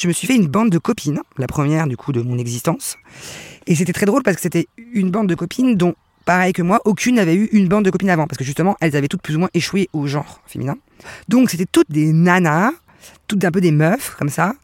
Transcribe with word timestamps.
Je 0.00 0.08
me 0.08 0.14
suis 0.14 0.26
fait 0.26 0.34
une 0.34 0.46
bande 0.46 0.70
de 0.70 0.78
copines, 0.78 1.20
la 1.36 1.46
première 1.46 1.86
du 1.86 1.94
coup 1.94 2.12
de 2.12 2.22
mon 2.22 2.38
existence. 2.38 2.96
Et 3.66 3.74
c'était 3.74 3.92
très 3.92 4.06
drôle 4.06 4.22
parce 4.22 4.36
que 4.36 4.40
c'était 4.40 4.66
une 4.94 5.10
bande 5.10 5.26
de 5.26 5.34
copines 5.34 5.76
dont, 5.76 5.94
pareil 6.24 6.54
que 6.54 6.62
moi, 6.62 6.80
aucune 6.86 7.16
n'avait 7.16 7.34
eu 7.34 7.50
une 7.52 7.68
bande 7.68 7.84
de 7.84 7.90
copines 7.90 8.08
avant. 8.08 8.26
Parce 8.26 8.38
que 8.38 8.44
justement, 8.44 8.78
elles 8.80 8.96
avaient 8.96 9.08
toutes 9.08 9.20
plus 9.20 9.36
ou 9.36 9.40
moins 9.40 9.50
échoué 9.52 9.90
au 9.92 10.06
genre 10.06 10.40
féminin. 10.46 10.78
Donc 11.28 11.50
c'était 11.50 11.66
toutes 11.70 11.90
des 11.90 12.14
nanas, 12.14 12.72
toutes 13.28 13.44
un 13.44 13.50
peu 13.50 13.60
des 13.60 13.72
meufs, 13.72 14.16
comme 14.18 14.30
ça. 14.30 14.54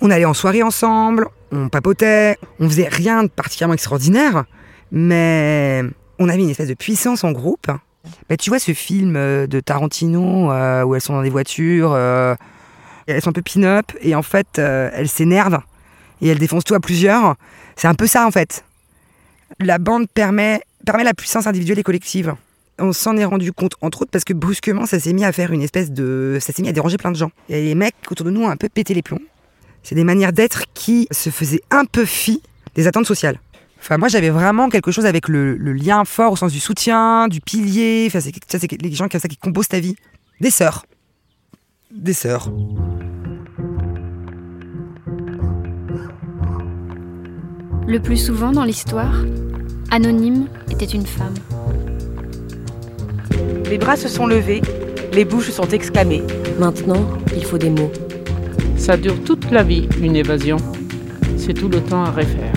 On 0.00 0.10
allait 0.10 0.24
en 0.24 0.32
soirée 0.32 0.62
ensemble, 0.62 1.28
on 1.52 1.68
papotait, 1.68 2.38
on 2.58 2.66
faisait 2.66 2.88
rien 2.88 3.24
de 3.24 3.28
particulièrement 3.28 3.74
extraordinaire, 3.74 4.46
mais 4.92 5.82
on 6.18 6.30
avait 6.30 6.40
une 6.40 6.48
espèce 6.48 6.68
de 6.68 6.74
puissance 6.74 7.22
en 7.22 7.32
groupe. 7.32 7.70
Tu 8.38 8.48
vois 8.48 8.58
ce 8.58 8.72
film 8.72 9.16
euh, 9.16 9.46
de 9.46 9.60
Tarantino 9.60 10.50
euh, 10.50 10.84
où 10.84 10.94
elles 10.94 11.02
sont 11.02 11.12
dans 11.12 11.22
des 11.22 11.28
voitures, 11.28 11.92
euh, 11.92 12.34
elles 13.06 13.22
sont 13.22 13.30
un 13.30 13.32
peu 13.32 13.42
pin-up 13.42 13.92
et 14.00 14.14
en 14.14 14.22
fait 14.22 14.58
elles 14.58 15.08
s'énervent 15.08 15.60
et 16.20 16.28
elles 16.28 16.38
défoncent 16.38 16.64
tout 16.64 16.74
à 16.74 16.80
plusieurs. 16.80 17.36
C'est 17.76 17.88
un 17.88 17.94
peu 17.94 18.06
ça 18.06 18.26
en 18.26 18.30
fait. 18.30 18.64
La 19.60 19.78
bande 19.78 20.08
permet, 20.08 20.60
permet 20.84 21.04
la 21.04 21.14
puissance 21.14 21.46
individuelle 21.46 21.78
et 21.78 21.82
collective. 21.82 22.34
On 22.78 22.92
s'en 22.92 23.16
est 23.16 23.24
rendu 23.24 23.52
compte 23.52 23.74
entre 23.80 24.02
autres 24.02 24.10
parce 24.10 24.24
que 24.24 24.32
brusquement 24.32 24.86
ça 24.86 25.00
s'est 25.00 25.12
mis 25.12 25.24
à 25.24 25.32
faire 25.32 25.52
une 25.52 25.62
espèce 25.62 25.90
de... 25.90 26.38
ça 26.40 26.52
s'est 26.52 26.62
mis 26.62 26.68
à 26.68 26.72
déranger 26.72 26.96
plein 26.96 27.10
de 27.10 27.16
gens. 27.16 27.30
Et 27.48 27.62
les 27.62 27.74
mecs 27.74 27.94
autour 28.10 28.26
de 28.26 28.30
nous 28.30 28.42
ont 28.42 28.48
un 28.48 28.56
peu 28.56 28.68
pété 28.68 28.92
les 28.92 29.02
plombs. 29.02 29.20
C'est 29.82 29.94
des 29.94 30.04
manières 30.04 30.32
d'être 30.32 30.64
qui 30.74 31.06
se 31.10 31.30
faisaient 31.30 31.62
un 31.70 31.84
peu 31.84 32.04
fi 32.04 32.42
des 32.74 32.86
attentes 32.86 33.06
sociales. 33.06 33.38
Enfin, 33.78 33.98
moi, 33.98 34.08
j'avais 34.08 34.30
vraiment 34.30 34.68
quelque 34.68 34.90
chose 34.90 35.06
avec 35.06 35.28
le, 35.28 35.54
lien 35.54 36.04
fort 36.04 36.32
au 36.32 36.36
sens 36.36 36.52
du 36.52 36.58
soutien, 36.58 37.28
du 37.28 37.40
pilier. 37.40 38.04
Enfin, 38.08 38.18
c'est 38.20 38.82
les 38.82 38.92
gens 38.92 39.08
comme 39.08 39.20
ça 39.20 39.28
qui 39.28 39.36
composent 39.36 39.68
ta 39.68 39.78
vie. 39.78 39.94
Des 40.40 40.50
sœurs. 40.50 40.86
Des 41.92 42.12
sœurs. 42.12 42.50
Le 47.88 48.00
plus 48.00 48.16
souvent 48.16 48.50
dans 48.50 48.64
l'histoire, 48.64 49.14
Anonyme 49.92 50.48
était 50.72 50.86
une 50.86 51.06
femme. 51.06 51.34
Les 53.70 53.78
bras 53.78 53.94
se 53.94 54.08
sont 54.08 54.26
levés, 54.26 54.60
les 55.12 55.24
bouches 55.24 55.50
sont 55.50 55.68
exclamées. 55.68 56.24
Maintenant, 56.58 57.06
il 57.36 57.44
faut 57.44 57.58
des 57.58 57.70
mots. 57.70 57.92
Ça 58.76 58.96
dure 58.96 59.22
toute 59.22 59.52
la 59.52 59.62
vie, 59.62 59.88
une 60.02 60.16
évasion. 60.16 60.56
C'est 61.36 61.54
tout 61.54 61.68
le 61.68 61.80
temps 61.80 62.02
à 62.02 62.10
refaire. 62.10 62.54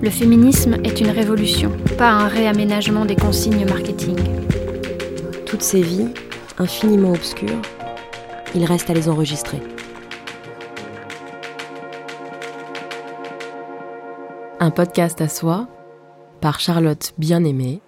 Le 0.00 0.10
féminisme 0.10 0.76
est 0.84 1.00
une 1.00 1.10
révolution, 1.10 1.72
pas 1.98 2.10
un 2.10 2.28
réaménagement 2.28 3.06
des 3.06 3.16
consignes 3.16 3.66
marketing. 3.66 4.16
Toutes 5.46 5.62
ces 5.62 5.82
vies, 5.82 6.08
infiniment 6.58 7.10
obscures, 7.10 7.60
il 8.54 8.64
reste 8.64 8.88
à 8.88 8.94
les 8.94 9.08
enregistrer. 9.08 9.60
Un 14.64 14.70
podcast 14.70 15.20
à 15.20 15.28
soi 15.28 15.68
par 16.40 16.58
Charlotte 16.58 17.12
Bien-Aimée. 17.18 17.82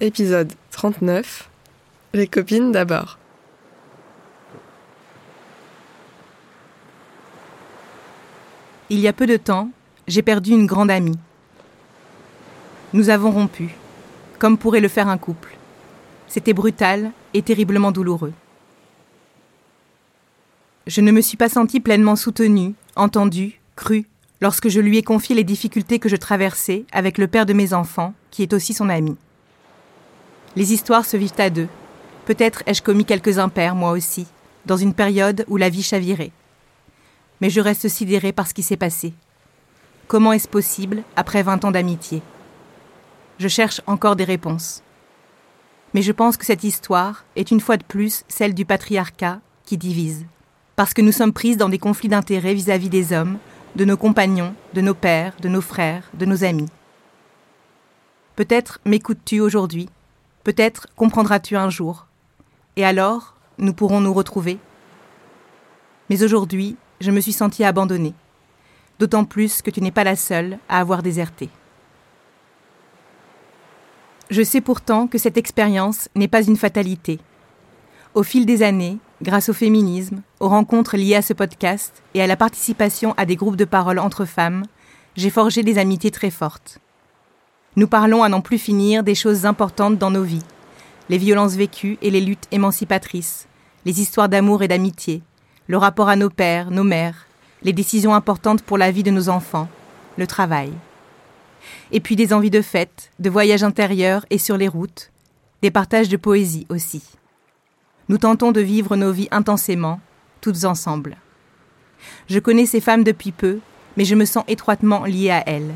Épisode 0.00 0.52
39 0.72 1.48
Les 2.12 2.26
copines 2.26 2.72
d'abord. 2.72 3.20
Il 8.90 8.98
y 8.98 9.06
a 9.06 9.12
peu 9.12 9.28
de 9.28 9.36
temps, 9.36 9.70
j'ai 10.08 10.22
perdu 10.22 10.50
une 10.50 10.66
grande 10.66 10.90
amie. 10.90 11.20
Nous 12.92 13.08
avons 13.08 13.30
rompu, 13.30 13.76
comme 14.40 14.58
pourrait 14.58 14.80
le 14.80 14.88
faire 14.88 15.06
un 15.06 15.18
couple. 15.18 15.56
C'était 16.26 16.52
brutal 16.52 17.12
et 17.32 17.42
terriblement 17.42 17.92
douloureux. 17.92 18.32
Je 20.88 21.00
ne 21.00 21.12
me 21.12 21.20
suis 21.20 21.36
pas 21.36 21.48
sentie 21.48 21.78
pleinement 21.78 22.16
soutenue, 22.16 22.74
entendue, 22.96 23.60
crue, 23.76 24.08
lorsque 24.42 24.68
je 24.68 24.80
lui 24.80 24.98
ai 24.98 25.04
confié 25.04 25.36
les 25.36 25.44
difficultés 25.44 26.00
que 26.00 26.08
je 26.08 26.16
traversais 26.16 26.84
avec 26.90 27.16
le 27.16 27.28
père 27.28 27.46
de 27.46 27.52
mes 27.52 27.72
enfants, 27.72 28.12
qui 28.32 28.42
est 28.42 28.52
aussi 28.52 28.74
son 28.74 28.88
ami. 28.88 29.16
Les 30.56 30.72
histoires 30.72 31.04
se 31.04 31.16
vivent 31.16 31.38
à 31.38 31.48
deux. 31.48 31.68
Peut-être 32.26 32.64
ai-je 32.66 32.82
commis 32.82 33.04
quelques 33.04 33.38
impairs, 33.38 33.76
moi 33.76 33.92
aussi, 33.92 34.26
dans 34.66 34.76
une 34.76 34.94
période 34.94 35.44
où 35.46 35.58
la 35.58 35.68
vie 35.68 35.84
chavirait. 35.84 36.32
Mais 37.40 37.50
je 37.50 37.60
reste 37.60 37.86
sidérée 37.86 38.32
par 38.32 38.48
ce 38.48 38.54
qui 38.54 38.64
s'est 38.64 38.76
passé. 38.76 39.14
Comment 40.08 40.32
est-ce 40.32 40.48
possible 40.48 41.04
après 41.14 41.44
20 41.44 41.64
ans 41.64 41.70
d'amitié? 41.70 42.20
Je 43.38 43.46
cherche 43.46 43.80
encore 43.86 44.16
des 44.16 44.24
réponses. 44.24 44.82
Mais 45.94 46.02
je 46.02 46.10
pense 46.10 46.36
que 46.36 46.46
cette 46.46 46.64
histoire 46.64 47.24
est 47.36 47.52
une 47.52 47.60
fois 47.60 47.76
de 47.76 47.84
plus 47.84 48.24
celle 48.26 48.54
du 48.54 48.64
patriarcat 48.64 49.38
qui 49.64 49.78
divise. 49.78 50.26
Parce 50.74 50.94
que 50.94 51.02
nous 51.02 51.12
sommes 51.12 51.32
prises 51.32 51.58
dans 51.58 51.68
des 51.68 51.78
conflits 51.78 52.08
d'intérêts 52.08 52.54
vis-à-vis 52.54 52.88
des 52.88 53.12
hommes, 53.12 53.38
de 53.76 53.84
nos 53.84 53.96
compagnons, 53.96 54.54
de 54.74 54.80
nos 54.80 54.94
pères, 54.94 55.34
de 55.40 55.48
nos 55.48 55.60
frères, 55.60 56.10
de 56.14 56.26
nos 56.26 56.44
amis. 56.44 56.68
Peut-être 58.36 58.80
m'écoutes-tu 58.84 59.40
aujourd'hui, 59.40 59.88
peut-être 60.44 60.88
comprendras-tu 60.96 61.56
un 61.56 61.70
jour. 61.70 62.06
Et 62.76 62.84
alors, 62.84 63.34
nous 63.58 63.74
pourrons 63.74 64.00
nous 64.00 64.14
retrouver. 64.14 64.58
Mais 66.08 66.22
aujourd'hui, 66.22 66.76
je 67.00 67.10
me 67.10 67.20
suis 67.20 67.32
sentie 67.32 67.64
abandonnée 67.64 68.14
d'autant 69.02 69.24
plus 69.24 69.62
que 69.62 69.70
tu 69.70 69.80
n'es 69.80 69.90
pas 69.90 70.04
la 70.04 70.14
seule 70.14 70.58
à 70.68 70.78
avoir 70.78 71.02
déserté. 71.02 71.48
Je 74.30 74.44
sais 74.44 74.60
pourtant 74.60 75.08
que 75.08 75.18
cette 75.18 75.36
expérience 75.36 76.08
n'est 76.14 76.28
pas 76.28 76.44
une 76.44 76.56
fatalité. 76.56 77.18
Au 78.14 78.22
fil 78.22 78.46
des 78.46 78.62
années, 78.62 78.98
grâce 79.20 79.48
au 79.48 79.52
féminisme, 79.52 80.22
aux 80.42 80.48
rencontres 80.48 80.96
liées 80.96 81.14
à 81.14 81.22
ce 81.22 81.32
podcast 81.32 82.02
et 82.14 82.22
à 82.22 82.26
la 82.26 82.36
participation 82.36 83.14
à 83.16 83.26
des 83.26 83.36
groupes 83.36 83.56
de 83.56 83.64
parole 83.64 84.00
entre 84.00 84.24
femmes, 84.24 84.64
j'ai 85.14 85.30
forgé 85.30 85.62
des 85.62 85.78
amitiés 85.78 86.10
très 86.10 86.30
fortes. 86.30 86.78
Nous 87.76 87.86
parlons 87.86 88.24
à 88.24 88.28
n'en 88.28 88.40
plus 88.40 88.58
finir 88.58 89.04
des 89.04 89.14
choses 89.14 89.46
importantes 89.46 89.98
dans 89.98 90.10
nos 90.10 90.24
vies, 90.24 90.42
les 91.08 91.16
violences 91.16 91.54
vécues 91.54 91.96
et 92.02 92.10
les 92.10 92.20
luttes 92.20 92.48
émancipatrices, 92.50 93.46
les 93.84 94.00
histoires 94.00 94.28
d'amour 94.28 94.64
et 94.64 94.68
d'amitié, 94.68 95.22
le 95.68 95.76
rapport 95.76 96.08
à 96.08 96.16
nos 96.16 96.28
pères, 96.28 96.72
nos 96.72 96.82
mères, 96.82 97.28
les 97.62 97.72
décisions 97.72 98.12
importantes 98.14 98.62
pour 98.62 98.78
la 98.78 98.90
vie 98.90 99.04
de 99.04 99.12
nos 99.12 99.28
enfants, 99.28 99.68
le 100.18 100.26
travail. 100.26 100.72
Et 101.92 102.00
puis 102.00 102.16
des 102.16 102.32
envies 102.32 102.50
de 102.50 102.62
fête, 102.62 103.12
de 103.20 103.30
voyages 103.30 103.62
intérieurs 103.62 104.26
et 104.30 104.38
sur 104.38 104.56
les 104.56 104.66
routes, 104.66 105.12
des 105.62 105.70
partages 105.70 106.08
de 106.08 106.16
poésie 106.16 106.66
aussi. 106.68 107.04
Nous 108.08 108.18
tentons 108.18 108.50
de 108.50 108.60
vivre 108.60 108.96
nos 108.96 109.12
vies 109.12 109.28
intensément, 109.30 110.00
toutes 110.42 110.66
ensemble. 110.66 111.16
Je 112.28 112.38
connais 112.38 112.66
ces 112.66 112.82
femmes 112.82 113.04
depuis 113.04 113.32
peu, 113.32 113.60
mais 113.96 114.04
je 114.04 114.14
me 114.14 114.26
sens 114.26 114.44
étroitement 114.48 115.04
liée 115.04 115.30
à 115.30 115.48
elles. 115.48 115.72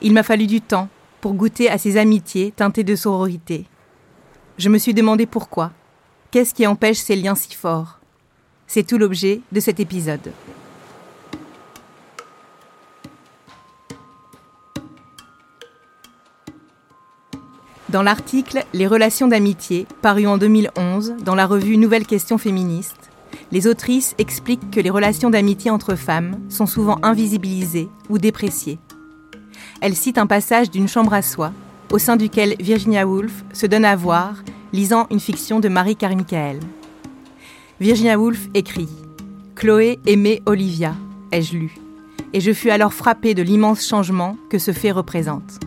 Il 0.00 0.12
m'a 0.12 0.22
fallu 0.22 0.46
du 0.46 0.60
temps 0.60 0.88
pour 1.20 1.34
goûter 1.34 1.68
à 1.68 1.78
ces 1.78 1.96
amitiés 1.96 2.52
teintées 2.54 2.84
de 2.84 2.94
sororité. 2.94 3.66
Je 4.58 4.68
me 4.68 4.78
suis 4.78 4.94
demandé 4.94 5.26
pourquoi. 5.26 5.72
Qu'est-ce 6.30 6.54
qui 6.54 6.66
empêche 6.66 6.98
ces 6.98 7.16
liens 7.16 7.34
si 7.34 7.54
forts? 7.54 7.98
C'est 8.66 8.86
tout 8.86 8.98
l'objet 8.98 9.40
de 9.50 9.58
cet 9.58 9.80
épisode. 9.80 10.32
Dans 17.88 18.02
l'article 18.04 18.64
Les 18.72 18.86
relations 18.86 19.26
d'amitié, 19.26 19.86
paru 20.00 20.28
en 20.28 20.38
2011 20.38 21.14
dans 21.24 21.34
la 21.34 21.46
revue 21.46 21.76
Nouvelle 21.76 22.06
Question 22.06 22.38
féministe, 22.38 23.09
les 23.52 23.66
autrices 23.66 24.14
expliquent 24.18 24.70
que 24.70 24.80
les 24.80 24.90
relations 24.90 25.30
d'amitié 25.30 25.70
entre 25.70 25.94
femmes 25.94 26.38
sont 26.48 26.66
souvent 26.66 26.98
invisibilisées 27.02 27.88
ou 28.08 28.18
dépréciées. 28.18 28.78
Elles 29.80 29.96
citent 29.96 30.18
un 30.18 30.26
passage 30.26 30.70
d'une 30.70 30.88
chambre 30.88 31.14
à 31.14 31.22
soi, 31.22 31.52
au 31.92 31.98
sein 31.98 32.16
duquel 32.16 32.54
Virginia 32.60 33.06
Woolf 33.06 33.44
se 33.52 33.66
donne 33.66 33.84
à 33.84 33.96
voir, 33.96 34.34
lisant 34.72 35.06
une 35.10 35.20
fiction 35.20 35.58
de 35.60 35.68
Marie 35.68 35.96
Carmichael. 35.96 36.60
Virginia 37.80 38.18
Woolf 38.18 38.48
écrit 38.54 38.88
Chloé 39.56 39.98
aimait 40.06 40.42
Olivia, 40.46 40.94
ai-je 41.32 41.56
lu, 41.56 41.74
et 42.32 42.40
je 42.40 42.52
fus 42.52 42.70
alors 42.70 42.92
frappée 42.92 43.34
de 43.34 43.42
l'immense 43.42 43.86
changement 43.86 44.36
que 44.48 44.58
ce 44.58 44.72
fait 44.72 44.92
représente. 44.92 45.60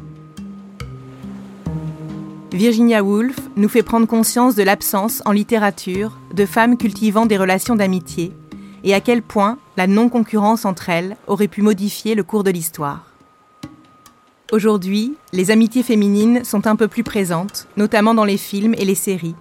Virginia 2.53 3.03
Woolf 3.03 3.35
nous 3.55 3.67
fait 3.67 3.81
prendre 3.81 4.05
conscience 4.05 4.53
de 4.53 4.61
l'absence 4.61 5.23
en 5.25 5.31
littérature 5.31 6.19
de 6.35 6.45
femmes 6.45 6.77
cultivant 6.77 7.25
des 7.25 7.35
relations 7.35 7.75
d'amitié 7.75 8.31
et 8.83 8.94
à 8.94 9.01
quel 9.01 9.23
point 9.23 9.57
la 9.75 9.88
non-concurrence 9.88 10.63
entre 10.63 10.89
elles 10.89 11.17
aurait 11.25 11.47
pu 11.47 11.63
modifier 11.63 12.13
le 12.13 12.21
cours 12.21 12.44
de 12.44 12.51
l'histoire. 12.51 13.07
Aujourd'hui, 14.51 15.15
les 15.31 15.50
amitiés 15.50 15.81
féminines 15.81 16.44
sont 16.44 16.67
un 16.67 16.75
peu 16.75 16.88
plus 16.88 17.03
présentes, 17.03 17.67
notamment 17.75 18.13
dans 18.13 18.23
les 18.23 18.38
films 18.38 18.75
et 18.77 18.85
les 18.85 18.94
séries, 18.94 19.35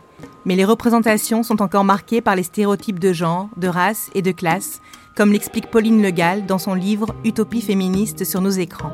mais 0.46 0.56
les 0.56 0.64
représentations 0.64 1.42
sont 1.42 1.60
encore 1.60 1.84
marquées 1.84 2.22
par 2.22 2.34
les 2.34 2.44
stéréotypes 2.44 2.98
de 2.98 3.12
genre, 3.12 3.50
de 3.58 3.68
race 3.68 4.08
et 4.14 4.22
de 4.22 4.32
classe, 4.32 4.80
comme 5.14 5.32
l'explique 5.32 5.70
Pauline 5.70 6.00
Le 6.00 6.12
Gall 6.12 6.46
dans 6.46 6.58
son 6.58 6.72
livre 6.72 7.14
Utopie 7.26 7.60
féministe 7.60 8.24
sur 8.24 8.40
nos 8.40 8.48
écrans. 8.48 8.92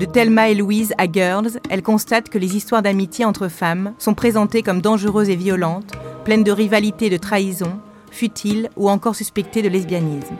De 0.00 0.06
Thelma 0.06 0.48
et 0.48 0.54
Louise 0.54 0.94
à 0.96 1.12
Girls, 1.12 1.60
elle 1.68 1.82
constate 1.82 2.30
que 2.30 2.38
les 2.38 2.56
histoires 2.56 2.80
d'amitié 2.80 3.26
entre 3.26 3.48
femmes 3.48 3.92
sont 3.98 4.14
présentées 4.14 4.62
comme 4.62 4.80
dangereuses 4.80 5.28
et 5.28 5.36
violentes, 5.36 5.92
pleines 6.24 6.42
de 6.42 6.50
rivalité 6.50 7.06
et 7.06 7.10
de 7.10 7.18
trahison, 7.18 7.78
futiles 8.10 8.70
ou 8.78 8.88
encore 8.88 9.14
suspectées 9.14 9.60
de 9.60 9.68
lesbianisme. 9.68 10.36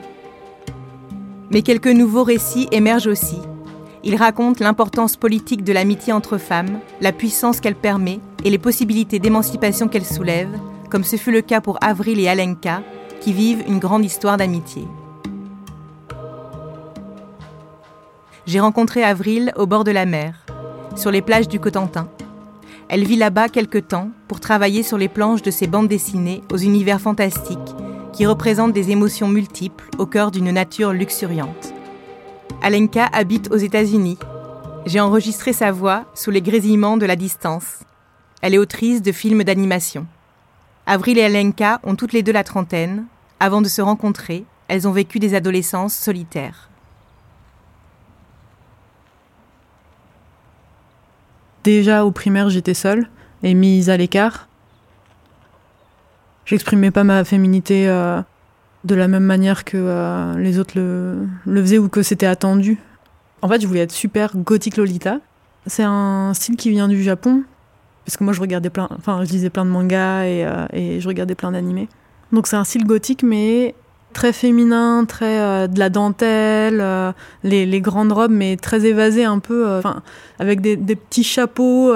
Mais 1.50 1.60
quelques 1.60 1.88
nouveaux 1.88 2.24
récits 2.24 2.68
émergent 2.72 3.08
aussi. 3.08 3.36
Ils 4.02 4.16
racontent 4.16 4.64
l'importance 4.64 5.18
politique 5.18 5.62
de 5.62 5.74
l'amitié 5.74 6.14
entre 6.14 6.38
femmes, 6.38 6.80
la 7.02 7.12
puissance 7.12 7.60
qu'elle 7.60 7.74
permet 7.74 8.20
et 8.46 8.48
les 8.48 8.56
possibilités 8.56 9.18
d'émancipation 9.18 9.88
qu'elle 9.88 10.06
soulève, 10.06 10.58
comme 10.88 11.04
ce 11.04 11.16
fut 11.16 11.32
le 11.32 11.42
cas 11.42 11.60
pour 11.60 11.76
Avril 11.82 12.18
et 12.18 12.28
Alenka, 12.28 12.82
qui 13.20 13.34
vivent 13.34 13.62
une 13.68 13.78
grande 13.78 14.06
histoire 14.06 14.38
d'amitié. 14.38 14.84
J'ai 18.50 18.58
rencontré 18.58 19.04
Avril 19.04 19.52
au 19.54 19.68
bord 19.68 19.84
de 19.84 19.92
la 19.92 20.06
mer, 20.06 20.44
sur 20.96 21.12
les 21.12 21.22
plages 21.22 21.46
du 21.46 21.60
Cotentin. 21.60 22.08
Elle 22.88 23.04
vit 23.04 23.14
là-bas 23.14 23.48
quelque 23.48 23.78
temps 23.78 24.10
pour 24.26 24.40
travailler 24.40 24.82
sur 24.82 24.98
les 24.98 25.06
planches 25.08 25.42
de 25.42 25.52
ses 25.52 25.68
bandes 25.68 25.86
dessinées 25.86 26.42
aux 26.52 26.56
univers 26.56 27.00
fantastiques 27.00 27.76
qui 28.12 28.26
représentent 28.26 28.72
des 28.72 28.90
émotions 28.90 29.28
multiples 29.28 29.88
au 29.98 30.06
cœur 30.06 30.32
d'une 30.32 30.50
nature 30.50 30.92
luxuriante. 30.92 31.72
Alenka 32.60 33.06
habite 33.12 33.52
aux 33.52 33.56
États-Unis. 33.56 34.18
J'ai 34.84 34.98
enregistré 34.98 35.52
sa 35.52 35.70
voix 35.70 36.06
sous 36.16 36.32
les 36.32 36.42
grésillements 36.42 36.96
de 36.96 37.06
la 37.06 37.14
distance. 37.14 37.84
Elle 38.42 38.54
est 38.54 38.58
autrice 38.58 39.00
de 39.00 39.12
films 39.12 39.44
d'animation. 39.44 40.08
Avril 40.86 41.18
et 41.18 41.22
Alenka 41.22 41.78
ont 41.84 41.94
toutes 41.94 42.12
les 42.12 42.24
deux 42.24 42.32
la 42.32 42.42
trentaine. 42.42 43.04
Avant 43.38 43.62
de 43.62 43.68
se 43.68 43.80
rencontrer, 43.80 44.44
elles 44.66 44.88
ont 44.88 44.92
vécu 44.92 45.20
des 45.20 45.36
adolescences 45.36 45.94
solitaires. 45.94 46.69
Déjà 51.70 52.04
au 52.04 52.10
primaire, 52.10 52.50
j'étais 52.50 52.74
seule 52.74 53.08
et 53.44 53.54
mise 53.54 53.90
à 53.90 53.96
l'écart. 53.96 54.48
J'exprimais 56.44 56.90
pas 56.90 57.04
ma 57.04 57.22
féminité 57.22 57.88
euh, 57.88 58.20
de 58.82 58.96
la 58.96 59.06
même 59.06 59.22
manière 59.22 59.64
que 59.64 59.76
euh, 59.76 60.36
les 60.36 60.58
autres 60.58 60.72
le, 60.74 61.28
faisaient 61.62 61.78
ou 61.78 61.88
que 61.88 62.02
c'était 62.02 62.26
attendu. 62.26 62.80
En 63.40 63.48
fait, 63.48 63.60
je 63.60 63.68
voulais 63.68 63.82
être 63.82 63.92
super 63.92 64.36
gothique 64.36 64.78
Lolita. 64.78 65.18
C'est 65.68 65.84
un 65.84 66.34
style 66.34 66.56
qui 66.56 66.70
vient 66.70 66.88
du 66.88 67.04
Japon, 67.04 67.44
parce 68.04 68.16
que 68.16 68.24
moi 68.24 68.32
je 68.32 68.40
regardais 68.40 68.70
plein, 68.70 68.88
enfin 68.98 69.24
je 69.24 69.30
lisais 69.30 69.48
plein 69.48 69.64
de 69.64 69.70
mangas 69.70 70.24
et, 70.24 70.44
euh, 70.44 70.66
et 70.72 71.00
je 71.00 71.06
regardais 71.06 71.36
plein 71.36 71.52
d'animés. 71.52 71.88
Donc 72.32 72.48
c'est 72.48 72.56
un 72.56 72.64
style 72.64 72.84
gothique, 72.84 73.22
mais 73.22 73.76
très 74.12 74.32
féminin, 74.32 75.04
très 75.06 75.40
euh, 75.40 75.66
de 75.66 75.78
la 75.78 75.90
dentelle, 75.90 76.80
euh, 76.80 77.12
les, 77.42 77.80
grandes 77.80 78.12
robes, 78.12 78.32
mais 78.32 78.56
très 78.56 78.84
évasées 78.86 79.24
un 79.24 79.38
peu, 79.38 79.68
euh, 79.68 79.78
enfin 79.78 80.02
avec 80.38 80.60
des, 80.60 80.76
petits 80.76 81.24
chapeaux, 81.24 81.92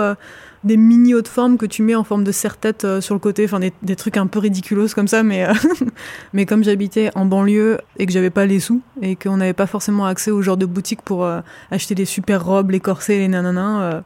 des 0.65 0.77
mini 0.77 1.15
hautes 1.15 1.29
formes 1.29 1.59
que 1.59 1.67
tu 1.67 1.83
mets 1.83 1.95
en 1.95 2.05
forme 2.05 2.25
de 2.25 2.33
serre-tête 2.33 3.01
sur 3.01 3.15
le 3.15 3.19
côté, 3.19 3.45
enfin 3.45 3.61
des, 3.61 3.73
des, 3.83 3.97
trucs 3.97 4.17
un 4.17 4.27
peu 4.27 4.39
ridiculos 4.39 4.89
comme 4.95 5.09
ça, 5.09 5.23
mais 5.23 5.47
mais 6.33 6.47
comme 6.47 6.65
j'habitais 6.65 7.11
en 7.15 7.27
banlieue 7.27 7.79
et 7.99 8.07
que 8.07 8.13
j'avais 8.13 8.31
pas 8.31 8.47
les 8.47 8.61
sous 8.61 8.81
et 9.03 9.17
qu'on 9.17 9.37
n'avait 9.37 9.53
pas 9.53 9.67
forcément 9.67 10.07
accès 10.07 10.31
au 10.31 10.43
genre 10.43 10.57
de 10.57 10.67
boutique 10.67 11.03
pour 11.03 11.27
acheter 11.71 11.95
les 11.95 12.05
super 12.05 12.45
robes, 12.45 12.71
les 12.71 12.81
corsets, 12.81 13.19
les 13.19 13.29
nananas, 13.29 14.03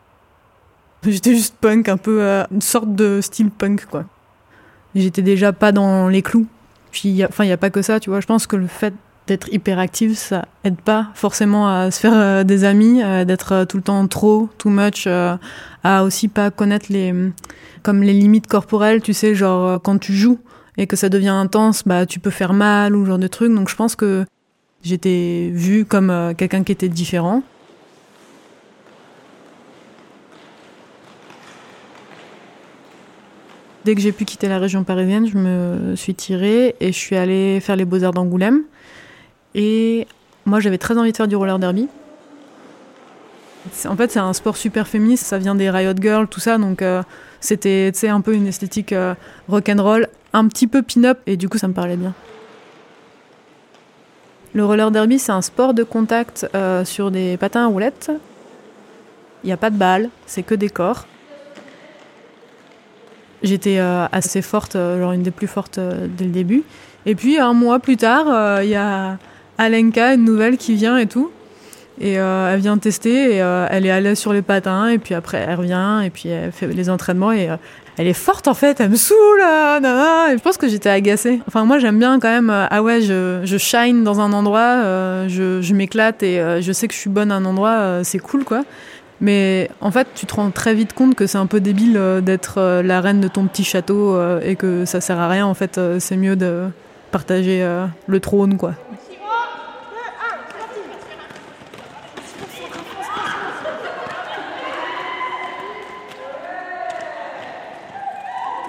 j'étais 1.04 1.34
juste 1.34 1.56
punk, 1.60 1.88
un 1.88 1.96
peu 1.96 2.22
une 2.52 2.62
sorte 2.62 2.94
de 2.94 3.20
style 3.20 3.50
punk 3.50 3.86
quoi. 3.86 4.04
J'étais 4.94 5.22
déjà 5.22 5.52
pas 5.52 5.70
dans 5.70 6.08
les 6.08 6.22
clous 6.22 6.46
puis, 6.90 7.24
enfin, 7.24 7.44
il 7.44 7.48
n'y 7.48 7.52
a 7.52 7.56
pas 7.58 7.70
que 7.70 7.82
ça, 7.82 8.00
tu 8.00 8.10
vois. 8.10 8.20
Je 8.20 8.26
pense 8.26 8.46
que 8.46 8.56
le 8.56 8.66
fait 8.66 8.94
d'être 9.28 9.52
hyperactive, 9.52 10.16
ça 10.16 10.46
aide 10.64 10.80
pas 10.80 11.08
forcément 11.14 11.68
à 11.68 11.90
se 11.90 12.00
faire 12.00 12.14
euh, 12.14 12.44
des 12.44 12.64
amis, 12.64 13.02
euh, 13.02 13.24
d'être 13.24 13.52
euh, 13.52 13.64
tout 13.66 13.76
le 13.76 13.82
temps 13.82 14.06
trop, 14.08 14.48
too 14.58 14.70
much, 14.70 15.06
à 15.06 16.02
aussi 16.02 16.28
pas 16.28 16.50
connaître 16.50 16.86
les, 16.90 17.14
comme 17.82 18.02
les 18.02 18.14
limites 18.14 18.46
corporelles, 18.46 19.02
tu 19.02 19.12
sais, 19.12 19.34
genre 19.34 19.80
quand 19.82 19.98
tu 19.98 20.12
joues 20.14 20.38
et 20.76 20.86
que 20.86 20.96
ça 20.96 21.08
devient 21.08 21.28
intense, 21.28 21.82
bah 21.86 22.06
tu 22.06 22.20
peux 22.20 22.30
faire 22.30 22.52
mal 22.52 22.96
ou 22.96 23.04
genre 23.04 23.18
de 23.18 23.28
trucs. 23.28 23.54
Donc 23.54 23.68
je 23.68 23.76
pense 23.76 23.94
que 23.94 24.24
j'étais 24.82 25.50
vue 25.52 25.84
comme 25.84 26.34
quelqu'un 26.36 26.64
qui 26.64 26.72
était 26.72 26.88
différent. 26.88 27.42
Dès 33.88 33.94
que 33.94 34.02
j'ai 34.02 34.12
pu 34.12 34.26
quitter 34.26 34.48
la 34.48 34.58
région 34.58 34.84
parisienne, 34.84 35.26
je 35.26 35.38
me 35.38 35.96
suis 35.96 36.14
tirée 36.14 36.76
et 36.78 36.92
je 36.92 36.98
suis 36.98 37.16
allée 37.16 37.58
faire 37.58 37.74
les 37.74 37.86
beaux-arts 37.86 38.12
d'Angoulême. 38.12 38.64
Et 39.54 40.06
moi, 40.44 40.60
j'avais 40.60 40.76
très 40.76 40.98
envie 40.98 41.10
de 41.10 41.16
faire 41.16 41.26
du 41.26 41.36
roller 41.36 41.58
derby. 41.58 41.88
En 43.86 43.96
fait, 43.96 44.10
c'est 44.10 44.18
un 44.18 44.34
sport 44.34 44.58
super 44.58 44.86
féministe, 44.86 45.24
ça 45.24 45.38
vient 45.38 45.54
des 45.54 45.70
Riot 45.70 45.94
Girls, 45.98 46.28
tout 46.28 46.38
ça, 46.38 46.58
donc 46.58 46.82
euh, 46.82 47.02
c'était 47.40 47.90
un 48.02 48.20
peu 48.20 48.34
une 48.34 48.46
esthétique 48.46 48.92
euh, 48.92 49.14
rock'n'roll, 49.48 50.08
un 50.34 50.46
petit 50.48 50.66
peu 50.66 50.82
pin-up, 50.82 51.20
et 51.26 51.38
du 51.38 51.48
coup, 51.48 51.56
ça 51.56 51.66
me 51.66 51.72
parlait 51.72 51.96
bien. 51.96 52.12
Le 54.52 54.66
roller 54.66 54.90
derby, 54.90 55.18
c'est 55.18 55.32
un 55.32 55.40
sport 55.40 55.72
de 55.72 55.82
contact 55.82 56.46
euh, 56.54 56.84
sur 56.84 57.10
des 57.10 57.38
patins 57.38 57.64
à 57.64 57.68
roulettes. 57.68 58.10
Il 59.44 59.46
n'y 59.46 59.52
a 59.54 59.56
pas 59.56 59.70
de 59.70 59.78
balles, 59.78 60.10
c'est 60.26 60.42
que 60.42 60.54
des 60.54 60.68
corps. 60.68 61.06
J'étais 63.42 63.78
euh, 63.78 64.06
assez 64.10 64.42
forte, 64.42 64.74
euh, 64.74 64.98
genre 65.00 65.12
une 65.12 65.22
des 65.22 65.30
plus 65.30 65.46
fortes 65.46 65.78
euh, 65.78 66.06
dès 66.08 66.24
le 66.24 66.30
début. 66.30 66.64
Et 67.06 67.14
puis 67.14 67.38
un 67.38 67.52
mois 67.52 67.78
plus 67.78 67.96
tard, 67.96 68.62
il 68.62 68.68
y 68.68 68.74
a 68.74 69.18
Alenka, 69.56 70.14
une 70.14 70.24
nouvelle 70.24 70.56
qui 70.58 70.74
vient 70.74 70.98
et 70.98 71.06
tout. 71.06 71.30
Et 72.00 72.14
elle 72.14 72.60
vient 72.60 72.76
tester 72.76 73.36
et 73.36 73.36
elle 73.36 73.86
est 73.86 73.90
à 73.90 74.00
l'aise 74.00 74.18
sur 74.18 74.32
les 74.34 74.42
patins. 74.42 74.88
Et 74.88 74.98
puis 74.98 75.14
après, 75.14 75.46
elle 75.48 75.54
revient 75.54 76.02
et 76.04 76.10
puis 76.10 76.28
elle 76.28 76.52
fait 76.52 76.66
les 76.66 76.90
entraînements 76.90 77.32
et 77.32 77.48
elle 77.96 78.06
est 78.06 78.12
forte 78.12 78.46
en 78.46 78.52
fait, 78.52 78.80
elle 78.80 78.90
me 78.90 78.96
saoule. 78.96 79.40
Et 79.40 80.36
je 80.36 80.42
pense 80.42 80.58
que 80.58 80.68
j'étais 80.68 80.90
agacée. 80.90 81.40
Enfin, 81.46 81.64
moi 81.64 81.78
j'aime 81.78 81.98
bien 81.98 82.20
quand 82.20 82.28
même. 82.28 82.50
ah 82.50 82.82
ouais, 82.82 83.00
je, 83.00 83.56
shine 83.58 84.04
dans 84.04 84.20
un 84.20 84.34
endroit, 84.34 84.82
je, 85.28 85.62
je 85.62 85.74
m'éclate 85.74 86.22
et 86.22 86.60
je 86.60 86.72
sais 86.72 86.88
que 86.88 86.94
je 86.94 86.98
suis 86.98 87.10
bonne 87.10 87.32
à 87.32 87.36
un 87.36 87.44
endroit, 87.46 88.00
c'est 88.04 88.18
cool 88.18 88.44
quoi. 88.44 88.64
Mais 89.20 89.68
en 89.80 89.90
fait, 89.90 90.06
tu 90.14 90.26
te 90.26 90.34
rends 90.34 90.50
très 90.50 90.74
vite 90.74 90.92
compte 90.92 91.14
que 91.14 91.26
c'est 91.26 91.38
un 91.38 91.46
peu 91.46 91.60
débile 91.60 91.96
euh, 91.96 92.20
d'être 92.20 92.58
euh, 92.58 92.82
la 92.82 93.00
reine 93.00 93.20
de 93.20 93.28
ton 93.28 93.46
petit 93.46 93.64
château 93.64 94.14
euh, 94.14 94.40
et 94.42 94.54
que 94.54 94.84
ça 94.84 95.00
sert 95.00 95.18
à 95.18 95.28
rien. 95.28 95.46
En 95.46 95.54
fait, 95.54 95.80
c'est 95.98 96.16
mieux 96.16 96.36
de 96.36 96.68
partager 97.10 97.66
le 98.06 98.20
trône, 98.20 98.56
quoi. 98.56 98.74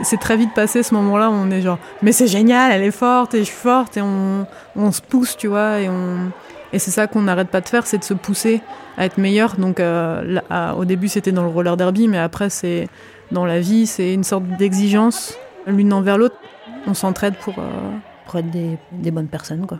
c'est 0.01 0.17
très 0.17 0.37
vite 0.37 0.53
passé 0.53 0.81
ce 0.81 0.93
moment-là 0.93 1.29
où 1.29 1.33
on 1.33 1.51
est 1.51 1.61
genre 1.61 1.77
mais 2.01 2.13
c'est 2.13 2.25
génial 2.25 2.71
elle 2.71 2.83
est 2.83 2.89
forte 2.89 3.33
et 3.33 3.39
je 3.39 3.43
suis 3.43 3.53
forte 3.53 3.97
et 3.97 4.01
on, 4.01 4.91
se 4.93 5.01
pousse 5.01 5.35
tu 5.35 5.47
vois 5.47 5.81
et 6.71 6.79
c'est 6.79 6.91
ça 6.91 7.07
qu'on 7.07 7.21
n'arrête 7.21 7.49
pas 7.49 7.61
de 7.61 7.67
faire, 7.67 7.87
c'est 7.87 7.97
de 7.97 8.03
se 8.03 8.13
pousser 8.13 8.61
à 8.99 9.05
être 9.05 9.17
meilleur. 9.17 9.55
Donc 9.55 9.79
euh, 9.79 10.41
là, 10.49 10.75
au 10.75 10.85
début 10.85 11.07
c'était 11.07 11.31
dans 11.31 11.43
le 11.43 11.49
roller 11.49 11.77
derby, 11.77 12.07
mais 12.07 12.19
après 12.19 12.51
c'est 12.51 12.87
dans 13.31 13.45
la 13.45 13.59
vie, 13.59 13.87
c'est 13.87 14.13
une 14.13 14.23
sorte 14.23 14.43
d'exigence 14.43 15.35
l'une 15.65 15.93
envers 15.93 16.17
l'autre. 16.17 16.35
On 16.85 16.93
s'entraide 16.93 17.35
pour, 17.35 17.57
euh, 17.57 17.91
pour 18.25 18.39
être 18.39 18.51
des, 18.51 18.77
des, 18.91 19.11
bonnes 19.11 19.27
personnes. 19.27 19.65
Quoi. 19.65 19.79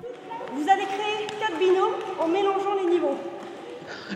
Vous 0.53 0.69
allez 0.69 0.83
créer 0.83 1.27
quatre 1.39 1.57
binômes 1.59 1.95
en 2.19 2.27
mélangeant 2.27 2.75
les 2.83 2.91
niveaux. 2.91 3.17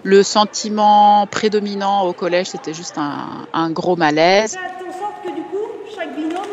Le 0.04 0.24
sentiment 0.24 1.28
prédominant 1.28 2.06
au 2.06 2.14
collège, 2.14 2.48
c'était 2.48 2.74
juste 2.74 2.98
un, 2.98 3.48
un 3.54 3.72
gros 3.72 3.96
malaise. 3.96 4.54
Faites 4.54 4.88
en 4.88 5.00
sorte 5.00 5.24
que 5.24 5.30
du 5.30 5.42
coup, 5.44 5.96
chaque 5.96 6.16
binôme 6.16 6.44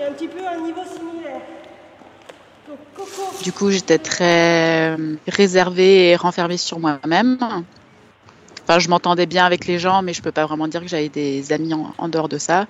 ait 0.00 0.06
un 0.06 0.12
petit 0.12 0.28
peu 0.28 0.40
un 0.46 0.60
niveau 0.62 0.82
similaire. 0.84 1.40
Du 3.42 3.52
coup, 3.52 3.70
j'étais 3.70 3.98
très 3.98 4.96
réservée 5.26 6.10
et 6.10 6.16
renfermée 6.16 6.58
sur 6.58 6.78
moi-même. 6.78 7.38
Enfin, 8.64 8.78
je 8.78 8.88
m'entendais 8.88 9.26
bien 9.26 9.44
avec 9.44 9.66
les 9.66 9.78
gens, 9.78 10.02
mais 10.02 10.12
je 10.12 10.22
peux 10.22 10.30
pas 10.30 10.46
vraiment 10.46 10.68
dire 10.68 10.80
que 10.80 10.86
j'avais 10.86 11.08
des 11.08 11.52
amis 11.52 11.74
en, 11.74 12.08
dehors 12.08 12.28
de 12.28 12.38
ça. 12.38 12.66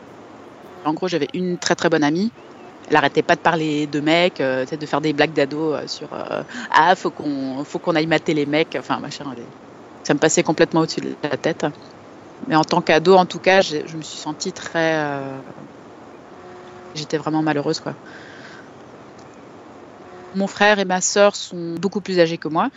En 0.85 0.95
gros, 0.95 1.09
j'avais 1.09 1.29
une 1.35 1.59
très 1.59 1.75
très 1.75 1.89
bonne 1.91 2.03
amie. 2.03 2.33
Elle 2.89 2.97
arrêtait 2.97 3.23
pas 3.23 3.37
de 3.37 3.41
parler 3.41 3.87
de 3.87 4.01
mecs, 4.01 4.41
euh, 4.41 4.65
de 4.67 4.87
faire 4.87 5.01
des 5.01 5.13
blagues 5.13 5.33
d'ado 5.33 5.75
euh, 5.75 5.87
sur 5.87 6.13
euh, 6.13 6.43
ah 6.73 6.97
faut 6.97 7.11
qu'on 7.11 7.63
faut 7.65 7.79
qu'on 7.79 7.95
aille 7.95 8.07
mater 8.07 8.35
les 8.35 8.47
mecs. 8.47 8.77
Enfin, 8.77 8.99
machin, 8.99 9.25
ça 10.03 10.15
me 10.15 10.19
passait 10.19 10.43
complètement 10.43 10.81
au-dessus 10.81 11.01
de 11.01 11.15
la 11.23 11.37
tête. 11.37 11.67
Mais 12.49 12.57
en 12.57 12.65
tant 12.65 12.81
qu'ado, 12.81 13.15
en 13.15 13.27
tout 13.27 13.39
cas, 13.39 13.61
je 13.61 13.97
me 13.97 14.03
suis 14.03 14.19
sentie 14.19 14.53
très, 14.53 14.99
j'étais 16.95 17.19
vraiment 17.19 17.43
malheureuse 17.43 17.79
quoi. 17.79 17.95
Mon 20.35 20.47
frère 20.47 20.79
et 20.79 20.85
ma 20.85 21.01
sœur 21.01 21.37
sont 21.37 21.75
beaucoup 21.75 22.01
plus 22.01 22.19
âgés 22.19 22.39
que 22.39 22.49
moi. 22.49 22.71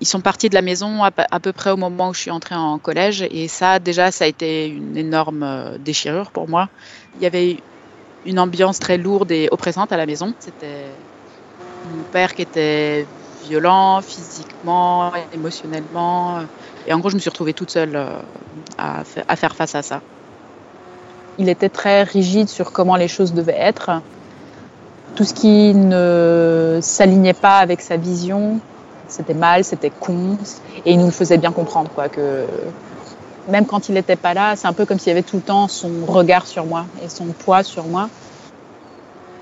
Ils 0.00 0.06
sont 0.06 0.20
partis 0.20 0.48
de 0.48 0.54
la 0.54 0.62
maison 0.62 1.02
à, 1.02 1.10
peu 1.10 1.52
près 1.52 1.70
au 1.70 1.76
moment 1.76 2.10
où 2.10 2.14
je 2.14 2.20
suis 2.20 2.30
entrée 2.30 2.54
en 2.54 2.78
collège 2.78 3.26
et 3.30 3.48
ça 3.48 3.80
déjà 3.80 4.12
ça 4.12 4.24
a 4.24 4.28
été 4.28 4.68
une 4.68 4.96
énorme 4.96 5.42
euh, 5.42 5.78
déchirure 5.78 6.30
pour 6.30 6.48
moi. 6.48 6.68
Il 7.16 7.22
y 7.22 7.26
avait 7.26 7.56
une 8.24 8.38
ambiance 8.38 8.78
très 8.78 8.96
lourde 8.96 9.32
et 9.32 9.48
oppressante 9.50 9.90
à 9.90 9.96
la 9.96 10.06
maison. 10.06 10.34
C'était 10.38 10.86
mon 11.92 12.02
père 12.12 12.34
qui 12.34 12.42
était 12.42 13.06
violent 13.48 14.00
physiquement, 14.00 15.12
émotionnellement 15.34 16.42
et 16.86 16.92
en 16.92 17.00
gros 17.00 17.10
je 17.10 17.16
me 17.16 17.20
suis 17.20 17.30
retrouvée 17.30 17.54
toute 17.54 17.70
seule 17.70 17.96
euh, 17.96 18.20
à 18.78 19.36
faire 19.36 19.56
face 19.56 19.74
à 19.74 19.82
ça. 19.82 20.00
Il 21.38 21.48
était 21.48 21.68
très 21.68 22.04
rigide 22.04 22.48
sur 22.48 22.70
comment 22.70 22.96
les 22.96 23.08
choses 23.08 23.32
devaient 23.32 23.58
être 23.58 24.00
tout 25.18 25.24
ce 25.24 25.34
qui 25.34 25.74
ne 25.74 26.78
s'alignait 26.80 27.34
pas 27.34 27.58
avec 27.58 27.80
sa 27.80 27.96
vision 27.96 28.60
c'était 29.08 29.34
mal, 29.34 29.64
c'était 29.64 29.90
con, 29.90 30.38
et 30.84 30.92
il 30.92 30.98
nous 30.98 31.06
le 31.06 31.12
faisait 31.12 31.38
bien 31.38 31.52
comprendre, 31.52 31.90
quoi, 31.90 32.08
que 32.08 32.46
même 33.48 33.66
quand 33.66 33.88
il 33.88 33.94
n'était 33.94 34.16
pas 34.16 34.34
là, 34.34 34.56
c'est 34.56 34.68
un 34.68 34.72
peu 34.72 34.84
comme 34.84 34.98
s'il 34.98 35.08
y 35.08 35.12
avait 35.12 35.22
tout 35.22 35.36
le 35.36 35.42
temps 35.42 35.68
son 35.68 35.90
regard 36.06 36.46
sur 36.46 36.66
moi 36.66 36.86
et 37.02 37.08
son 37.08 37.26
poids 37.26 37.62
sur 37.62 37.84
moi. 37.84 38.08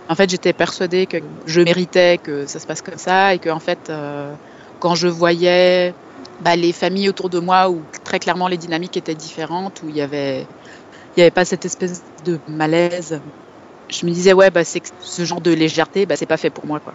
En 0.08 0.14
fait, 0.14 0.30
j'étais 0.30 0.52
persuadée 0.52 1.06
que 1.06 1.16
je 1.46 1.61
méritais 1.61 2.18
que 2.18 2.46
ça 2.46 2.61
se 2.61 2.66
passe 2.66 2.80
comme 2.80 2.99
ça 2.99 3.35
et 3.35 3.38
que, 3.38 3.50
en 3.50 3.58
fait, 3.58 3.90
euh, 3.90 4.32
quand 4.78 4.94
je 4.94 5.08
voyais 5.08 5.92
bah, 6.40 6.54
les 6.54 6.73
familles 6.73 7.08
autour 7.08 7.28
de 7.28 7.40
moi 7.40 7.68
où 7.68 7.80
très 8.04 8.20
clairement 8.20 8.46
les 8.46 8.56
dynamiques 8.56 8.96
étaient 8.96 9.14
différentes, 9.14 9.82
où 9.82 9.88
il 9.88 9.96
y 9.96 10.00
avait, 10.00 10.46
y 11.16 11.23
avait 11.23 11.32
pas 11.32 11.44
cette 11.44 11.64
espèce 11.64 12.02
de 12.25 12.38
malaise, 12.46 13.20
je 13.90 14.06
me 14.06 14.12
disais 14.12 14.32
ouais, 14.32 14.50
bah, 14.50 14.64
c'est 14.64 14.82
ce 15.00 15.25
genre 15.25 15.40
de 15.40 15.50
légèreté, 15.50 16.06
bah, 16.06 16.14
c'est 16.16 16.26
pas 16.26 16.37
fait 16.37 16.50
pour 16.50 16.66
moi, 16.66 16.78
quoi. 16.78 16.92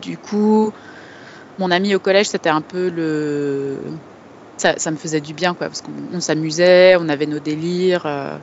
Du 0.00 0.16
coup, 0.16 0.72
mon 1.58 1.70
ami 1.70 1.94
au 1.94 1.98
collège, 1.98 2.28
c'était 2.28 2.48
un 2.48 2.60
peu 2.60 2.88
le, 2.88 3.78
ça, 4.58 4.90
me 4.90 4.96
faisait 4.96 5.20
du 5.20 5.34
bien, 5.34 5.54
quoi, 5.54 5.68
parce 5.68 5.82
qu'on 5.82 6.20
s'amusait, 6.20 6.96
on 6.96 7.08
avait 7.08 7.26
nos 7.26 7.38
délires. 7.38 8.02
Euh, 8.06 8.36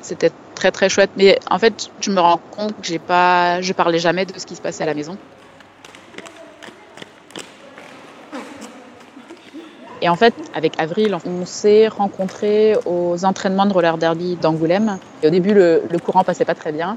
c'était 0.00 0.30
très 0.54 0.70
très 0.70 0.88
chouette. 0.88 1.10
Mais 1.16 1.38
en 1.50 1.58
fait, 1.58 1.90
je 2.00 2.10
me 2.10 2.20
rends 2.20 2.40
compte 2.56 2.74
que 2.80 2.86
j'ai 2.86 2.98
pas, 2.98 3.60
je 3.60 3.72
parlais 3.72 3.98
jamais 3.98 4.24
de 4.24 4.38
ce 4.38 4.46
qui 4.46 4.56
se 4.56 4.62
passait 4.62 4.82
à 4.82 4.86
la 4.86 4.94
maison. 4.94 5.16
Et 10.00 10.08
en 10.08 10.14
fait, 10.14 10.34
avec 10.54 10.78
Avril, 10.78 11.16
on 11.26 11.44
s'est 11.44 11.88
rencontrés 11.88 12.76
aux 12.86 13.24
entraînements 13.24 13.66
de 13.66 13.72
roller 13.72 13.98
derby 13.98 14.36
d'Angoulême. 14.36 14.98
Et 15.22 15.26
au 15.26 15.30
début, 15.30 15.54
le, 15.54 15.82
le, 15.90 15.98
courant 15.98 16.22
passait 16.22 16.44
pas 16.44 16.54
très 16.54 16.70
bien. 16.70 16.96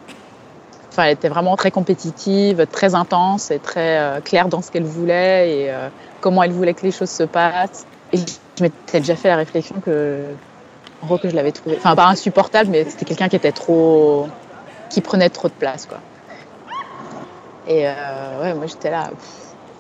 Elle 0.98 1.14
était 1.14 1.30
vraiment 1.30 1.56
très 1.56 1.72
compétitive, 1.72 2.66
très 2.72 2.96
intense 2.96 3.52
et 3.52 3.60
très 3.60 4.00
euh, 4.00 4.20
claire 4.20 4.50
dans 4.50 4.62
ce 4.62 4.72
qu'elle 4.72 4.84
voulait 4.84 5.50
et 5.50 5.72
euh, 5.72 5.88
comment 6.20 6.44
elle 6.44 6.52
voulait 6.52 6.74
que 6.74 6.84
les 6.84 6.92
choses 6.92 7.10
se 7.10 7.24
passent. 7.24 7.86
Et 8.12 8.18
je 8.18 8.64
m'étais 8.64 9.00
déjà 9.00 9.16
fait 9.16 9.30
la 9.30 9.38
réflexion 9.38 9.76
que 9.84 10.26
que 11.20 11.30
je 11.30 11.36
l'avais 11.36 11.52
trouvé, 11.52 11.78
enfin 11.78 11.96
pas 11.96 12.06
insupportable, 12.06 12.70
mais 12.70 12.86
c'était 12.86 13.06
quelqu'un 13.06 13.28
qui 13.28 13.36
était 13.36 13.52
trop, 13.52 14.28
qui 14.90 15.02
prenait 15.02 15.30
trop 15.30 15.48
de 15.48 15.54
place, 15.54 15.88
quoi. 15.88 15.98
Et 17.68 17.88
euh, 17.88 18.42
ouais, 18.42 18.54
moi 18.54 18.66
j'étais 18.68 18.92
là. 18.92 19.10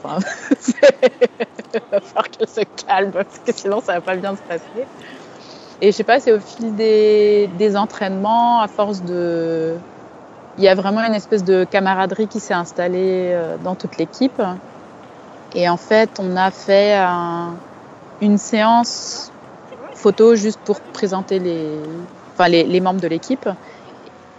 Il 0.03 0.09
va 1.91 2.01
falloir 2.01 2.29
qu'elle 2.31 2.47
se 2.49 2.61
calme 2.87 3.11
parce 3.11 3.37
que 3.45 3.53
sinon 3.53 3.81
ça 3.81 3.93
va 3.93 4.01
pas 4.01 4.15
bien 4.15 4.35
se 4.35 4.41
passer. 4.41 4.87
Et 5.79 5.91
je 5.91 5.95
sais 5.95 6.03
pas, 6.03 6.19
c'est 6.19 6.31
au 6.31 6.39
fil 6.39 6.75
des 6.75 7.77
entraînements, 7.77 8.61
à 8.61 8.67
force 8.67 9.03
de, 9.03 9.75
il 10.57 10.63
y 10.63 10.67
a 10.67 10.75
vraiment 10.75 11.01
une 11.01 11.13
espèce 11.13 11.43
de 11.43 11.63
camaraderie 11.63 12.27
qui 12.27 12.39
s'est 12.39 12.53
installée 12.53 13.31
euh, 13.33 13.57
dans 13.63 13.75
toute 13.75 13.97
l'équipe. 13.97 14.41
Et 15.55 15.67
en 15.69 15.77
fait, 15.77 16.09
on 16.19 16.35
a 16.37 16.51
fait 16.51 16.93
un, 16.93 17.55
une 18.21 18.37
séance 18.37 19.31
photo 19.95 20.35
juste 20.35 20.59
pour 20.63 20.79
présenter 20.79 21.39
les, 21.39 21.67
enfin 22.33 22.47
les, 22.47 22.79
membres 22.79 23.01
de 23.01 23.07
l'équipe. 23.07 23.49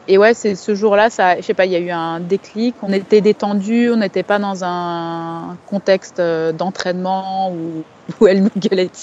Et 0.09 0.19
ouais, 0.19 0.35
c'est 0.35 0.57
ce 0.57 0.75
jour-là, 0.75 1.11
ça, 1.11 1.37
je 1.37 1.42
sais 1.42 1.54
pas, 1.54 1.64
il 1.64 1.73
y 1.73 1.76
a 1.76 1.78
eu 1.78 1.90
un 1.90 2.19
déclic. 2.19 2.75
On 2.83 2.92
était 2.92 3.21
détendu, 3.21 3.90
on 3.90 3.97
n'était 3.97 4.25
pas 4.25 4.38
dans 4.38 4.64
un 4.64 5.57
contexte 5.66 6.19
euh, 6.19 6.52
d'entraînement 6.52 7.52
où, 7.52 7.85
où 8.21 8.26
elle 8.26 8.42
nous 8.42 8.50
gueulait 8.57 8.90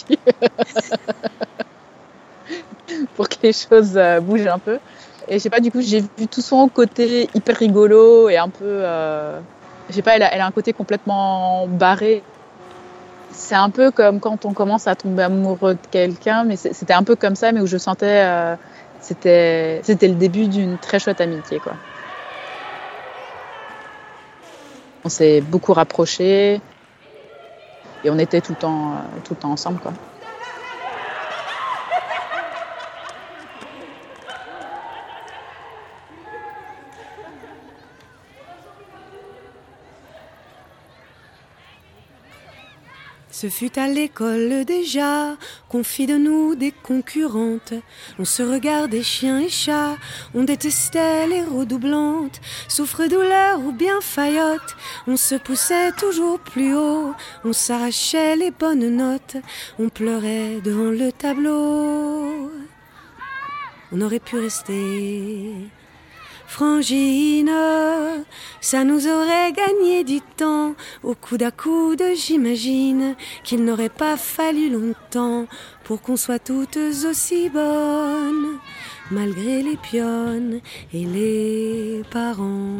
pour 3.15 3.29
que 3.29 3.35
les 3.43 3.53
choses 3.53 3.95
euh, 3.95 4.19
bougent 4.19 4.47
un 4.47 4.59
peu. 4.59 4.79
Et 5.29 5.37
je 5.37 5.47
pas, 5.47 5.59
du 5.59 5.71
coup, 5.71 5.81
j'ai 5.81 6.01
vu 6.01 6.27
tout 6.29 6.41
son 6.41 6.67
côté 6.67 7.29
hyper 7.35 7.55
rigolo 7.55 8.29
et 8.29 8.37
un 8.37 8.49
peu, 8.49 8.65
euh, 8.65 9.39
je 9.89 9.93
sais 9.93 10.01
pas, 10.01 10.15
elle 10.15 10.23
a, 10.23 10.45
un 10.45 10.51
côté 10.51 10.73
complètement 10.73 11.67
barré 11.67 12.23
c'est 13.31 13.55
un 13.55 13.69
peu 13.69 13.91
comme 13.91 14.19
quand 14.19 14.45
on 14.45 14.53
commence 14.53 14.87
à 14.87 14.95
tomber 14.95 15.23
amoureux 15.23 15.75
de 15.75 15.87
quelqu'un, 15.91 16.43
mais 16.43 16.55
c'était 16.55 16.93
un 16.93 17.03
peu 17.03 17.15
comme 17.15 17.35
ça, 17.35 17.51
mais 17.51 17.61
où 17.61 17.67
je 17.67 17.77
sentais, 17.77 18.23
euh, 18.25 18.55
c'était, 19.01 19.81
le 19.87 20.15
début 20.15 20.47
d'une 20.47 20.77
très 20.77 20.99
chouette 20.99 21.21
amitié, 21.21 21.59
quoi. 21.59 21.73
On 25.05 25.09
s'est 25.09 25.41
beaucoup 25.41 25.73
rapprochés 25.73 26.59
et 28.03 28.09
on 28.09 28.17
était 28.17 28.41
tout 28.41 28.53
le 28.53 28.57
temps, 28.57 28.95
tout 29.23 29.35
le 29.35 29.39
temps 29.39 29.51
ensemble, 29.51 29.79
quoi. 29.79 29.93
Ce 43.41 43.47
fut 43.47 43.79
à 43.79 43.87
l'école 43.87 44.65
déjà 44.65 45.37
qu'on 45.69 45.81
fit 45.81 46.07
de 46.07 46.17
nous 46.17 46.55
des 46.55 46.73
concurrentes. 46.73 47.73
On 48.19 48.25
se 48.25 48.43
regardait 48.43 49.01
chiens 49.01 49.39
et 49.39 49.47
chats, 49.47 49.95
on 50.33 50.43
détestait 50.43 51.25
les 51.25 51.43
redoublantes. 51.43 52.41
Souffre-douleur 52.67 53.61
ou 53.61 53.71
bien 53.71 54.01
faillotte, 54.01 54.75
on 55.07 55.15
se 55.15 55.35
poussait 55.35 55.93
toujours 55.93 56.37
plus 56.39 56.75
haut, 56.75 57.13
on 57.45 57.53
s'arrachait 57.53 58.35
les 58.35 58.51
bonnes 58.51 58.97
notes, 58.97 59.37
on 59.79 59.87
pleurait 59.87 60.59
devant 60.61 60.91
le 60.91 61.09
tableau. 61.13 62.51
On 63.93 64.01
aurait 64.01 64.19
pu 64.19 64.37
rester 64.37 65.53
Frangine, 66.49 67.51
ça 68.59 68.83
nous 68.83 69.07
aurait 69.07 69.51
gagné 69.51 70.03
du 70.03 70.19
temps. 70.19 70.73
Au 71.03 71.13
coude 71.13 71.43
à 71.43 71.51
coude, 71.51 72.01
j'imagine 72.15 73.15
qu'il 73.43 73.63
n'aurait 73.63 73.87
pas 73.87 74.17
fallu 74.17 74.71
longtemps 74.71 75.45
pour 75.83 76.01
qu'on 76.01 76.17
soit 76.17 76.39
toutes 76.39 76.79
aussi 77.07 77.49
bonnes, 77.49 78.57
malgré 79.11 79.61
les 79.61 79.77
pionnes 79.77 80.59
et 80.91 81.05
les 81.05 82.01
parents. 82.09 82.79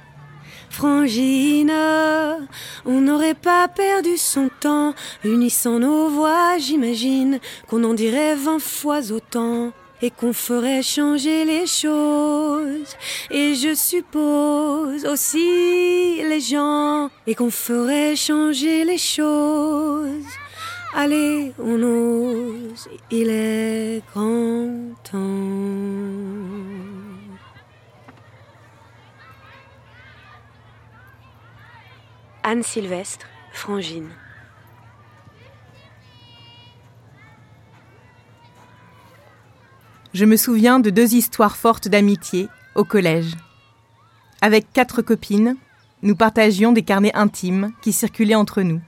Frangine, 0.71 1.73
on 2.85 3.01
n'aurait 3.01 3.33
pas 3.33 3.67
perdu 3.67 4.15
son 4.15 4.49
temps, 4.61 4.95
unissant 5.25 5.79
nos 5.79 6.07
voix, 6.07 6.57
j'imagine 6.57 7.39
qu'on 7.67 7.83
en 7.83 7.93
dirait 7.93 8.35
vingt 8.35 8.57
fois 8.57 9.11
autant 9.11 9.73
et 10.01 10.09
qu'on 10.11 10.31
ferait 10.31 10.81
changer 10.81 11.43
les 11.43 11.67
choses. 11.67 12.95
Et 13.29 13.53
je 13.53 13.75
suppose 13.75 15.05
aussi 15.05 16.23
les 16.23 16.39
gens 16.39 17.09
et 17.27 17.35
qu'on 17.35 17.51
ferait 17.51 18.15
changer 18.15 18.85
les 18.85 18.97
choses. 18.97 20.31
Allez, 20.95 21.51
on 21.59 21.83
ose, 21.83 22.87
il 23.11 23.29
est 23.29 24.01
grand 24.13 24.69
temps. 25.03 26.70
Anne 32.43 32.63
Sylvestre, 32.63 33.27
Frangine. 33.53 34.09
Je 40.15 40.25
me 40.25 40.35
souviens 40.35 40.79
de 40.79 40.89
deux 40.89 41.13
histoires 41.13 41.55
fortes 41.55 41.87
d'amitié 41.87 42.47
au 42.73 42.83
collège. 42.83 43.35
Avec 44.41 44.73
quatre 44.73 45.03
copines, 45.03 45.55
nous 46.01 46.15
partagions 46.15 46.71
des 46.71 46.81
carnets 46.81 47.15
intimes 47.15 47.73
qui 47.83 47.93
circulaient 47.93 48.33
entre 48.33 48.63
nous. 48.63 48.81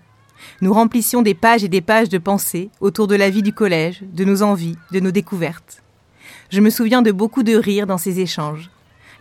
Nous 0.61 0.73
remplissions 0.73 1.21
des 1.21 1.35
pages 1.35 1.63
et 1.63 1.69
des 1.69 1.81
pages 1.81 2.09
de 2.09 2.17
pensées 2.17 2.71
autour 2.81 3.05
de 3.05 3.15
la 3.15 3.29
vie 3.29 3.43
du 3.43 3.53
collège, 3.53 4.01
de 4.01 4.25
nos 4.25 4.41
envies, 4.41 4.77
de 4.91 4.99
nos 4.99 5.11
découvertes. 5.11 5.83
Je 6.49 6.59
me 6.59 6.71
souviens 6.71 7.03
de 7.03 7.11
beaucoup 7.11 7.43
de 7.43 7.55
rires 7.55 7.85
dans 7.85 7.99
ces 7.99 8.19
échanges, 8.19 8.71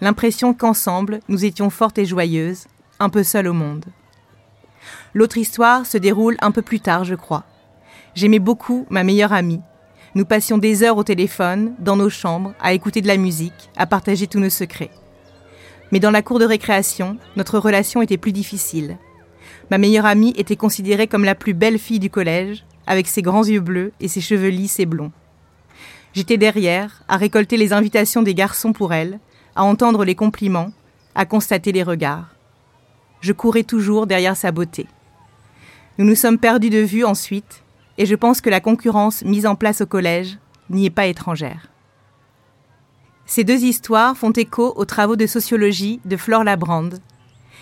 l'impression 0.00 0.54
qu'ensemble 0.54 1.20
nous 1.28 1.44
étions 1.44 1.68
fortes 1.68 1.98
et 1.98 2.06
joyeuses, 2.06 2.64
un 2.98 3.10
peu 3.10 3.24
seules 3.24 3.48
au 3.48 3.52
monde. 3.52 3.84
L'autre 5.14 5.36
histoire 5.36 5.84
se 5.84 5.98
déroule 5.98 6.36
un 6.40 6.50
peu 6.50 6.62
plus 6.62 6.80
tard, 6.80 7.04
je 7.04 7.14
crois. 7.14 7.44
J'aimais 8.14 8.38
beaucoup 8.38 8.86
ma 8.88 9.04
meilleure 9.04 9.32
amie. 9.32 9.60
Nous 10.14 10.24
passions 10.24 10.58
des 10.58 10.82
heures 10.82 10.96
au 10.96 11.04
téléphone, 11.04 11.74
dans 11.78 11.96
nos 11.96 12.10
chambres, 12.10 12.54
à 12.60 12.72
écouter 12.72 13.00
de 13.00 13.06
la 13.06 13.16
musique, 13.16 13.70
à 13.76 13.86
partager 13.86 14.26
tous 14.26 14.40
nos 14.40 14.50
secrets. 14.50 14.90
Mais 15.90 16.00
dans 16.00 16.10
la 16.10 16.22
cour 16.22 16.38
de 16.38 16.46
récréation, 16.46 17.18
notre 17.36 17.58
relation 17.58 18.00
était 18.00 18.16
plus 18.16 18.32
difficile. 18.32 18.96
Ma 19.70 19.78
meilleure 19.78 20.06
amie 20.06 20.34
était 20.36 20.56
considérée 20.56 21.06
comme 21.06 21.24
la 21.24 21.34
plus 21.34 21.54
belle 21.54 21.78
fille 21.78 21.98
du 21.98 22.10
collège, 22.10 22.64
avec 22.86 23.06
ses 23.06 23.22
grands 23.22 23.44
yeux 23.44 23.60
bleus 23.60 23.92
et 24.00 24.08
ses 24.08 24.20
cheveux 24.20 24.48
lisses 24.48 24.80
et 24.80 24.86
blonds. 24.86 25.12
J'étais 26.14 26.36
derrière, 26.36 27.04
à 27.08 27.16
récolter 27.16 27.56
les 27.56 27.72
invitations 27.72 28.22
des 28.22 28.34
garçons 28.34 28.72
pour 28.72 28.92
elle, 28.92 29.18
à 29.56 29.64
entendre 29.64 30.04
les 30.04 30.14
compliments, 30.14 30.72
à 31.14 31.24
constater 31.24 31.72
les 31.72 31.82
regards. 31.82 32.34
Je 33.20 33.32
courais 33.32 33.62
toujours 33.62 34.06
derrière 34.06 34.36
sa 34.36 34.52
beauté. 34.52 34.86
Nous 36.02 36.08
nous 36.08 36.16
sommes 36.16 36.38
perdus 36.38 36.68
de 36.68 36.80
vue 36.80 37.04
ensuite, 37.04 37.62
et 37.96 38.06
je 38.06 38.16
pense 38.16 38.40
que 38.40 38.50
la 38.50 38.58
concurrence 38.58 39.22
mise 39.22 39.46
en 39.46 39.54
place 39.54 39.82
au 39.82 39.86
collège 39.86 40.36
n'y 40.68 40.84
est 40.84 40.90
pas 40.90 41.06
étrangère. 41.06 41.70
Ces 43.24 43.44
deux 43.44 43.62
histoires 43.62 44.16
font 44.16 44.32
écho 44.32 44.72
aux 44.74 44.84
travaux 44.84 45.14
de 45.14 45.28
sociologie 45.28 46.00
de 46.04 46.16
Flore 46.16 46.42
Labrande. 46.42 46.98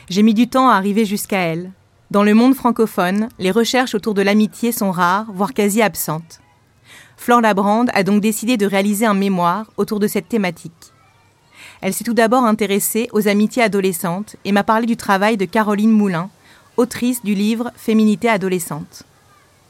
J'ai 0.09 0.23
mis 0.23 0.32
du 0.32 0.49
temps 0.49 0.70
à 0.70 0.76
arriver 0.76 1.04
jusqu'à 1.04 1.40
elle. 1.40 1.73
Dans 2.11 2.23
le 2.23 2.32
monde 2.32 2.54
francophone, 2.54 3.28
les 3.38 3.50
recherches 3.50 3.94
autour 3.94 4.14
de 4.14 4.23
l'amitié 4.23 4.73
sont 4.73 4.90
rares, 4.90 5.30
voire 5.35 5.52
quasi 5.52 5.82
absentes. 5.82 6.40
Flore 7.18 7.42
Labrande 7.42 7.90
a 7.92 8.04
donc 8.04 8.23
décidé 8.23 8.56
de 8.56 8.64
réaliser 8.64 9.04
un 9.04 9.12
mémoire 9.12 9.70
autour 9.76 10.00
de 10.00 10.06
cette 10.06 10.30
thématique. 10.30 10.94
Elle 11.82 11.92
s'est 11.92 12.04
tout 12.04 12.14
d'abord 12.14 12.44
intéressée 12.44 13.11
aux 13.12 13.28
amitiés 13.28 13.64
adolescentes 13.64 14.37
et 14.47 14.52
m'a 14.52 14.64
parlé 14.64 14.87
du 14.87 14.97
travail 14.97 15.37
de 15.37 15.44
Caroline 15.44 15.92
Moulin, 15.92 16.30
autrice 16.80 17.22
du 17.22 17.34
livre 17.34 17.70
Féminité 17.76 18.26
adolescente. 18.30 19.02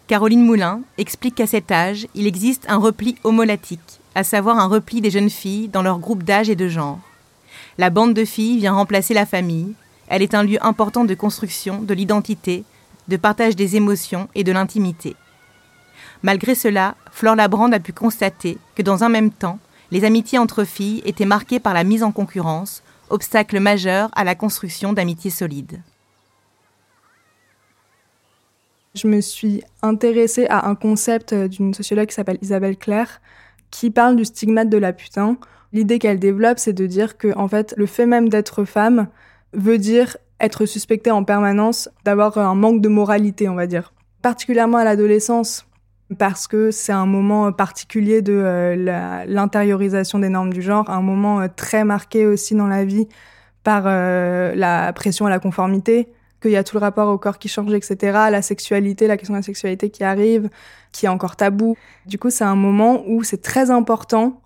Caroline 0.06 0.44
Moulin 0.44 0.82
explique 0.96 1.34
qu'à 1.34 1.48
cet 1.48 1.72
âge, 1.72 2.06
il 2.14 2.28
existe 2.28 2.66
un 2.68 2.76
repli 2.76 3.16
homolatique, 3.24 3.98
à 4.14 4.22
savoir 4.22 4.60
un 4.60 4.68
repli 4.68 5.00
des 5.00 5.10
jeunes 5.10 5.28
filles 5.28 5.66
dans 5.66 5.82
leur 5.82 5.98
groupe 5.98 6.22
d'âge 6.22 6.50
et 6.50 6.54
de 6.54 6.68
genre. 6.68 7.00
La 7.78 7.90
bande 7.90 8.14
de 8.14 8.24
filles 8.24 8.58
vient 8.58 8.74
remplacer 8.74 9.12
la 9.12 9.26
famille, 9.26 9.74
elle 10.06 10.22
est 10.22 10.34
un 10.34 10.44
lieu 10.44 10.64
important 10.64 11.04
de 11.04 11.14
construction 11.14 11.82
de 11.82 11.94
l'identité, 11.94 12.62
de 13.08 13.16
partage 13.16 13.56
des 13.56 13.74
émotions 13.74 14.28
et 14.36 14.44
de 14.44 14.52
l'intimité. 14.52 15.16
Malgré 16.22 16.54
cela, 16.54 16.94
Flore 17.10 17.34
Labrande 17.34 17.74
a 17.74 17.80
pu 17.80 17.92
constater 17.92 18.56
que 18.76 18.82
dans 18.82 19.02
un 19.02 19.08
même 19.08 19.32
temps, 19.32 19.58
les 19.90 20.04
amitiés 20.04 20.38
entre 20.38 20.62
filles 20.62 21.02
étaient 21.04 21.24
marquées 21.24 21.58
par 21.58 21.74
la 21.74 21.82
mise 21.82 22.04
en 22.04 22.12
concurrence, 22.12 22.84
obstacle 23.08 23.58
majeur 23.58 24.10
à 24.12 24.22
la 24.22 24.36
construction 24.36 24.92
d'amitiés 24.92 25.32
solides. 25.32 25.80
Je 28.94 29.06
me 29.06 29.20
suis 29.20 29.62
intéressée 29.82 30.46
à 30.48 30.68
un 30.68 30.74
concept 30.74 31.32
d'une 31.32 31.74
sociologue 31.74 32.06
qui 32.06 32.14
s'appelle 32.14 32.38
Isabelle 32.42 32.76
Claire, 32.76 33.20
qui 33.70 33.90
parle 33.90 34.16
du 34.16 34.24
stigmate 34.24 34.68
de 34.68 34.78
la 34.78 34.92
putain. 34.92 35.36
L'idée 35.72 35.98
qu'elle 35.98 36.18
développe, 36.18 36.58
c'est 36.58 36.72
de 36.72 36.86
dire 36.86 37.16
que, 37.16 37.36
en 37.36 37.46
fait, 37.46 37.74
le 37.76 37.86
fait 37.86 38.06
même 38.06 38.28
d'être 38.28 38.64
femme 38.64 39.06
veut 39.52 39.78
dire 39.78 40.16
être 40.40 40.66
suspectée 40.66 41.10
en 41.10 41.22
permanence, 41.22 41.88
d'avoir 42.04 42.38
un 42.38 42.54
manque 42.54 42.80
de 42.80 42.88
moralité, 42.88 43.48
on 43.48 43.54
va 43.54 43.66
dire. 43.66 43.92
Particulièrement 44.22 44.78
à 44.78 44.84
l'adolescence, 44.84 45.66
parce 46.18 46.48
que 46.48 46.70
c'est 46.70 46.92
un 46.92 47.06
moment 47.06 47.52
particulier 47.52 48.22
de 48.22 48.32
euh, 48.32 49.24
l'intériorisation 49.26 50.18
des 50.18 50.28
normes 50.28 50.52
du 50.52 50.62
genre, 50.62 50.90
un 50.90 51.02
moment 51.02 51.40
euh, 51.40 51.46
très 51.54 51.84
marqué 51.84 52.26
aussi 52.26 52.54
dans 52.54 52.66
la 52.66 52.84
vie 52.84 53.06
par 53.62 53.84
euh, 53.86 54.54
la 54.56 54.92
pression 54.92 55.26
à 55.26 55.30
la 55.30 55.38
conformité, 55.38 56.08
qu'il 56.40 56.50
y 56.52 56.56
a 56.56 56.64
tout 56.64 56.76
le 56.76 56.80
rapport 56.80 57.08
au 57.08 57.18
corps 57.18 57.38
qui 57.38 57.48
change, 57.48 57.72
etc., 57.72 57.96
la 58.30 58.42
sexualité, 58.42 59.06
la 59.06 59.16
question 59.16 59.34
de 59.34 59.38
la 59.38 59.42
sexualité 59.42 59.90
qui 59.90 60.04
arrive, 60.04 60.48
qui 60.92 61.06
est 61.06 61.08
encore 61.08 61.36
tabou. 61.36 61.76
Du 62.06 62.18
coup, 62.18 62.30
c'est 62.30 62.44
un 62.44 62.56
moment 62.56 63.02
où 63.06 63.22
c'est 63.22 63.42
très 63.42 63.70
important 63.70 64.40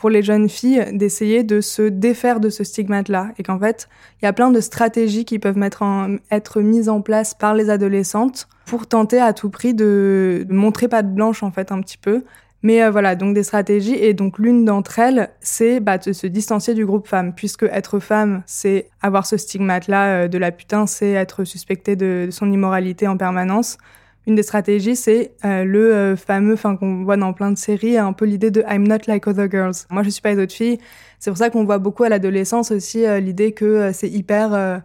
pour 0.00 0.08
les 0.08 0.22
jeunes 0.22 0.48
filles 0.48 0.86
d'essayer 0.94 1.44
de 1.44 1.60
se 1.60 1.82
défaire 1.82 2.40
de 2.40 2.48
ce 2.48 2.64
stigmate-là. 2.64 3.32
Et 3.38 3.42
qu'en 3.42 3.58
fait, 3.58 3.86
il 4.20 4.24
y 4.24 4.28
a 4.28 4.32
plein 4.32 4.50
de 4.50 4.60
stratégies 4.60 5.26
qui 5.26 5.38
peuvent 5.38 5.58
mettre 5.58 5.84
être 6.30 6.62
mises 6.62 6.88
en 6.88 7.02
place 7.02 7.34
par 7.34 7.54
les 7.54 7.68
adolescentes 7.68 8.48
pour 8.64 8.86
tenter 8.86 9.20
à 9.20 9.34
tout 9.34 9.50
prix 9.50 9.74
de, 9.74 10.46
montrer 10.48 10.88
patte 10.88 11.14
blanche, 11.14 11.42
en 11.42 11.50
fait, 11.50 11.70
un 11.70 11.80
petit 11.82 11.98
peu. 11.98 12.24
Mais 12.62 12.82
euh, 12.82 12.90
voilà, 12.90 13.14
donc 13.14 13.34
des 13.34 13.42
stratégies. 13.42 13.94
Et 13.94 14.14
donc 14.14 14.38
l'une 14.38 14.64
d'entre 14.64 14.98
elles, 14.98 15.30
c'est 15.40 15.80
bah, 15.80 15.98
de 15.98 16.12
se 16.12 16.26
distancier 16.26 16.74
du 16.74 16.84
groupe 16.84 17.06
femme, 17.06 17.34
puisque 17.34 17.62
être 17.64 17.98
femme, 18.00 18.42
c'est 18.46 18.88
avoir 19.00 19.26
ce 19.26 19.36
stigmate-là 19.36 20.24
euh, 20.24 20.28
de 20.28 20.38
la 20.38 20.52
putain, 20.52 20.86
c'est 20.86 21.12
être 21.12 21.44
suspecté 21.44 21.96
de, 21.96 22.28
son 22.30 22.50
immoralité 22.52 23.06
en 23.06 23.16
permanence. 23.16 23.78
Une 24.26 24.34
des 24.34 24.42
stratégies, 24.42 24.96
c'est 24.96 25.32
euh, 25.46 25.64
le 25.64 26.14
fameux, 26.14 26.52
enfin 26.52 26.76
qu'on 26.76 27.04
voit 27.04 27.16
dans 27.16 27.32
plein 27.32 27.50
de 27.50 27.56
séries, 27.56 27.96
un 27.96 28.12
peu 28.12 28.26
l'idée 28.26 28.50
de 28.50 28.62
I'm 28.68 28.86
not 28.86 29.06
like 29.06 29.26
other 29.26 29.50
girls. 29.50 29.86
Moi, 29.88 30.02
je 30.02 30.10
suis 30.10 30.20
pas 30.20 30.34
les 30.34 30.42
autres 30.42 30.52
filles. 30.52 30.78
C'est 31.18 31.30
pour 31.30 31.38
ça 31.38 31.48
qu'on 31.48 31.64
voit 31.64 31.78
beaucoup 31.78 32.04
à 32.04 32.10
l'adolescence 32.10 32.70
aussi 32.70 33.04
l'idée 33.20 33.52
que 33.52 33.90
c'est 33.92 34.08
hyper 34.08 34.82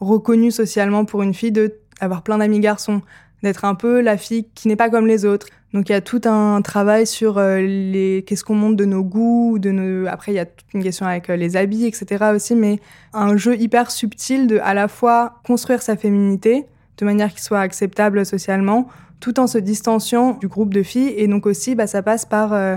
reconnu 0.00 0.50
socialement 0.50 1.04
pour 1.04 1.22
une 1.22 1.34
fille 1.34 1.52
de 1.52 1.78
avoir 2.00 2.22
plein 2.22 2.38
d'amis 2.38 2.60
garçons, 2.60 3.02
d'être 3.44 3.64
un 3.64 3.74
peu 3.74 4.00
la 4.00 4.16
fille 4.16 4.48
qui 4.54 4.66
n'est 4.66 4.76
pas 4.76 4.90
comme 4.90 5.06
les 5.06 5.24
autres. 5.24 5.46
Donc 5.72 5.88
il 5.88 5.92
y 5.92 5.94
a 5.96 6.00
tout 6.00 6.20
un 6.24 6.62
travail 6.62 7.06
sur 7.06 7.38
euh, 7.38 7.60
les 7.60 8.24
qu'est-ce 8.26 8.44
qu'on 8.44 8.54
montre 8.54 8.76
de 8.76 8.84
nos 8.84 9.02
goûts, 9.02 9.58
de 9.58 9.70
nos 9.70 10.06
après 10.06 10.32
il 10.32 10.36
y 10.36 10.38
a 10.38 10.46
toute 10.46 10.72
une 10.72 10.82
question 10.82 11.06
avec 11.06 11.30
euh, 11.30 11.36
les 11.36 11.56
habits 11.56 11.84
etc 11.84 12.26
aussi, 12.34 12.54
mais 12.54 12.80
un 13.12 13.36
jeu 13.36 13.56
hyper 13.56 13.90
subtil 13.90 14.46
de 14.46 14.58
à 14.62 14.72
la 14.72 14.88
fois 14.88 15.40
construire 15.44 15.82
sa 15.82 15.96
féminité 15.96 16.66
de 16.96 17.04
manière 17.04 17.34
qui 17.34 17.42
soit 17.42 17.58
acceptable 17.58 18.24
socialement, 18.24 18.86
tout 19.18 19.40
en 19.40 19.48
se 19.48 19.58
distanciant 19.58 20.34
du 20.34 20.46
groupe 20.46 20.72
de 20.72 20.84
filles 20.84 21.12
et 21.16 21.26
donc 21.26 21.44
aussi 21.44 21.74
bah, 21.74 21.88
ça 21.88 22.02
passe 22.02 22.24
par 22.24 22.52
euh, 22.52 22.76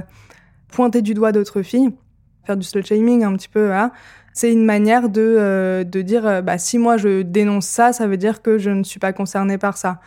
pointer 0.71 1.03
du 1.03 1.13
doigt 1.13 1.31
d'autres 1.31 1.61
filles, 1.61 1.89
faire 2.45 2.57
du 2.57 2.65
slut 2.65 2.83
shaming 2.83 3.23
un 3.23 3.33
petit 3.33 3.49
peu 3.49 3.67
voilà. 3.67 3.91
C'est 4.33 4.51
une 4.51 4.65
manière 4.65 5.09
de, 5.09 5.83
de 5.83 6.01
dire 6.03 6.43
bah, 6.43 6.59
si 6.59 6.77
moi 6.77 6.97
je 6.97 7.23
dénonce 7.23 7.65
ça, 7.65 7.91
ça 7.91 8.05
veut 8.05 8.17
dire 8.17 8.43
que 8.43 8.59
je 8.59 8.69
ne 8.69 8.83
suis 8.83 8.99
pas 8.99 9.11
concernée 9.11 9.57
par 9.57 9.77
ça. 9.77 9.99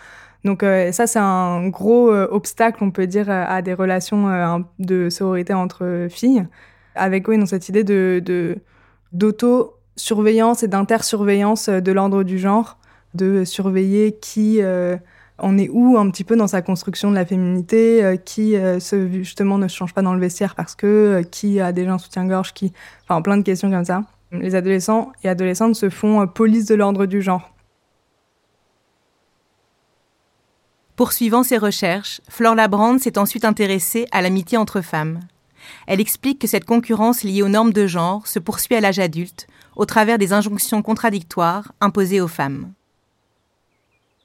Donc 0.44 0.62
euh, 0.62 0.92
ça, 0.92 1.06
c'est 1.06 1.18
un 1.18 1.68
gros 1.68 2.10
euh, 2.10 2.26
obstacle, 2.30 2.82
on 2.82 2.90
peut 2.90 3.06
dire, 3.06 3.30
à 3.30 3.60
des 3.62 3.74
relations 3.74 4.28
euh, 4.28 4.58
de 4.78 5.10
sororité 5.10 5.52
entre 5.54 6.06
filles, 6.10 6.46
avec 6.94 7.28
oui, 7.28 7.38
dans 7.38 7.46
cette 7.46 7.68
idée 7.68 7.84
d'auto-surveillance 9.12 10.62
et 10.62 10.68
d'inter-surveillance 10.68 11.68
de 11.68 11.92
l'ordre 11.92 12.22
du 12.22 12.38
genre, 12.38 12.78
de 13.14 13.44
surveiller 13.44 14.16
qui 14.20 14.60
on 15.42 15.56
est 15.56 15.70
où 15.70 15.96
un 15.96 16.10
petit 16.10 16.24
peu 16.24 16.36
dans 16.36 16.48
sa 16.48 16.60
construction 16.60 17.10
de 17.10 17.14
la 17.14 17.24
féminité, 17.24 18.18
qui 18.24 18.56
justement 19.22 19.58
ne 19.58 19.68
se 19.68 19.76
change 19.76 19.94
pas 19.94 20.02
dans 20.02 20.14
le 20.14 20.20
vestiaire 20.20 20.54
parce 20.54 20.74
que, 20.74 21.22
qui 21.30 21.60
a 21.60 21.72
déjà 21.72 21.92
un 21.92 21.98
soutien-gorge, 21.98 22.52
qui, 22.52 22.72
enfin 23.04 23.22
plein 23.22 23.36
de 23.36 23.42
questions 23.42 23.70
comme 23.70 23.84
ça. 23.84 24.04
Les 24.32 24.54
adolescents 24.54 25.12
et 25.24 25.28
adolescentes 25.28 25.74
se 25.76 25.88
font 25.88 26.26
police 26.26 26.66
de 26.66 26.74
l'ordre 26.74 27.06
du 27.06 27.22
genre. 27.22 27.50
Poursuivant 31.00 31.42
ses 31.42 31.56
recherches, 31.56 32.20
Flore 32.28 32.54
Labrande 32.54 33.00
s'est 33.00 33.16
ensuite 33.16 33.46
intéressée 33.46 34.04
à 34.12 34.20
l'amitié 34.20 34.58
entre 34.58 34.82
femmes. 34.82 35.20
Elle 35.86 35.98
explique 35.98 36.38
que 36.38 36.46
cette 36.46 36.66
concurrence 36.66 37.24
liée 37.24 37.40
aux 37.40 37.48
normes 37.48 37.72
de 37.72 37.86
genre 37.86 38.26
se 38.26 38.38
poursuit 38.38 38.74
à 38.74 38.82
l'âge 38.82 38.98
adulte, 38.98 39.46
au 39.76 39.86
travers 39.86 40.18
des 40.18 40.34
injonctions 40.34 40.82
contradictoires 40.82 41.72
imposées 41.80 42.20
aux 42.20 42.28
femmes. 42.28 42.74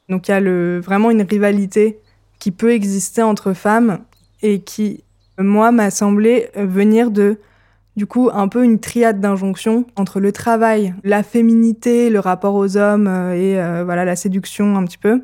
Donc 0.10 0.28
il 0.28 0.32
y 0.32 0.34
a 0.34 0.80
vraiment 0.82 1.12
une 1.12 1.22
rivalité 1.22 1.98
qui 2.40 2.52
peut 2.52 2.74
exister 2.74 3.22
entre 3.22 3.54
femmes 3.54 4.00
et 4.42 4.60
qui, 4.60 5.02
moi, 5.40 5.72
m'a 5.72 5.90
semblé 5.90 6.50
venir 6.56 7.10
de, 7.10 7.38
du 7.96 8.06
coup, 8.06 8.30
un 8.34 8.50
peu 8.50 8.66
une 8.66 8.82
triade 8.82 9.22
d'injonctions 9.22 9.88
entre 9.96 10.20
le 10.20 10.34
travail, 10.34 10.94
la 11.06 11.24
féminité, 11.24 12.10
le 12.10 12.20
rapport 12.20 12.56
aux 12.56 12.76
hommes 12.76 13.08
euh, 13.08 13.34
et 13.34 13.58
euh, 13.62 13.86
voilà 13.86 14.04
la 14.04 14.18
séduction 14.18 14.76
un 14.76 14.84
petit 14.84 14.98
peu, 14.98 15.24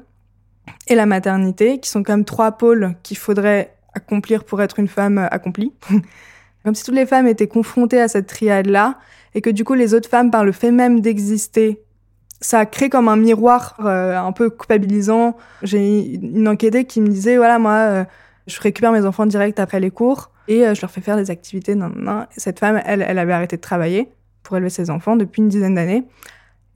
et 0.87 0.95
la 0.95 1.05
maternité, 1.05 1.79
qui 1.79 1.89
sont 1.89 2.03
comme 2.03 2.25
trois 2.25 2.53
pôles 2.53 2.95
qu'il 3.03 3.17
faudrait 3.17 3.75
accomplir 3.93 4.43
pour 4.43 4.61
être 4.61 4.79
une 4.79 4.87
femme 4.87 5.17
accomplie. 5.31 5.73
comme 6.63 6.75
si 6.75 6.83
toutes 6.83 6.95
les 6.95 7.05
femmes 7.05 7.27
étaient 7.27 7.47
confrontées 7.47 7.99
à 7.99 8.07
cette 8.07 8.27
triade-là, 8.27 8.97
et 9.33 9.41
que 9.41 9.49
du 9.49 9.63
coup 9.63 9.73
les 9.73 9.93
autres 9.93 10.09
femmes, 10.09 10.31
par 10.31 10.43
le 10.43 10.51
fait 10.51 10.71
même 10.71 10.99
d'exister, 11.01 11.81
ça 12.41 12.65
crée 12.65 12.89
comme 12.89 13.07
un 13.07 13.15
miroir 13.15 13.77
euh, 13.85 14.17
un 14.17 14.31
peu 14.31 14.49
culpabilisant. 14.49 15.37
J'ai 15.61 16.15
une 16.15 16.47
enquêtée 16.47 16.85
qui 16.85 16.99
me 16.99 17.07
disait, 17.07 17.37
voilà, 17.37 17.59
moi, 17.59 17.73
euh, 17.73 18.03
je 18.47 18.59
récupère 18.59 18.91
mes 18.91 19.05
enfants 19.05 19.27
direct 19.27 19.59
après 19.59 19.79
les 19.79 19.91
cours, 19.91 20.31
et 20.47 20.65
euh, 20.65 20.73
je 20.73 20.81
leur 20.81 20.89
fais 20.89 21.01
faire 21.01 21.17
des 21.17 21.29
activités. 21.29 21.75
Non, 21.75 21.91
non. 21.95 22.25
Cette 22.35 22.59
femme, 22.59 22.81
elle, 22.85 23.05
elle 23.07 23.19
avait 23.19 23.33
arrêté 23.33 23.57
de 23.57 23.61
travailler 23.61 24.11
pour 24.43 24.57
élever 24.57 24.71
ses 24.71 24.89
enfants 24.89 25.15
depuis 25.15 25.41
une 25.41 25.49
dizaine 25.49 25.75
d'années. 25.75 26.03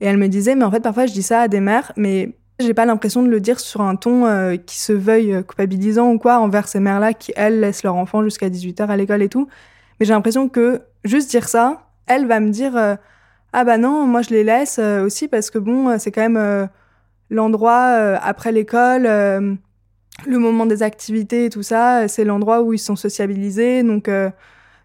Et 0.00 0.06
elle 0.06 0.18
me 0.18 0.28
disait, 0.28 0.54
mais 0.54 0.64
en 0.64 0.70
fait, 0.70 0.80
parfois, 0.80 1.06
je 1.06 1.12
dis 1.12 1.22
ça 1.22 1.40
à 1.42 1.48
des 1.48 1.60
mères, 1.60 1.92
mais 1.96 2.36
j'ai 2.58 2.74
pas 2.74 2.86
l'impression 2.86 3.22
de 3.22 3.28
le 3.28 3.40
dire 3.40 3.60
sur 3.60 3.82
un 3.82 3.96
ton 3.96 4.26
euh, 4.26 4.56
qui 4.56 4.78
se 4.78 4.92
veuille 4.92 5.34
euh, 5.34 5.42
culpabilisant 5.42 6.12
ou 6.12 6.18
quoi 6.18 6.38
envers 6.38 6.68
ces 6.68 6.80
mères-là 6.80 7.12
qui, 7.12 7.32
elles, 7.36 7.60
laissent 7.60 7.82
leur 7.82 7.96
enfant 7.96 8.22
jusqu'à 8.22 8.48
18h 8.48 8.86
à 8.86 8.96
l'école 8.96 9.22
et 9.22 9.28
tout. 9.28 9.48
Mais 10.00 10.06
j'ai 10.06 10.14
l'impression 10.14 10.48
que 10.48 10.80
juste 11.04 11.30
dire 11.30 11.48
ça, 11.48 11.90
elle 12.06 12.26
va 12.26 12.40
me 12.40 12.50
dire 12.50 12.76
euh, 12.76 12.96
Ah 13.52 13.64
bah 13.64 13.76
non, 13.76 14.06
moi 14.06 14.22
je 14.22 14.30
les 14.30 14.44
laisse 14.44 14.78
aussi 14.78 15.28
parce 15.28 15.50
que 15.50 15.58
bon, 15.58 15.98
c'est 15.98 16.12
quand 16.12 16.28
même 16.28 16.68
l'endroit 17.30 17.76
après 18.22 18.52
l'école, 18.52 19.04
le 19.04 19.58
moment 20.38 20.66
des 20.66 20.82
activités 20.82 21.46
et 21.46 21.50
tout 21.50 21.62
ça, 21.62 22.08
c'est 22.08 22.24
l'endroit 22.24 22.62
où 22.62 22.72
ils 22.72 22.78
sont 22.78 22.96
sociabilisés. 22.96 23.82
Donc, 23.82 24.10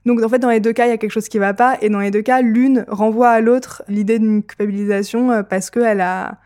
donc 0.06 0.24
en 0.24 0.30
fait, 0.30 0.40
dans 0.40 0.50
les 0.50 0.62
deux 0.62 0.74
cas, 0.74 0.86
il 0.86 0.90
y 0.90 0.94
a 0.94 0.98
quelque 0.98 1.12
chose 1.12 1.28
qui 1.28 1.40
va 1.40 1.54
pas. 1.54 1.78
Et 1.82 1.90
dans 1.90 2.00
les 2.00 2.12
deux 2.12 2.22
cas, 2.22 2.42
l'une 2.42 2.86
renvoie 2.88 3.30
à 3.30 3.42
l'autre 3.42 3.84
l'idée 3.90 4.20
d'une 4.20 4.44
culpabilisation 4.44 5.44
parce 5.50 5.70
qu'elle 5.70 6.02
a 6.02 6.38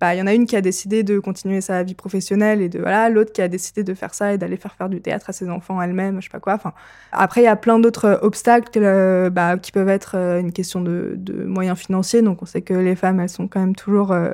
bah, 0.00 0.14
y 0.14 0.22
en 0.22 0.26
a 0.26 0.34
une 0.34 0.46
qui 0.46 0.56
a 0.56 0.60
décidé 0.60 1.02
de 1.02 1.18
continuer 1.18 1.60
sa 1.60 1.82
vie 1.82 1.94
professionnelle 1.94 2.60
et 2.60 2.68
de 2.68 2.78
voilà, 2.78 3.08
l'autre 3.08 3.32
qui 3.32 3.42
a 3.42 3.48
décidé 3.48 3.84
de 3.84 3.94
faire 3.94 4.14
ça 4.14 4.34
et 4.34 4.38
d'aller 4.38 4.56
faire 4.56 4.74
faire 4.74 4.88
du 4.88 5.00
théâtre 5.00 5.30
à 5.30 5.32
ses 5.32 5.48
enfants 5.48 5.80
elle-même, 5.80 6.20
je 6.20 6.26
sais 6.26 6.30
pas 6.30 6.40
quoi. 6.40 6.54
Enfin, 6.54 6.72
après, 7.12 7.42
il 7.42 7.44
y 7.44 7.48
a 7.48 7.56
plein 7.56 7.78
d'autres 7.78 8.18
obstacles 8.22 8.70
euh, 8.76 9.30
bah, 9.30 9.56
qui 9.58 9.72
peuvent 9.72 9.88
être 9.88 10.16
euh, 10.16 10.40
une 10.40 10.52
question 10.52 10.80
de, 10.80 11.16
moyens 11.46 11.78
financiers. 11.78 12.22
Donc, 12.22 12.42
on 12.42 12.46
sait 12.46 12.62
que 12.62 12.74
les 12.74 12.96
femmes, 12.96 13.20
elles 13.20 13.28
sont 13.28 13.48
quand 13.48 13.60
même 13.60 13.76
toujours 13.76 14.12
euh, 14.12 14.30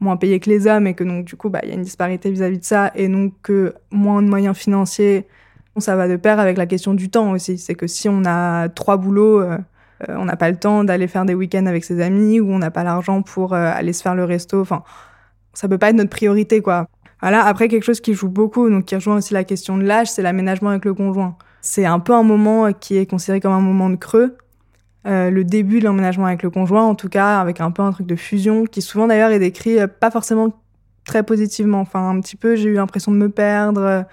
moins 0.00 0.16
payées 0.16 0.40
que 0.40 0.50
les 0.50 0.66
hommes 0.66 0.86
et 0.86 0.94
que 0.94 1.04
donc, 1.04 1.24
du 1.24 1.36
coup, 1.36 1.50
bah, 1.50 1.60
il 1.62 1.68
y 1.68 1.72
a 1.72 1.74
une 1.74 1.82
disparité 1.82 2.30
vis-à-vis 2.30 2.58
de 2.58 2.64
ça 2.64 2.90
et 2.94 3.08
donc 3.08 3.34
que 3.42 3.74
moins 3.90 4.22
de 4.22 4.28
moyens 4.28 4.56
financiers, 4.56 5.26
ça 5.80 5.96
va 5.96 6.08
de 6.08 6.16
pair 6.16 6.38
avec 6.40 6.56
la 6.56 6.66
question 6.66 6.94
du 6.94 7.10
temps 7.10 7.32
aussi. 7.32 7.58
C'est 7.58 7.74
que 7.74 7.86
si 7.86 8.08
on 8.08 8.24
a 8.24 8.68
trois 8.68 8.96
boulots, 8.96 9.40
euh, 9.40 9.58
on 10.08 10.24
n'a 10.24 10.36
pas 10.36 10.50
le 10.50 10.56
temps 10.56 10.84
d'aller 10.84 11.08
faire 11.08 11.24
des 11.24 11.34
week-ends 11.34 11.66
avec 11.66 11.84
ses 11.84 12.00
amis 12.00 12.40
ou 12.40 12.50
on 12.52 12.58
n'a 12.58 12.70
pas 12.70 12.84
l'argent 12.84 13.22
pour 13.22 13.52
euh, 13.52 13.70
aller 13.74 13.92
se 13.92 14.02
faire 14.02 14.14
le 14.14 14.24
resto. 14.24 14.60
Enfin, 14.60 14.82
ça 15.54 15.68
peut 15.68 15.78
pas 15.78 15.90
être 15.90 15.96
notre 15.96 16.10
priorité, 16.10 16.60
quoi. 16.60 16.86
Voilà. 17.20 17.44
Après, 17.44 17.68
quelque 17.68 17.82
chose 17.82 18.00
qui 18.00 18.14
joue 18.14 18.28
beaucoup, 18.28 18.70
donc 18.70 18.84
qui 18.84 18.94
rejoint 18.94 19.16
aussi 19.16 19.34
la 19.34 19.44
question 19.44 19.76
de 19.76 19.82
l'âge, 19.82 20.08
c'est 20.08 20.22
l'aménagement 20.22 20.70
avec 20.70 20.84
le 20.84 20.94
conjoint. 20.94 21.36
C'est 21.60 21.84
un 21.84 21.98
peu 21.98 22.14
un 22.14 22.22
moment 22.22 22.72
qui 22.72 22.96
est 22.96 23.06
considéré 23.06 23.40
comme 23.40 23.52
un 23.52 23.60
moment 23.60 23.90
de 23.90 23.96
creux. 23.96 24.36
Euh, 25.06 25.30
le 25.30 25.42
début 25.42 25.80
de 25.80 25.84
l'emménagement 25.84 26.26
avec 26.26 26.42
le 26.42 26.50
conjoint, 26.50 26.84
en 26.84 26.94
tout 26.94 27.08
cas, 27.08 27.40
avec 27.40 27.60
un 27.60 27.70
peu 27.72 27.82
un 27.82 27.90
truc 27.90 28.06
de 28.06 28.16
fusion, 28.16 28.64
qui 28.64 28.82
souvent 28.82 29.08
d'ailleurs 29.08 29.30
est 29.30 29.38
décrit 29.38 29.78
pas 30.00 30.10
forcément 30.10 30.52
très 31.04 31.24
positivement. 31.24 31.80
Enfin, 31.80 32.08
un 32.08 32.20
petit 32.20 32.36
peu, 32.36 32.54
j'ai 32.54 32.68
eu 32.68 32.74
l'impression 32.74 33.10
de 33.10 33.16
me 33.16 33.28
perdre. 33.28 34.04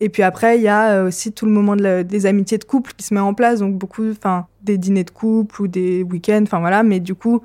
Et 0.00 0.08
puis 0.08 0.22
après, 0.22 0.58
il 0.58 0.62
y 0.62 0.68
a 0.68 0.92
euh, 0.92 1.08
aussi 1.08 1.32
tout 1.32 1.44
le 1.44 1.50
moment 1.50 1.74
des 1.74 2.26
amitiés 2.26 2.58
de 2.58 2.64
couple 2.64 2.92
qui 2.96 3.04
se 3.04 3.12
met 3.14 3.20
en 3.20 3.34
place, 3.34 3.60
donc 3.60 3.76
beaucoup, 3.76 4.08
enfin, 4.10 4.46
des 4.62 4.78
dîners 4.78 5.04
de 5.04 5.10
couple 5.10 5.62
ou 5.62 5.68
des 5.68 6.04
week-ends, 6.04 6.42
enfin 6.44 6.60
voilà, 6.60 6.82
mais 6.82 7.00
du 7.00 7.14
coup, 7.14 7.42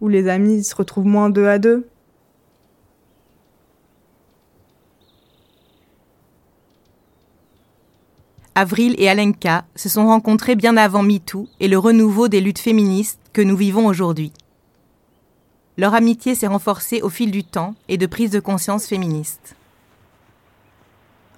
où 0.00 0.08
les 0.08 0.28
amis 0.28 0.64
se 0.64 0.74
retrouvent 0.74 1.06
moins 1.06 1.28
deux 1.28 1.46
à 1.46 1.58
deux. 1.58 1.86
Avril 8.54 8.94
et 8.98 9.08
Alenka 9.08 9.64
se 9.76 9.88
sont 9.88 10.06
rencontrés 10.06 10.56
bien 10.56 10.76
avant 10.76 11.02
MeToo 11.02 11.48
et 11.60 11.68
le 11.68 11.78
renouveau 11.78 12.28
des 12.28 12.40
luttes 12.40 12.58
féministes 12.58 13.20
que 13.32 13.42
nous 13.42 13.56
vivons 13.56 13.86
aujourd'hui. 13.86 14.32
Leur 15.78 15.94
amitié 15.94 16.34
s'est 16.34 16.46
renforcée 16.46 17.00
au 17.00 17.08
fil 17.08 17.30
du 17.30 17.44
temps 17.44 17.74
et 17.88 17.96
de 17.96 18.06
prise 18.06 18.30
de 18.30 18.40
conscience 18.40 18.86
féministe. 18.86 19.54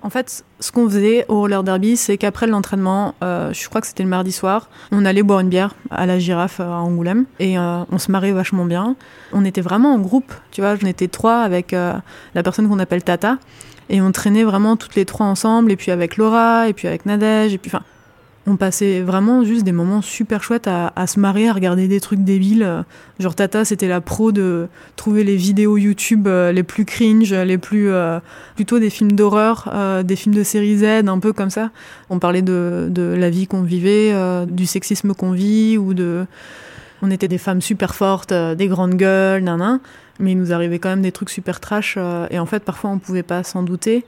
En 0.04 0.10
fait, 0.10 0.44
ce 0.58 0.72
qu'on 0.72 0.88
faisait 0.88 1.24
au 1.28 1.40
roller 1.40 1.62
derby, 1.62 1.96
c'est 1.96 2.18
qu'après 2.18 2.48
l'entraînement, 2.48 3.14
euh, 3.22 3.52
je 3.52 3.68
crois 3.68 3.80
que 3.80 3.86
c'était 3.86 4.02
le 4.02 4.08
mardi 4.08 4.32
soir, 4.32 4.68
on 4.90 5.04
allait 5.04 5.22
boire 5.22 5.40
une 5.40 5.48
bière 5.48 5.74
à 5.90 6.06
la 6.06 6.18
girafe 6.18 6.58
euh, 6.58 6.64
à 6.64 6.78
Angoulême. 6.78 7.26
Et 7.38 7.56
euh, 7.56 7.84
on 7.90 7.98
se 7.98 8.10
marrait 8.10 8.32
vachement 8.32 8.64
bien. 8.64 8.96
On 9.32 9.44
était 9.44 9.60
vraiment 9.60 9.94
en 9.94 9.98
groupe, 9.98 10.32
tu 10.50 10.60
vois, 10.60 10.74
j'en 10.74 10.88
étais 10.88 11.06
trois 11.06 11.42
avec 11.42 11.72
la 11.72 12.42
personne 12.42 12.68
qu'on 12.68 12.80
appelle 12.80 13.04
Tata. 13.04 13.38
Et 13.90 14.00
on 14.00 14.10
traînait 14.10 14.44
vraiment 14.44 14.76
toutes 14.76 14.94
les 14.94 15.04
trois 15.04 15.26
ensemble 15.26 15.70
et 15.70 15.76
puis 15.76 15.90
avec 15.90 16.16
Laura 16.16 16.68
et 16.68 16.72
puis 16.72 16.88
avec 16.88 17.04
Nadège 17.04 17.52
et 17.52 17.58
puis 17.58 17.70
enfin 17.72 17.84
on 18.46 18.56
passait 18.56 19.02
vraiment 19.02 19.44
juste 19.44 19.62
des 19.62 19.72
moments 19.72 20.02
super 20.02 20.42
chouettes 20.42 20.66
à, 20.66 21.06
se 21.06 21.20
marrer, 21.20 21.48
à 21.48 21.52
regarder 21.52 21.86
des 21.86 22.00
trucs 22.00 22.24
débiles. 22.24 22.84
Genre 23.20 23.34
Tata, 23.36 23.64
c'était 23.64 23.86
la 23.86 24.00
pro 24.00 24.32
de 24.32 24.66
trouver 24.96 25.22
les 25.22 25.36
vidéos 25.36 25.76
YouTube 25.76 26.26
euh, 26.26 26.50
les 26.50 26.64
plus 26.64 26.84
cringe, 26.84 27.32
les 27.32 27.58
plus 27.58 27.90
euh, 27.90 28.18
plutôt 28.56 28.80
des 28.80 28.90
films 28.90 29.12
d'horreur, 29.12 29.70
euh, 29.72 30.02
des 30.02 30.16
films 30.16 30.34
de 30.34 30.42
série 30.42 30.78
Z, 30.78 31.06
un 31.06 31.18
peu 31.20 31.32
comme 31.32 31.50
ça. 31.50 31.70
On 32.10 32.18
parlait 32.18 32.42
de, 32.42 32.90
la 32.96 33.30
vie 33.30 33.46
qu'on 33.46 33.62
vivait, 33.62 34.12
du 34.46 34.66
sexisme 34.66 35.14
qu'on 35.14 35.30
vit, 35.30 35.78
ou 35.78 35.94
de 35.94 36.26
on 37.00 37.10
était 37.10 37.28
des 37.28 37.38
femmes 37.38 37.60
super 37.60 37.94
fortes, 37.94 38.32
des 38.32 38.66
grandes 38.68 38.94
gueules, 38.94 39.42
nan, 39.42 39.80
mais 40.18 40.32
il 40.32 40.38
nous 40.38 40.52
arrivait 40.52 40.78
quand 40.78 40.88
même 40.88 41.02
des 41.02 41.12
trucs 41.12 41.30
super 41.30 41.60
trash. 41.60 41.98
et 42.30 42.38
en 42.38 42.46
fait, 42.46 42.60
parfois, 42.60 42.90
on 42.90 42.98
pouvait 42.98 43.22
pas 43.22 43.42
s'en 43.42 43.62
douter 43.62 44.04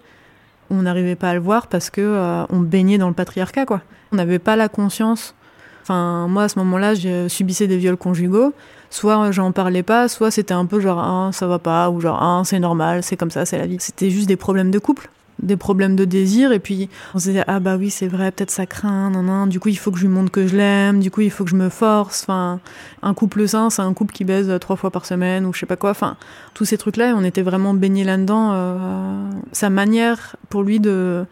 on 0.71 0.83
n'arrivait 0.83 1.17
pas 1.17 1.31
à 1.31 1.35
le 1.35 1.41
voir 1.41 1.67
parce 1.67 1.91
que 1.91 2.01
euh, 2.01 2.45
on 2.51 2.61
baignait 2.61 2.99
dans 2.99 3.09
le 3.09 3.15
patriarcat 3.15 3.67
quoi. 3.67 3.81
On 4.13 4.17
n'avait 4.17 4.39
pas 4.39 4.57
la 4.57 4.69
conscience. 4.69 5.35
Enfin 5.83 6.29
moi 6.29 6.45
à 6.45 6.49
ce 6.49 6.59
moment-là, 6.61 6.95
je 6.95 7.29
subissais 7.29 7.67
des 7.67 7.77
viols 7.77 7.97
conjugaux. 7.97 8.53
Soit 8.91 9.31
j'en 9.33 9.53
parlais 9.53 9.83
pas, 9.83 10.09
soit 10.09 10.31
c'était 10.31 10.55
un 10.55 10.67
peu 10.67 10.81
genre 10.81 10.99
ah, 10.99 11.31
ça 11.33 11.47
va 11.47 11.59
pas 11.59 11.91
ou 11.91 12.01
genre 12.01 12.19
ah, 12.23 12.43
c'est 12.45 12.61
normal, 12.61 13.03
c'est 13.03 13.17
comme 13.17 13.31
ça, 13.31 13.45
c'est 13.45 13.59
la 13.59 13.67
vie. 13.67 13.77
C'était 13.81 14.11
juste 14.11 14.29
des 14.29 14.37
problèmes 14.37 14.71
de 14.71 14.79
couple 14.79 15.11
des 15.43 15.57
problèmes 15.57 15.97
de 15.97 16.05
désir 16.05 16.53
et 16.53 16.61
puis 16.61 16.89
on 17.15 17.19
se 17.19 17.29
disait 17.29 17.45
ah 17.47 17.61
bah 17.61 17.77
oui 17.77 17.91
c'est 17.91 18.07
vrai 18.07 18.31
peut-être 18.31 18.51
ça 18.51 18.67
craint 18.67 19.11
non 19.11 19.23
non 19.23 19.47
du 19.47 19.59
coup 19.59 19.69
il 19.69 19.79
faut 19.79 19.91
que 19.91 19.99
je 19.99 20.07
lui 20.07 20.13
montre 20.13 20.31
que 20.31 20.47
je 20.47 20.57
l'aime 20.57 21.01
du 21.01 21.11
coup 21.11 21.23
il 21.23 21.31
faut 21.31 21.45
que 21.45 21.51
je 21.51 21.57
me 21.57 21.69
force 21.69 22.23
enfin 22.23 22.61
un 23.03 23.15
couple 23.15 23.47
sain 23.49 23.69
c'est 23.69 23.83
un 23.83 23.93
couple 23.95 24.15
qui 24.15 24.25
baise 24.25 24.51
trois 24.61 24.77
fois 24.77 24.91
par 24.91 25.07
semaine 25.07 25.45
ou 25.45 25.53
je 25.53 25.59
sais 25.61 25.67
pas 25.67 25.77
quoi 25.77 25.91
enfin 25.91 26.17
tous 26.55 26.65
ces 26.65 26.79
trucs 26.79 26.97
là 26.97 27.15
on 27.17 27.25
était 27.25 27.43
vraiment 27.43 27.75
baignés 27.75 28.05
là-dedans 28.05 28.51
euh, 28.53 29.31
sa 29.53 29.71
manière 29.71 30.37
pour 30.49 30.63
lui 30.63 30.81
de 30.81 31.27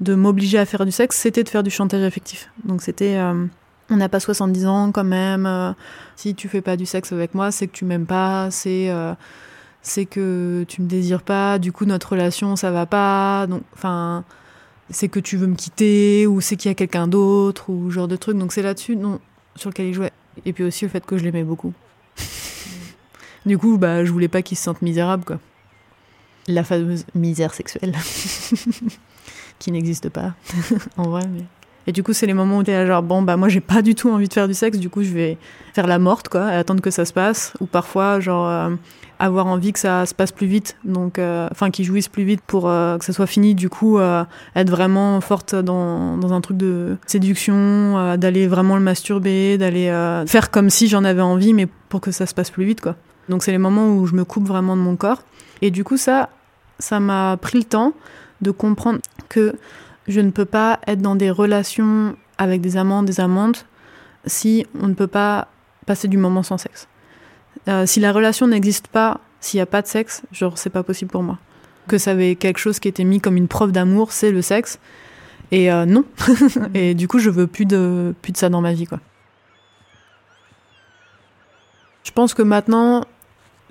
de 0.00 0.14
m'obliger 0.14 0.58
à 0.58 0.66
faire 0.66 0.84
du 0.84 0.92
sexe 0.92 1.16
c'était 1.16 1.44
de 1.44 1.48
faire 1.48 1.62
du 1.62 1.70
chantage 1.70 2.02
affectif. 2.02 2.50
Donc 2.64 2.82
c'était 2.82 3.16
euh, 3.16 3.46
on 3.90 3.96
n'a 3.96 4.08
pas 4.08 4.20
70 4.20 4.66
ans 4.66 4.92
quand 4.92 5.04
même 5.04 5.46
euh, 5.46 5.72
si 6.16 6.34
tu 6.34 6.48
fais 6.48 6.60
pas 6.60 6.76
du 6.76 6.86
sexe 6.86 7.12
avec 7.12 7.34
moi 7.34 7.50
c'est 7.52 7.66
que 7.66 7.72
tu 7.72 7.84
m'aimes 7.84 8.06
pas 8.06 8.50
c'est 8.50 8.90
c'est 9.82 10.06
que 10.06 10.64
tu 10.68 10.80
me 10.80 10.86
désires 10.86 11.22
pas, 11.22 11.58
du 11.58 11.72
coup 11.72 11.84
notre 11.84 12.10
relation 12.10 12.56
ça 12.56 12.70
va 12.70 12.86
pas, 12.86 13.46
donc 13.48 13.62
enfin 13.74 14.24
c'est 14.90 15.08
que 15.08 15.20
tu 15.20 15.36
veux 15.36 15.46
me 15.46 15.56
quitter 15.56 16.26
ou 16.26 16.40
c'est 16.40 16.56
qu'il 16.56 16.68
y 16.68 16.72
a 16.72 16.74
quelqu'un 16.74 17.08
d'autre 17.08 17.70
ou 17.70 17.90
genre 17.90 18.08
de 18.08 18.16
truc. 18.16 18.36
Donc 18.38 18.52
c'est 18.52 18.62
là-dessus 18.62 18.96
non 18.96 19.20
sur 19.56 19.70
lequel 19.70 19.86
il 19.86 19.94
jouait. 19.94 20.12
Et 20.44 20.52
puis 20.52 20.64
aussi 20.64 20.84
le 20.84 20.90
fait 20.90 21.04
que 21.04 21.18
je 21.18 21.24
l'aimais 21.24 21.44
beaucoup. 21.44 21.72
du 23.46 23.58
coup 23.58 23.78
bah 23.78 24.04
je 24.04 24.12
voulais 24.12 24.28
pas 24.28 24.42
qu'il 24.42 24.56
se 24.56 24.64
sente 24.64 24.82
misérable 24.82 25.24
quoi. 25.24 25.40
La 26.48 26.64
fameuse 26.64 27.04
misère 27.14 27.54
sexuelle 27.54 27.94
qui 29.58 29.72
n'existe 29.72 30.08
pas 30.08 30.34
en 30.96 31.04
vrai 31.04 31.22
mais 31.28 31.44
et 31.86 31.92
du 31.92 32.02
coup, 32.02 32.12
c'est 32.12 32.26
les 32.26 32.34
moments 32.34 32.58
où 32.58 32.62
tu 32.62 32.70
es 32.70 32.86
genre, 32.86 33.02
bon, 33.02 33.22
bah, 33.22 33.36
moi, 33.36 33.48
j'ai 33.48 33.60
pas 33.60 33.82
du 33.82 33.94
tout 33.94 34.10
envie 34.10 34.28
de 34.28 34.32
faire 34.32 34.46
du 34.46 34.54
sexe, 34.54 34.78
du 34.78 34.88
coup, 34.88 35.02
je 35.02 35.12
vais 35.12 35.36
faire 35.74 35.86
la 35.86 35.98
morte, 35.98 36.28
quoi, 36.28 36.52
et 36.52 36.56
attendre 36.56 36.80
que 36.80 36.90
ça 36.90 37.04
se 37.04 37.12
passe. 37.12 37.54
Ou 37.60 37.66
parfois, 37.66 38.20
genre, 38.20 38.48
euh, 38.48 38.70
avoir 39.24 39.46
envie 39.46 39.72
que 39.72 39.78
ça 39.78 40.04
se 40.06 40.14
passe 40.14 40.32
plus 40.32 40.46
vite, 40.46 40.76
donc, 40.84 41.18
euh, 41.18 41.48
enfin, 41.50 41.70
qu'ils 41.70 41.84
jouissent 41.84 42.08
plus 42.08 42.24
vite 42.24 42.40
pour 42.46 42.68
euh, 42.68 42.98
que 42.98 43.04
ça 43.04 43.12
soit 43.12 43.26
fini, 43.26 43.54
du 43.54 43.68
coup, 43.68 43.98
être 44.00 44.70
vraiment 44.70 45.20
forte 45.20 45.54
dans, 45.54 46.16
dans 46.16 46.32
un 46.32 46.40
truc 46.40 46.56
de 46.56 46.96
séduction, 47.06 48.16
d'aller 48.16 48.48
vraiment 48.48 48.76
le 48.76 48.82
masturber, 48.82 49.58
d'aller 49.58 49.86
faire 50.26 50.50
comme 50.50 50.70
si 50.70 50.88
j'en 50.88 51.04
avais 51.04 51.22
envie, 51.22 51.52
mais 51.52 51.66
pour 51.88 52.00
que 52.00 52.10
ça 52.10 52.26
se 52.26 52.34
passe 52.34 52.50
plus 52.50 52.64
vite, 52.64 52.80
quoi. 52.80 52.96
Donc, 53.28 53.42
c'est 53.42 53.52
les 53.52 53.58
moments 53.58 53.88
où 53.88 54.06
je 54.06 54.14
me 54.14 54.24
coupe 54.24 54.46
vraiment 54.46 54.76
de 54.76 54.82
mon 54.82 54.96
corps. 54.96 55.22
Et 55.60 55.70
du 55.70 55.84
coup, 55.84 55.96
ça, 55.96 56.28
ça 56.78 56.98
m'a 56.98 57.36
pris 57.36 57.58
le 57.58 57.64
temps 57.64 57.92
de 58.40 58.50
comprendre 58.50 58.98
que 59.28 59.54
je 60.08 60.20
ne 60.20 60.30
peux 60.30 60.44
pas 60.44 60.80
être 60.86 61.00
dans 61.00 61.14
des 61.14 61.30
relations 61.30 62.16
avec 62.38 62.60
des 62.60 62.76
amants, 62.76 63.02
des 63.02 63.20
amantes, 63.20 63.66
si 64.26 64.66
on 64.80 64.88
ne 64.88 64.94
peut 64.94 65.06
pas 65.06 65.48
passer 65.86 66.08
du 66.08 66.16
moment 66.16 66.42
sans 66.42 66.58
sexe. 66.58 66.88
Euh, 67.68 67.86
si 67.86 68.00
la 68.00 68.12
relation 68.12 68.46
n'existe 68.46 68.88
pas, 68.88 69.20
s'il 69.40 69.58
n'y 69.58 69.62
a 69.62 69.66
pas 69.66 69.82
de 69.82 69.86
sexe, 69.86 70.22
genre 70.32 70.58
c'est 70.58 70.70
pas 70.70 70.82
possible 70.82 71.10
pour 71.10 71.22
moi. 71.22 71.38
Que 71.88 71.98
ça 71.98 72.12
avait 72.12 72.36
quelque 72.36 72.58
chose 72.58 72.78
qui 72.78 72.88
était 72.88 73.04
mis 73.04 73.20
comme 73.20 73.36
une 73.36 73.48
preuve 73.48 73.72
d'amour, 73.72 74.12
c'est 74.12 74.30
le 74.30 74.42
sexe. 74.42 74.78
Et 75.50 75.70
euh, 75.70 75.84
non. 75.84 76.04
et 76.74 76.94
du 76.94 77.08
coup, 77.08 77.18
je 77.18 77.30
veux 77.30 77.46
plus 77.46 77.66
de, 77.66 78.14
plus 78.22 78.32
de 78.32 78.36
ça 78.36 78.48
dans 78.48 78.60
ma 78.60 78.72
vie, 78.72 78.86
quoi. 78.86 79.00
Je 82.04 82.10
pense 82.10 82.34
que 82.34 82.42
maintenant, 82.42 83.04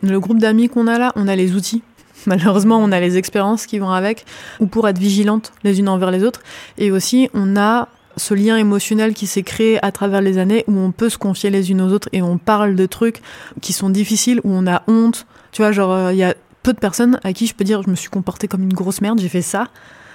le 0.01 0.19
groupe 0.19 0.39
d'amis 0.39 0.69
qu'on 0.69 0.88
a 0.88 0.97
là, 0.97 1.12
on 1.15 1.27
a 1.27 1.36
les 1.36 1.54
outils 1.54 1.84
Malheureusement, 2.25 2.77
on 2.77 2.91
a 2.91 2.99
les 2.99 3.17
expériences 3.17 3.65
qui 3.65 3.80
vont 3.80 3.91
avec, 3.91 4.25
ou 4.60 4.67
pour 4.67 4.88
être 4.88 4.97
vigilantes 4.97 5.51
les 5.63 5.80
unes 5.80 5.89
envers 5.89 6.12
les 6.12 6.23
autres. 6.23 6.41
Et 6.77 6.91
aussi, 6.91 7.30
on 7.34 7.56
a 7.56 7.88
ce 8.22 8.34
lien 8.34 8.58
émotionnel 8.58 9.14
qui 9.14 9.28
s'est 9.28 9.44
créé 9.44 9.84
à 9.84 9.92
travers 9.92 10.22
les 10.22 10.38
années 10.38 10.64
où 10.68 10.78
on 10.78 10.92
peut 10.92 11.10
se 11.10 11.18
confier 11.18 11.50
les 11.50 11.72
unes 11.72 11.82
aux 11.82 11.92
autres 11.92 12.08
et 12.14 12.22
on 12.22 12.38
parle 12.38 12.76
de 12.76 12.86
trucs 12.86 13.22
qui 13.62 13.74
sont 13.74 13.90
difficiles, 13.90 14.40
où 14.44 14.52
on 14.54 14.68
a 14.68 14.84
honte. 14.88 15.26
Tu 15.52 15.62
vois, 15.62 15.72
genre, 15.72 15.92
euh, 15.92 16.14
il 16.14 16.18
y 16.18 16.24
a 16.24 16.36
peu 16.64 16.74
de 16.74 16.80
personnes 16.80 17.20
à 17.24 17.34
qui 17.34 17.48
je 17.48 17.56
peux 17.56 17.64
dire 17.64 17.82
je 17.82 17.90
me 17.90 17.96
suis 17.96 18.10
comportée 18.10 18.48
comme 18.48 18.62
une 18.62 18.74
grosse 18.74 19.02
merde, 19.02 19.20
j'ai 19.20 19.30
fait 19.30 19.42
ça. 19.42 19.68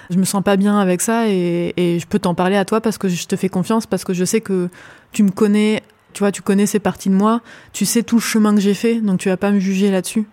Je 0.09 0.17
me 0.17 0.23
sens 0.23 0.41
pas 0.41 0.55
bien 0.55 0.79
avec 0.79 1.01
ça 1.01 1.27
et, 1.27 1.73
et 1.75 1.99
je 1.99 2.07
peux 2.07 2.17
t'en 2.17 2.33
parler 2.33 2.55
à 2.55 2.63
toi 2.63 2.79
parce 2.79 2.97
que 2.97 3.09
je 3.09 3.27
te 3.27 3.35
fais 3.35 3.49
confiance, 3.49 3.85
parce 3.85 4.05
que 4.05 4.13
je 4.13 4.23
sais 4.23 4.39
que 4.39 4.69
tu 5.11 5.23
me 5.23 5.31
connais, 5.31 5.83
tu 6.13 6.19
vois, 6.19 6.31
tu 6.31 6.41
connais 6.41 6.65
ces 6.65 6.79
parties 6.79 7.09
de 7.09 7.15
moi, 7.15 7.41
tu 7.73 7.85
sais 7.85 8.03
tout 8.03 8.15
le 8.15 8.21
chemin 8.21 8.55
que 8.55 8.61
j'ai 8.61 8.73
fait, 8.73 9.01
donc 9.01 9.19
tu 9.19 9.27
vas 9.27 9.35
pas 9.35 9.51
me 9.51 9.59
juger 9.59 9.91
là-dessus. 9.91 10.25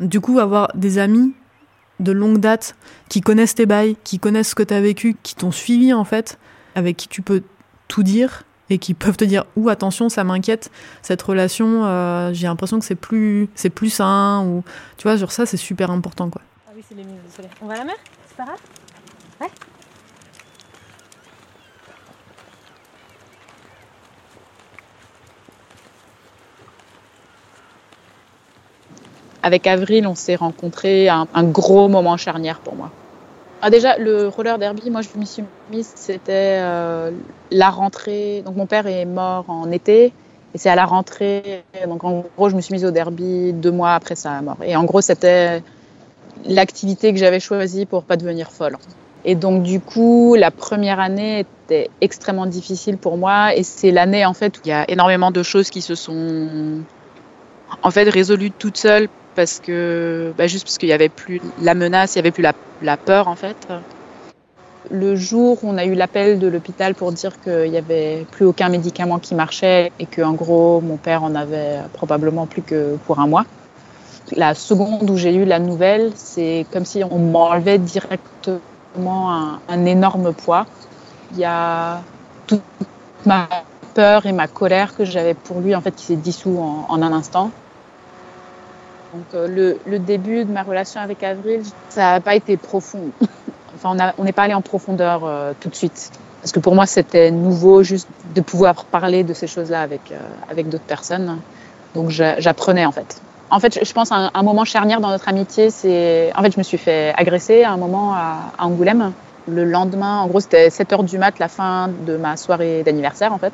Du 0.00 0.20
coup, 0.20 0.40
avoir 0.40 0.72
des 0.74 0.98
amis 0.98 1.32
de 2.00 2.10
longue 2.10 2.38
date 2.38 2.74
qui 3.08 3.20
connaissent 3.20 3.54
tes 3.54 3.66
bails, 3.66 3.96
qui 4.02 4.18
connaissent 4.18 4.50
ce 4.50 4.54
que 4.56 4.64
tu 4.64 4.74
as 4.74 4.80
vécu, 4.80 5.14
qui 5.22 5.36
t'ont 5.36 5.52
suivi 5.52 5.92
en 5.92 6.04
fait, 6.04 6.38
avec 6.74 6.96
qui 6.96 7.08
tu 7.08 7.22
peux 7.22 7.42
tout 7.88 8.02
dire 8.02 8.44
et 8.70 8.78
qui 8.78 8.94
peuvent 8.94 9.16
te 9.16 9.24
dire 9.24 9.44
ou 9.56 9.68
attention 9.68 10.08
ça 10.08 10.24
m'inquiète 10.24 10.70
cette 11.02 11.20
relation 11.22 11.84
euh, 11.84 12.32
j'ai 12.32 12.46
l'impression 12.46 12.78
que 12.78 12.84
c'est 12.84 12.94
plus 12.94 13.48
c'est 13.54 13.70
plus 13.70 13.90
sain 13.90 14.44
ou 14.46 14.64
tu 14.96 15.02
vois 15.02 15.16
genre 15.16 15.32
ça 15.32 15.46
c'est 15.46 15.56
super 15.56 15.90
important 15.90 16.30
quoi. 16.30 16.42
Ah 16.66 16.72
oui 16.74 16.82
c'est 16.88 16.94
les 16.94 17.04
mines 17.04 17.18
désolé. 17.28 17.48
On 17.60 17.66
va 17.66 17.74
à 17.74 17.78
la 17.78 17.84
mer? 17.84 17.96
C'est 18.28 18.36
pas 18.36 18.44
grave? 18.44 18.60
Ouais. 19.40 19.50
avec 29.42 29.66
Avril, 29.66 30.06
on 30.06 30.14
s'est 30.14 30.36
rencontrés 30.36 31.08
un, 31.08 31.26
un 31.34 31.44
gros 31.44 31.88
moment 31.88 32.16
charnière 32.16 32.60
pour 32.60 32.76
moi. 32.76 32.92
Ah, 33.64 33.70
déjà, 33.70 33.96
le 33.96 34.26
roller 34.26 34.58
derby, 34.58 34.90
moi, 34.90 35.02
je 35.02 35.08
m'y 35.16 35.24
suis 35.24 35.44
mise, 35.70 35.92
c'était 35.94 36.58
euh, 36.58 37.12
la 37.52 37.70
rentrée. 37.70 38.42
Donc, 38.44 38.56
mon 38.56 38.66
père 38.66 38.88
est 38.88 39.04
mort 39.04 39.44
en 39.46 39.70
été, 39.70 40.06
et 40.06 40.58
c'est 40.58 40.68
à 40.68 40.74
la 40.74 40.84
rentrée. 40.84 41.62
Donc, 41.86 42.02
en 42.02 42.24
gros, 42.36 42.48
je 42.48 42.56
me 42.56 42.60
suis 42.60 42.74
mise 42.74 42.84
au 42.84 42.90
derby 42.90 43.52
deux 43.52 43.70
mois 43.70 43.94
après 43.94 44.16
sa 44.16 44.42
mort. 44.42 44.56
Et 44.64 44.74
en 44.74 44.82
gros, 44.82 45.00
c'était 45.00 45.62
l'activité 46.44 47.12
que 47.12 47.20
j'avais 47.20 47.38
choisie 47.38 47.86
pour 47.86 48.02
pas 48.02 48.16
devenir 48.16 48.50
folle. 48.50 48.76
Et 49.24 49.36
donc, 49.36 49.62
du 49.62 49.78
coup, 49.78 50.34
la 50.34 50.50
première 50.50 50.98
année 50.98 51.46
était 51.46 51.88
extrêmement 52.00 52.46
difficile 52.46 52.98
pour 52.98 53.16
moi. 53.16 53.54
Et 53.54 53.62
c'est 53.62 53.92
l'année, 53.92 54.26
en 54.26 54.34
fait, 54.34 54.58
où 54.58 54.60
il 54.64 54.70
y 54.70 54.72
a 54.72 54.90
énormément 54.90 55.30
de 55.30 55.44
choses 55.44 55.70
qui 55.70 55.82
se 55.82 55.94
sont, 55.94 56.80
en 57.80 57.90
fait, 57.92 58.08
résolues 58.08 58.50
toutes 58.50 58.76
seules 58.76 59.08
parce 59.34 59.60
que, 59.60 60.32
bah, 60.36 60.46
juste 60.46 60.64
parce 60.64 60.78
qu'il 60.78 60.88
n'y 60.88 60.94
avait 60.94 61.08
plus 61.08 61.40
la 61.60 61.74
menace, 61.74 62.14
il 62.14 62.18
n'y 62.18 62.20
avait 62.20 62.30
plus 62.30 62.42
la, 62.82 62.96
peur, 62.96 63.28
en 63.28 63.36
fait. 63.36 63.56
Le 64.90 65.16
jour 65.16 65.58
où 65.62 65.68
on 65.68 65.78
a 65.78 65.84
eu 65.84 65.94
l'appel 65.94 66.38
de 66.38 66.48
l'hôpital 66.48 66.94
pour 66.94 67.12
dire 67.12 67.40
qu'il 67.40 67.70
n'y 67.70 67.78
avait 67.78 68.26
plus 68.30 68.44
aucun 68.44 68.68
médicament 68.68 69.18
qui 69.18 69.34
marchait 69.34 69.92
et 69.98 70.06
qu'en 70.06 70.32
gros, 70.32 70.80
mon 70.80 70.96
père 70.96 71.22
en 71.22 71.34
avait 71.34 71.78
probablement 71.92 72.46
plus 72.46 72.62
que 72.62 72.96
pour 73.06 73.20
un 73.20 73.26
mois. 73.26 73.44
La 74.36 74.54
seconde 74.54 75.10
où 75.10 75.16
j'ai 75.16 75.34
eu 75.34 75.44
la 75.44 75.58
nouvelle, 75.58 76.12
c'est 76.14 76.66
comme 76.72 76.84
si 76.84 77.02
on 77.04 77.18
m'enlevait 77.18 77.78
directement 77.78 79.60
un, 79.68 79.84
énorme 79.84 80.32
poids. 80.32 80.66
Il 81.32 81.38
y 81.38 81.44
a 81.44 82.00
toute 82.46 82.62
ma 83.26 83.48
peur 83.94 84.26
et 84.26 84.32
ma 84.32 84.48
colère 84.48 84.96
que 84.96 85.04
j'avais 85.04 85.34
pour 85.34 85.60
lui 85.60 85.74
en 85.74 85.80
fait 85.80 85.94
qui 85.94 86.06
s'est 86.06 86.16
dissous 86.16 86.58
en, 86.58 87.02
un 87.02 87.12
instant. 87.12 87.50
Donc 89.12 89.24
euh, 89.34 89.46
le, 89.46 89.78
le, 89.86 89.98
début 89.98 90.44
de 90.44 90.52
ma 90.52 90.62
relation 90.62 91.00
avec 91.00 91.22
Avril, 91.22 91.62
ça 91.90 92.12
n'a 92.12 92.20
pas 92.20 92.34
été 92.34 92.56
profond. 92.56 93.10
enfin, 93.74 94.12
on 94.16 94.24
n'est 94.24 94.32
pas 94.32 94.44
allé 94.44 94.54
en 94.54 94.62
profondeur 94.62 95.22
euh, 95.24 95.52
tout 95.60 95.68
de 95.68 95.74
suite. 95.74 96.10
Parce 96.40 96.52
que 96.52 96.60
pour 96.60 96.74
moi, 96.74 96.86
c'était 96.86 97.30
nouveau 97.30 97.82
juste 97.82 98.08
de 98.34 98.40
pouvoir 98.40 98.84
parler 98.86 99.22
de 99.22 99.34
ces 99.34 99.46
choses-là 99.46 99.82
avec, 99.82 100.10
euh, 100.10 100.18
avec 100.50 100.68
d'autres 100.68 100.84
personnes. 100.84 101.38
Donc 101.94 102.08
j'apprenais 102.08 102.86
en 102.86 102.92
fait. 102.92 103.20
En 103.50 103.60
fait, 103.60 103.84
je 103.84 103.92
pense 103.92 104.12
un, 104.12 104.30
un 104.32 104.42
moment 104.42 104.64
charnière 104.64 105.00
dans 105.00 105.10
notre 105.10 105.28
amitié, 105.28 105.68
c'est. 105.68 106.32
En 106.34 106.42
fait, 106.42 106.52
je 106.52 106.58
me 106.58 106.62
suis 106.62 106.78
fait 106.78 107.12
agresser 107.16 107.64
à 107.64 107.72
un 107.72 107.76
moment 107.76 108.14
à, 108.14 108.52
Angoulême. 108.58 109.12
Le 109.46 109.64
lendemain, 109.64 110.20
en 110.20 110.26
gros, 110.28 110.40
c'était 110.40 110.70
7 110.70 110.92
heures 110.92 111.02
du 111.02 111.18
mat, 111.18 111.38
la 111.38 111.48
fin 111.48 111.90
de 112.06 112.16
ma 112.16 112.36
soirée 112.38 112.82
d'anniversaire, 112.82 113.34
en 113.34 113.38
fait. 113.38 113.52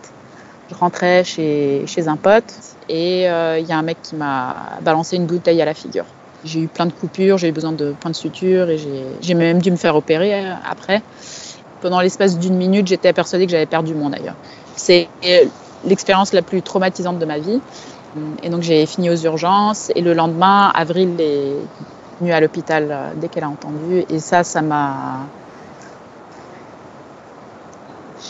Je 0.71 0.75
rentrais 0.77 1.25
chez, 1.25 1.85
chez 1.87 2.07
un 2.07 2.16
pote 2.16 2.67
et 2.88 3.22
il 3.22 3.27
euh, 3.27 3.59
y 3.61 3.72
a 3.72 3.79
un 3.79 3.83
mec 3.83 3.98
qui 4.03 4.16
m'a 4.16 4.55
balancé 4.83 5.16
une 5.16 5.27
bouteille 5.27 5.61
à 5.61 5.64
la 5.64 5.74
figure. 5.74 6.05
J'ai 6.44 6.61
eu 6.61 6.68
plein 6.68 6.87
de 6.87 6.92
coupures, 6.92 7.37
j'ai 7.38 7.48
eu 7.48 7.53
besoin 7.53 7.72
de 7.72 7.94
points 7.98 8.11
de 8.11 8.16
suture 8.16 8.70
et 8.70 8.79
j'ai 9.20 9.35
même 9.35 9.61
dû 9.61 9.70
me 9.70 9.77
faire 9.77 9.96
opérer 9.96 10.35
euh, 10.35 10.55
après. 10.68 11.03
Pendant 11.81 12.01
l'espace 12.01 12.38
d'une 12.38 12.57
minute, 12.57 12.87
j'étais 12.87 13.12
persuadée 13.12 13.46
que 13.46 13.53
j'avais 13.53 13.66
perdu 13.66 13.94
mon 13.94 14.12
ailleurs. 14.12 14.35
C'est 14.74 15.09
l'expérience 15.85 16.33
la 16.33 16.42
plus 16.42 16.62
traumatisante 16.62 17.18
de 17.18 17.24
ma 17.24 17.38
vie. 17.38 17.61
Et 18.42 18.51
donc 18.51 18.62
j'ai 18.62 18.85
fini 18.87 19.11
aux 19.11 19.16
urgences 19.16 19.92
et 19.94 20.01
le 20.01 20.14
lendemain, 20.14 20.72
Avril 20.74 21.20
est 21.20 21.53
venue 22.20 22.33
à 22.33 22.40
l'hôpital 22.40 23.12
dès 23.16 23.29
qu'elle 23.29 23.44
a 23.44 23.48
entendu 23.48 24.05
et 24.09 24.18
ça, 24.18 24.42
ça 24.44 24.62
m'a... 24.62 25.27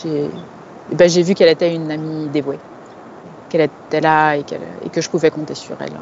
J'ai 0.03 0.29
ben, 0.91 1.09
vu 1.09 1.33
qu'elle 1.33 1.49
était 1.49 1.73
une 1.73 1.91
amie 1.91 2.27
dévouée, 2.27 2.59
qu'elle 3.49 3.61
était 3.61 4.01
là 4.01 4.35
et, 4.35 4.45
et, 4.85 4.89
que 4.89 5.01
je 5.01 5.09
pouvais 5.09 5.31
compter 5.31 5.55
sur 5.55 5.75
elle. 5.81 5.93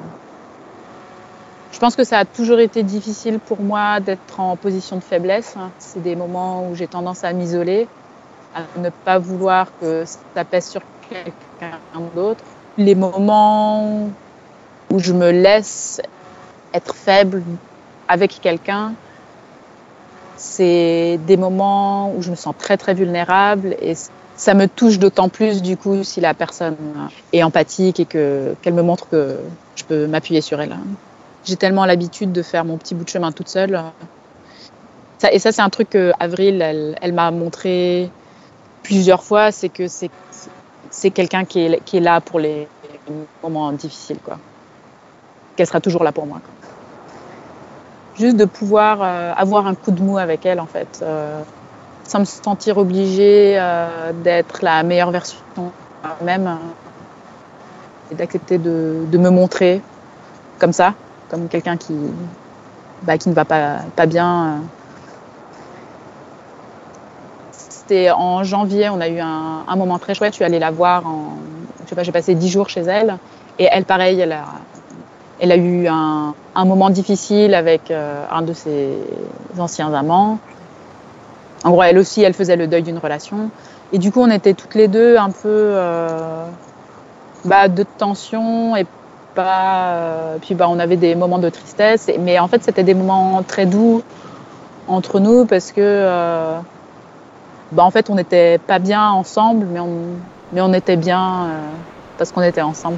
Je 1.71 1.79
pense 1.79 1.95
que 1.95 2.03
ça 2.03 2.19
a 2.19 2.25
toujours 2.25 2.59
été 2.59 2.83
difficile 2.83 3.39
pour 3.39 3.61
moi 3.61 3.99
d'être 3.99 4.39
en 4.39 4.55
position 4.55 4.95
de 4.95 5.03
faiblesse. 5.03 5.55
C'est 5.79 6.01
des 6.01 6.15
moments 6.15 6.67
où 6.69 6.75
j'ai 6.75 6.87
tendance 6.87 7.23
à 7.23 7.33
m'isoler, 7.33 7.87
à 8.55 8.61
ne 8.79 8.89
pas 8.89 9.19
vouloir 9.19 9.67
que 9.79 10.03
ça 10.05 10.43
pèse 10.43 10.67
sur 10.67 10.81
quelqu'un 11.09 11.77
d'autre 12.15 12.43
les 12.77 12.95
moments 12.95 14.09
où 14.91 14.99
je 14.99 15.13
me 15.13 15.31
laisse 15.31 16.01
être 16.73 16.95
faible 16.95 17.43
avec 18.07 18.39
quelqu'un, 18.39 18.93
c'est 20.35 21.19
des 21.25 21.37
moments 21.37 22.13
où 22.15 22.21
je 22.21 22.29
me 22.29 22.35
sens 22.35 22.53
très 22.57 22.77
très 22.77 22.93
vulnérable 22.93 23.75
et 23.81 23.95
ça 24.37 24.53
me 24.53 24.67
touche 24.67 24.99
d'autant 24.99 25.29
plus 25.29 25.61
du 25.61 25.75
coup 25.75 26.03
si 26.03 26.21
la 26.21 26.33
personne 26.33 26.77
est 27.33 27.43
empathique 27.43 27.99
et 27.99 28.05
que 28.05 28.55
qu'elle 28.61 28.73
me 28.73 28.83
montre 28.83 29.09
que 29.09 29.37
je 29.75 29.83
peux 29.83 30.07
m'appuyer 30.07 30.41
sur 30.41 30.61
elle. 30.61 30.75
J'ai 31.43 31.57
tellement 31.57 31.85
l'habitude 31.85 32.31
de 32.31 32.41
faire 32.41 32.63
mon 32.63 32.77
petit 32.77 32.95
bout 32.95 33.03
de 33.03 33.09
chemin 33.09 33.31
toute 33.31 33.49
seule. 33.49 33.81
Ça, 35.17 35.33
et 35.33 35.39
ça 35.39 35.51
c'est 35.51 35.61
un 35.61 35.69
truc 35.69 35.89
que 35.89 36.11
Avril 36.19 36.61
elle, 36.61 36.95
elle 37.01 37.13
m'a 37.13 37.31
montré 37.31 38.09
plusieurs 38.83 39.23
fois, 39.23 39.51
c'est 39.51 39.69
que 39.69 39.87
c'est 39.87 40.11
c'est 40.89 41.11
quelqu'un 41.11 41.45
qui 41.45 41.59
est, 41.59 41.83
qui 41.83 41.97
est 41.97 42.01
là 42.01 42.21
pour 42.21 42.39
les 42.39 42.67
moments 43.43 43.71
difficiles, 43.71 44.19
quoi. 44.23 44.39
Qu'elle 45.55 45.67
sera 45.67 45.81
toujours 45.81 46.03
là 46.03 46.11
pour 46.11 46.25
moi. 46.25 46.39
Quoi. 46.43 46.69
Juste 48.17 48.37
de 48.37 48.45
pouvoir 48.45 48.99
euh, 49.01 49.33
avoir 49.35 49.67
un 49.67 49.75
coup 49.75 49.91
de 49.91 50.01
mou 50.01 50.17
avec 50.17 50.45
elle, 50.45 50.59
en 50.59 50.65
fait, 50.65 50.99
euh, 51.01 51.41
sans 52.07 52.19
me 52.19 52.25
sentir 52.25 52.77
obligée 52.77 53.55
euh, 53.59 54.11
d'être 54.13 54.63
la 54.63 54.83
meilleure 54.83 55.11
version 55.11 55.37
même 56.23 56.57
et 58.11 58.15
d'accepter 58.15 58.57
de, 58.57 59.03
de, 59.05 59.17
me 59.17 59.29
montrer 59.29 59.81
comme 60.59 60.73
ça, 60.73 60.93
comme 61.29 61.47
quelqu'un 61.47 61.77
qui, 61.77 61.93
bah, 63.03 63.17
qui 63.17 63.29
ne 63.29 63.33
va 63.33 63.45
pas, 63.45 63.77
pas 63.95 64.05
bien. 64.05 64.61
C'était 67.51 68.11
en 68.11 68.43
janvier, 68.43 68.89
on 68.89 68.99
a 68.99 69.07
eu 69.07 69.19
un, 69.19 69.75
moment 69.75 69.99
très 69.99 70.13
chouette. 70.13 70.33
Je 70.33 70.37
suis 70.37 70.45
allée 70.45 70.59
la 70.59 70.71
voir 70.71 71.05
en. 71.05 71.37
Je 71.83 71.89
sais 71.89 71.95
pas, 71.95 72.03
j'ai 72.03 72.11
passé 72.11 72.35
dix 72.35 72.49
jours 72.49 72.69
chez 72.69 72.81
elle. 72.81 73.17
Et 73.59 73.67
elle, 73.71 73.85
pareil, 73.85 74.19
elle 74.19 74.33
a, 74.33 74.45
elle 75.39 75.51
a 75.51 75.55
eu 75.55 75.87
un, 75.87 76.33
moment 76.55 76.89
difficile 76.89 77.53
avec 77.53 77.91
euh, 77.91 78.25
un 78.31 78.41
de 78.41 78.53
ses 78.53 78.97
anciens 79.57 79.93
amants. 79.93 80.39
En 81.67 81.71
gros, 81.71 81.83
elle 81.83 81.97
aussi, 81.97 82.23
elle 82.23 82.33
faisait 82.33 82.55
le 82.55 82.65
deuil 82.65 82.81
d'une 82.81 82.97
relation. 82.97 83.49
Et 83.91 83.97
du 83.97 84.09
coup, 84.09 84.21
on 84.21 84.31
était 84.31 84.53
toutes 84.53 84.73
les 84.73 84.87
deux 84.87 85.17
un 85.17 85.31
peu 85.31 85.49
euh, 85.49 86.45
bah, 87.43 87.67
de 87.67 87.83
tension 87.83 88.73
et 88.77 88.85
pas. 89.35 89.89
Euh, 89.89 90.37
puis 90.39 90.55
bah, 90.55 90.67
on 90.69 90.79
avait 90.79 90.95
des 90.95 91.13
moments 91.13 91.39
de 91.39 91.49
tristesse. 91.49 92.09
Mais 92.21 92.39
en 92.39 92.47
fait, 92.47 92.63
c'était 92.63 92.83
des 92.83 92.93
moments 92.93 93.43
très 93.43 93.65
doux 93.65 94.01
entre 94.87 95.19
nous 95.19 95.45
parce 95.45 95.73
que 95.73 95.81
euh, 95.81 96.57
bah, 97.73 97.83
en 97.83 97.91
fait, 97.91 98.09
on 98.09 98.15
n'était 98.15 98.59
pas 98.59 98.79
bien 98.79 99.09
ensemble, 99.09 99.67
mais 99.69 100.61
on, 100.61 100.73
était 100.73 100.95
bien 100.95 101.49
parce 102.17 102.31
qu'on 102.31 102.43
était 102.43 102.61
ensemble. 102.61 102.97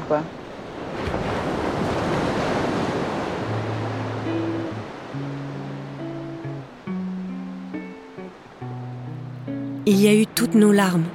Il 9.91 9.99
y 9.99 10.08
a 10.08 10.13
eu 10.13 10.28
toutes 10.28 10.54
nos 10.54 10.71
larmes 10.71 11.06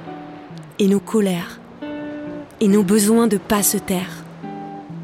et 0.79 0.89
nos 0.89 0.99
colères 0.99 1.61
et 2.59 2.67
nos 2.67 2.83
besoins 2.83 3.27
de 3.27 3.37
pas 3.37 3.63
se 3.63 3.77
taire. 3.77 4.25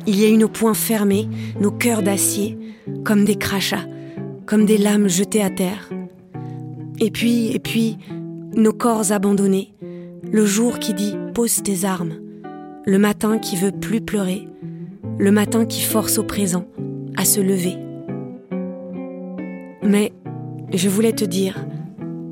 Il 0.06 0.20
y 0.20 0.26
a 0.26 0.30
eu 0.30 0.36
nos 0.36 0.50
poings 0.50 0.74
fermés, 0.74 1.30
nos 1.58 1.72
cœurs 1.72 2.04
d'acier, 2.04 2.58
comme 3.06 3.24
des 3.24 3.38
crachats, 3.38 3.86
comme 4.46 4.66
des 4.66 4.78
lames 4.78 5.08
jetées 5.08 5.42
à 5.42 5.50
terre. 5.50 5.90
Et 7.00 7.12
puis, 7.12 7.54
et 7.54 7.60
puis, 7.60 7.98
nos 8.58 8.74
corps 8.74 9.14
abandonnés, 9.14 9.74
le 10.30 10.46
jour 10.46 10.78
qui 10.78 10.94
dit 10.94 11.16
pose 11.34 11.64
tes 11.64 11.86
armes, 11.86 12.16
le 12.86 13.00
matin 13.00 13.40
qui 13.40 13.56
veut 13.56 13.72
plus 13.72 14.02
pleurer, 14.02 14.50
le 15.18 15.32
matin 15.32 15.64
qui 15.64 15.82
force 15.82 16.18
au 16.18 16.24
présent 16.24 16.66
à 17.16 17.24
se 17.24 17.40
lever. 17.40 17.78
Mais 19.82 20.12
je 20.74 20.90
voulais 20.90 21.14
te 21.14 21.24
dire, 21.24 21.56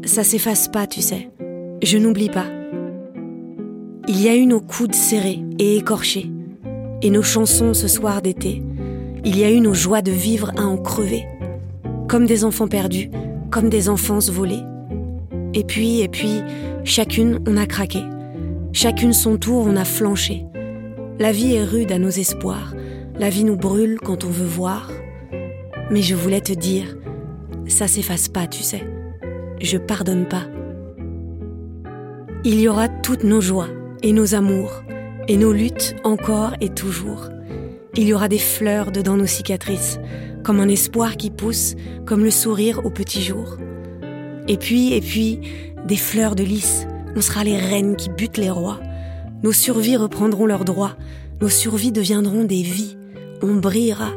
ça 0.10 0.24
s'efface 0.24 0.68
pas, 0.68 0.88
tu 0.88 1.02
sais. 1.02 1.30
Je 1.84 1.98
n'oublie 1.98 2.30
pas. 2.30 2.48
Il 4.08 4.20
y 4.20 4.28
a 4.28 4.36
eu 4.36 4.48
nos 4.48 4.60
coudes 4.60 4.96
serrés 4.96 5.40
et 5.60 5.78
écorchés, 5.78 6.32
et 7.04 7.12
nos 7.12 7.22
chansons 7.22 7.76
ce 7.76 7.88
soir 7.88 8.24
d'été. 8.24 8.64
Il 9.24 9.38
y 9.38 9.44
a 9.44 9.52
eu 9.52 9.60
nos 9.60 9.76
joies 9.76 10.02
de 10.02 10.12
vivre 10.12 10.52
à 10.58 10.64
en 10.64 10.78
crever, 10.78 11.26
comme 12.08 12.26
des 12.26 12.44
enfants 12.44 12.68
perdus, 12.68 13.12
comme 13.52 13.70
des 13.70 13.88
enfants 13.88 14.20
volés. 14.32 14.64
Et 15.54 15.64
puis, 15.64 16.02
et 16.02 16.08
puis, 16.08 16.42
chacune, 16.84 17.40
on 17.48 17.56
a 17.56 17.68
craqué. 17.68 18.02
Chacune 18.74 19.14
son 19.14 19.38
tour, 19.38 19.66
on 19.68 19.76
a 19.76 19.86
flanché. 19.86 20.44
La 21.20 21.32
vie 21.32 21.54
est 21.54 21.64
rude 21.64 21.92
à 21.92 22.00
nos 22.00 22.10
espoirs. 22.10 22.74
La 23.20 23.30
vie 23.30 23.44
nous 23.44 23.58
brûle 23.58 24.00
quand 24.04 24.24
on 24.24 24.30
veut 24.30 24.48
voir. 24.48 24.90
Mais 25.92 26.02
je 26.02 26.16
voulais 26.16 26.42
te 26.42 26.54
dire, 26.54 26.98
ça 27.68 27.88
s'efface 27.88 28.28
pas, 28.28 28.48
tu 28.48 28.64
sais. 28.64 28.84
Je 29.62 29.78
pardonne 29.78 30.26
pas. 30.26 30.44
Il 32.46 32.60
y 32.60 32.70
aura 32.70 32.88
toutes 32.88 33.24
nos 33.24 33.42
joies 33.42 33.68
et 34.02 34.14
nos 34.14 34.34
amours 34.34 34.84
et 35.28 35.38
nos 35.38 35.52
luttes 35.52 35.96
encore 36.04 36.54
et 36.62 36.70
toujours. 36.70 37.30
Il 37.96 38.08
y 38.08 38.14
aura 38.14 38.28
des 38.30 38.40
fleurs 38.40 38.92
dedans 38.92 39.18
nos 39.18 39.26
cicatrices, 39.26 40.00
comme 40.44 40.60
un 40.60 40.70
espoir 40.70 41.18
qui 41.18 41.30
pousse, 41.30 41.76
comme 42.06 42.24
le 42.24 42.32
sourire 42.32 42.86
au 42.86 42.90
petit 42.90 43.22
jour. 43.22 43.58
Et 44.48 44.58
puis, 44.58 44.94
et 44.94 45.02
puis, 45.02 45.40
des 45.86 45.98
fleurs 45.98 46.36
de 46.36 46.44
lys. 46.44 46.88
On 47.16 47.22
sera 47.22 47.44
les 47.44 47.58
reines 47.58 47.96
qui 47.96 48.10
butent 48.10 48.38
les 48.38 48.50
rois. 48.50 48.80
Nos 49.44 49.52
survies 49.52 49.98
reprendront 49.98 50.46
leurs 50.46 50.66
droits. 50.66 50.96
Nos 51.42 51.50
survies 51.50 51.92
deviendront 51.92 52.44
des 52.44 52.62
vies. 52.62 52.98
On 53.42 53.56
brillera. 53.56 54.12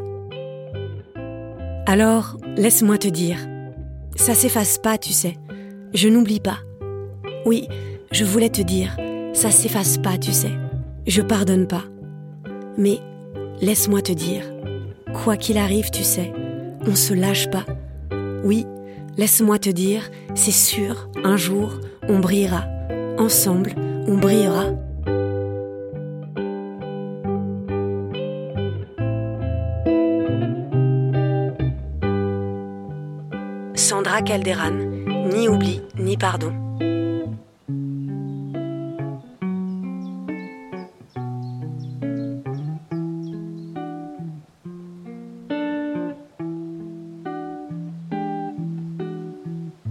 Alors, 1.87 2.39
laisse-moi 2.57 2.99
te 2.99 3.09
dire. 3.09 3.39
Ça 4.17 4.35
s'efface 4.35 4.79
pas, 4.79 4.99
tu 4.99 5.13
sais. 5.13 5.37
Je 5.95 6.09
n'oublie 6.09 6.41
pas. 6.41 6.59
Oui, 7.45 7.67
je 8.11 8.25
voulais 8.25 8.51
te 8.51 8.63
dire. 8.63 8.97
Ça 9.33 9.51
s'efface 9.51 9.99
pas, 9.99 10.19
tu 10.19 10.33
sais. 10.33 10.53
Je 11.07 11.23
pardonne 11.23 11.67
pas. 11.67 11.85
Mais 12.77 12.99
laisse-moi 13.61 14.03
te 14.03 14.13
dire. 14.13 14.45
Quoi 15.13 15.37
qu'il 15.37 15.59
arrive, 15.59 15.91
tu 15.91 16.05
sais, 16.05 16.33
on 16.87 16.95
se 16.95 17.13
lâche 17.13 17.51
pas. 17.51 17.67
Oui, 18.45 18.67
laisse-moi 19.19 19.59
te 19.59 19.71
dire, 19.71 20.11
c'est 20.35 20.51
sûr, 20.51 21.11
un 21.23 21.37
jour, 21.37 21.81
on 22.09 22.19
brillera. 22.19 22.65
Ensemble, 23.19 23.75
on 24.07 24.17
brillera. 24.17 24.71
Ni 34.15 35.49
oubli, 35.49 35.81
ni 35.99 36.19
pardon. 36.19 36.53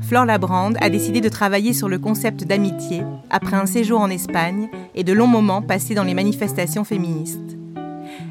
Flore 0.02 0.26
Labrande 0.26 0.78
a 0.82 0.90
décidé 0.92 1.20
de 1.20 1.28
travailler 1.28 1.74
sur 1.74 1.90
le 1.90 1.98
concept 1.98 2.44
d'amitié 2.44 3.02
après 3.32 3.56
un 3.56 3.66
séjour 3.66 4.02
en 4.02 4.12
Espagne 4.12 4.70
et 4.94 5.04
de 5.04 5.14
longs 5.14 5.26
moments 5.26 5.64
passés 5.64 5.96
dans 5.96 6.04
les 6.04 6.14
manifestations 6.14 6.84
féministes. 6.84 7.58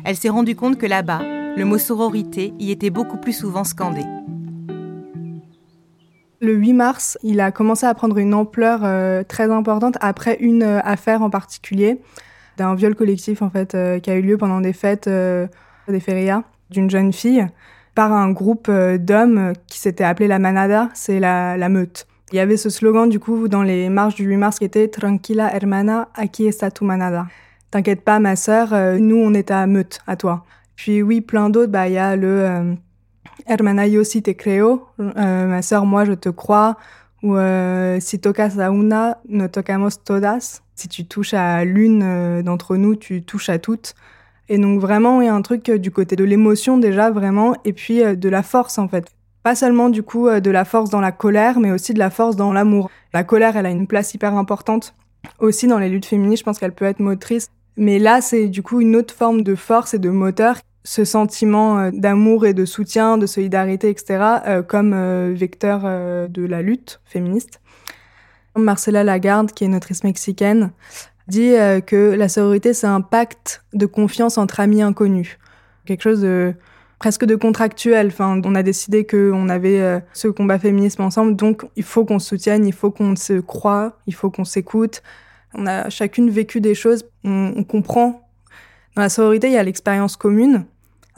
Elle 0.05 0.15
s'est 0.15 0.29
rendue 0.29 0.55
compte 0.55 0.79
que 0.79 0.87
là-bas, 0.87 1.23
le 1.57 1.65
mot 1.65 1.79
sororité 1.79 2.55
y 2.61 2.71
était 2.71 2.91
beaucoup 2.91 3.17
plus 3.17 3.33
souvent 3.33 3.65
scandé. 3.65 4.05
Le 6.41 6.55
8 6.55 6.73
mars, 6.73 7.19
il 7.23 7.41
a 7.41 7.53
commencé 7.53 7.85
à 7.87 7.95
prendre 7.95 8.17
une 8.19 8.33
ampleur 8.35 8.81
euh, 8.83 9.23
très 9.23 9.51
importante 9.51 9.97
après 10.01 10.39
une 10.41 10.63
euh, 10.63 10.81
affaire 10.83 11.23
en 11.23 11.31
particulier 11.31 12.01
d'un 12.57 12.75
viol 12.75 12.95
collectif 12.95 13.43
en 13.43 13.51
fait 13.51 13.75
euh, 13.75 13.99
qui 14.01 14.11
a 14.11 14.17
eu 14.17 14.23
lieu 14.23 14.39
pendant 14.39 14.61
des 14.61 14.73
fêtes 14.73 15.09
des 15.09 16.01
férias 16.01 16.43
d'une 16.71 16.91
jeune 16.91 17.13
fille 17.13 17.47
par 17.95 18.13
un 18.13 18.31
groupe 18.31 18.69
euh, 18.69 18.99
d'hommes 18.99 19.53
qui 19.67 19.79
s'était 19.79 20.05
appelé 20.05 20.29
la 20.29 20.39
Manada, 20.39 20.89
c'est 20.95 21.21
la, 21.21 21.57
la, 21.57 21.69
meute. 21.69 22.07
Il 22.33 22.37
y 22.37 22.39
avait 22.39 22.57
ce 22.57 22.71
slogan 22.71 23.09
du 23.09 23.19
coup 23.19 23.49
dans 23.49 23.63
les 23.63 23.89
marches 23.89 24.15
du 24.15 24.25
8 24.25 24.37
mars 24.37 24.59
qui 24.59 24.65
était 24.65 24.89
Tranquila 24.89 25.55
hermana, 25.55 26.09
aquí 26.15 26.47
está 26.47 26.71
tu 26.71 26.85
manada. 26.85 27.27
T'inquiète 27.71 28.03
pas 28.03 28.19
ma 28.19 28.37
sœur, 28.37 28.73
euh, 28.73 28.99
nous 28.99 29.17
on 29.17 29.35
est 29.35 29.51
à 29.51 29.67
meute, 29.67 30.01
à 30.07 30.17
toi. 30.17 30.45
Puis 30.77 31.03
oui, 31.03 31.21
plein 31.21 31.51
d'autres, 31.51 31.73
bah 31.73 31.89
il 31.89 31.95
y 31.95 31.99
a 31.99 32.17
le 32.17 32.29
euh, 32.29 32.75
Hermana 33.47 33.87
yo 33.87 34.05
si 34.05 34.23
te 34.23 34.31
creo, 34.31 34.87
ma 34.99 35.63
sœur 35.63 35.87
moi 35.87 36.05
je 36.05 36.13
te 36.13 36.29
crois, 36.29 36.77
ou 37.23 37.37
si 38.01 38.19
tocas 38.19 38.59
a 38.59 38.71
una, 38.71 39.19
no 39.29 39.49
tocamos 39.49 40.03
todas. 40.05 40.63
Si 40.75 40.89
tu 40.89 41.05
touches 41.05 41.35
à 41.35 41.65
l'une 41.65 42.43
d'entre 42.43 42.77
nous, 42.77 42.97
tu 42.97 43.23
touches 43.23 43.51
à 43.51 43.59
toutes. 43.59 43.95
Et 44.51 44.59
donc 44.59 44.81
vraiment, 44.81 45.21
il 45.21 45.27
y 45.27 45.29
a 45.29 45.35
un 45.35 45.43
truc 45.43 45.69
euh, 45.69 45.79
du 45.79 45.93
côté 45.93 46.17
de 46.17 46.25
l'émotion 46.25 46.77
déjà, 46.77 47.13
vraiment, 47.13 47.55
et 47.65 47.73
puis 47.73 48.03
euh, 48.03 48.17
de 48.17 48.29
la 48.29 48.43
force 48.43 48.79
en 48.79 48.89
fait. 48.89 49.07
Pas 49.45 49.55
seulement 49.55 49.89
du 49.91 50.03
coup 50.03 50.27
euh, 50.27 50.41
de 50.41 50.51
la 50.51 50.65
force 50.65 50.91
dans 50.91 51.01
la 51.01 51.13
colère, 51.13 51.61
mais 51.61 51.71
aussi 51.71 51.95
de 51.95 52.01
la 52.01 52.11
force 52.11 52.35
dans 52.35 52.53
l'amour. 52.53 52.91
La 53.15 53.23
colère, 53.23 53.57
elle 53.57 53.67
a 53.67 53.71
une 53.71 53.87
place 53.87 54.13
hyper 54.13 54.35
importante 54.35 54.93
aussi 55.39 55.69
dans 55.69 55.79
les 55.79 55.89
luttes 55.89 56.07
féministes, 56.07 56.41
je 56.41 56.45
pense 56.45 56.59
qu'elle 56.59 56.73
peut 56.73 56.87
être 56.87 56.99
motrice. 56.99 57.49
Mais 57.77 58.01
là, 58.01 58.21
c'est 58.21 58.49
du 58.49 58.63
coup 58.63 58.81
une 58.81 58.97
autre 58.97 59.15
forme 59.15 59.43
de 59.43 59.55
force 59.55 59.95
et 59.95 59.99
de 59.99 60.11
moteur, 60.11 60.57
ce 60.83 61.05
sentiment 61.05 61.91
d'amour 61.91 62.47
et 62.47 62.55
de 62.55 62.65
soutien, 62.65 63.19
de 63.19 63.27
solidarité, 63.27 63.91
etc., 63.91 64.63
comme 64.67 65.35
vecteur 65.35 65.83
de 65.83 66.47
la 66.47 66.63
lutte 66.63 67.01
féministe. 67.05 67.61
Marcela 68.57 69.05
Lagarde, 69.05 69.53
qui 69.53 69.65
est 69.65 69.67
une 69.67 69.75
autrice 69.75 70.05
mexicaine, 70.05 70.73
dit 71.29 71.55
euh, 71.55 71.81
que 71.81 72.15
la 72.15 72.29
sororité, 72.29 72.75
c'est 72.75 72.87
un 72.87 73.01
pacte 73.01 73.63
de 73.73 73.87
confiance 73.87 74.39
entre 74.39 74.61
amis 74.61 74.83
inconnus. 74.83 75.39
Quelque 75.87 76.03
chose 76.03 76.21
de 76.21 76.55
presque 76.99 77.25
de 77.25 77.35
contractuel. 77.35 78.09
Enfin, 78.09 78.41
on 78.45 78.55
a 78.55 78.63
décidé 78.63 79.07
qu'on 79.07 79.49
avait 79.49 79.81
euh, 79.81 80.01
ce 80.13 80.29
combat 80.29 80.59
féminisme 80.59 81.03
ensemble, 81.03 81.35
donc 81.35 81.65
il 81.77 81.83
faut 81.83 82.05
qu'on 82.05 82.19
se 82.19 82.29
soutienne, 82.29 82.67
il 82.67 82.75
faut 82.75 82.91
qu'on 82.91 83.17
se 83.17 83.41
croie, 83.41 83.99
il 84.07 84.15
faut 84.15 84.31
qu'on 84.31 84.45
s'écoute. 84.45 85.03
On 85.55 85.67
a 85.67 85.89
chacune 85.89 86.31
vécu 86.31 86.61
des 86.61 86.75
choses, 86.75 87.05
on, 87.25 87.65
comprend. 87.65 88.29
Dans 88.97 89.03
la 89.03 89.09
sororité, 89.09 89.49
il 89.49 89.53
y 89.53 89.59
a 89.59 89.63
l'expérience 89.63 90.17
commune, 90.17 90.65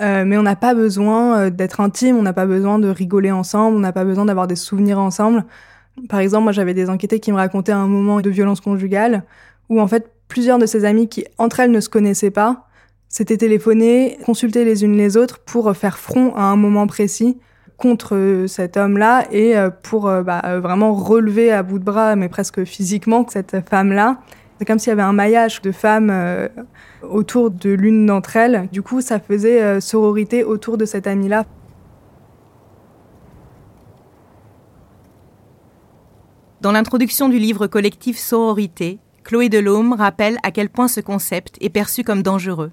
euh, 0.01 0.25
mais 0.25 0.37
on 0.37 0.43
n'a 0.43 0.57
pas 0.57 0.75
besoin 0.75 1.51
d'être 1.51 1.81
intime, 1.81 2.17
on 2.17 2.23
n'a 2.23 2.33
pas 2.33 2.47
besoin 2.47 2.79
de 2.79 2.89
rigoler 2.89 3.31
ensemble, 3.31 3.77
on 3.77 3.81
n'a 3.81 3.93
pas 3.93 4.05
besoin 4.05 4.25
d'avoir 4.25 4.47
des 4.47 4.57
souvenirs 4.57 4.99
ensemble. 4.99 5.45
Par 6.09 6.21
exemple, 6.21 6.45
moi 6.45 6.53
j'avais 6.53 6.75
des 6.75 6.89
enquêtés 6.91 7.21
qui 7.21 7.33
me 7.33 7.37
racontaient 7.37 7.73
un 7.73 7.87
moment 7.87 8.21
de 8.21 8.31
violence 8.31 8.61
conjugale 8.61 9.25
où 9.69 9.81
en 9.81 9.87
fait 9.87 10.11
plusieurs 10.29 10.59
de 10.59 10.67
ses 10.67 10.85
amies 10.85 11.09
qui 11.09 11.25
entre 11.39 11.61
elles 11.61 11.71
ne 11.71 11.81
se 11.81 11.89
connaissaient 11.89 12.31
pas 12.31 12.67
s'étaient 13.09 13.37
téléphonées, 13.37 14.19
consultées 14.25 14.65
les 14.65 14.85
unes 14.85 14.97
les 14.97 15.19
autres 15.19 15.39
pour 15.41 15.77
faire 15.77 15.99
front 15.99 16.35
à 16.35 16.45
un 16.45 16.57
moment 16.57 16.87
précis 16.87 17.39
contre 17.77 18.45
cet 18.47 18.77
homme-là 18.77 19.27
et 19.33 19.57
euh, 19.57 19.69
pour 19.69 20.09
euh, 20.09 20.23
bah, 20.23 20.61
vraiment 20.61 20.95
relever 20.95 21.53
à 21.53 21.63
bout 21.63 21.79
de 21.79 21.85
bras, 21.85 22.17
mais 22.17 22.29
presque 22.29 22.65
physiquement, 22.65 23.27
cette 23.29 23.57
femme-là. 23.69 24.19
C'est 24.63 24.67
comme 24.67 24.79
s'il 24.79 24.91
y 24.91 24.93
avait 24.93 25.03
un 25.03 25.13
maillage 25.13 25.61
de 25.61 25.73
femmes 25.73 26.09
euh, 26.09 26.47
autour 27.03 27.51
de 27.51 27.71
l'une 27.71 28.07
d'entre 28.07 28.37
elles. 28.37 28.69
Du 28.71 28.81
coup, 28.81 29.01
ça 29.01 29.19
faisait 29.19 29.81
sororité 29.81 30.45
autour 30.45 30.79
de 30.79 30.85
cette 30.85 31.09
amie-là. 31.09 31.47
Dans 36.61 36.71
l'introduction 36.71 37.29
du 37.29 37.41
livre 37.41 37.67
collectif 37.67 38.17
Sororité, 38.17 39.01
Chloé 39.25 39.49
Delhomme 39.49 39.95
rappelle 39.95 40.39
à 40.45 40.53
quel 40.53 40.69
point 40.69 40.87
ce 40.87 41.01
concept 41.01 41.57
est 41.61 41.69
perçu 41.69 42.05
comme 42.05 42.23
dangereux. 42.23 42.71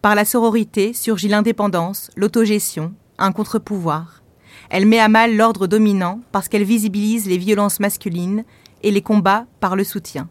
Par 0.00 0.14
la 0.14 0.24
sororité 0.24 0.94
surgit 0.94 1.28
l'indépendance, 1.28 2.10
l'autogestion, 2.16 2.94
un 3.18 3.32
contre-pouvoir. 3.32 4.22
Elle 4.70 4.86
met 4.86 5.00
à 5.00 5.08
mal 5.08 5.36
l'ordre 5.36 5.66
dominant 5.66 6.20
parce 6.32 6.48
qu'elle 6.48 6.64
visibilise 6.64 7.26
les 7.26 7.36
violences 7.36 7.78
masculines 7.78 8.44
et 8.82 8.90
les 8.90 9.02
combats 9.02 9.44
par 9.60 9.76
le 9.76 9.84
soutien. 9.84 10.30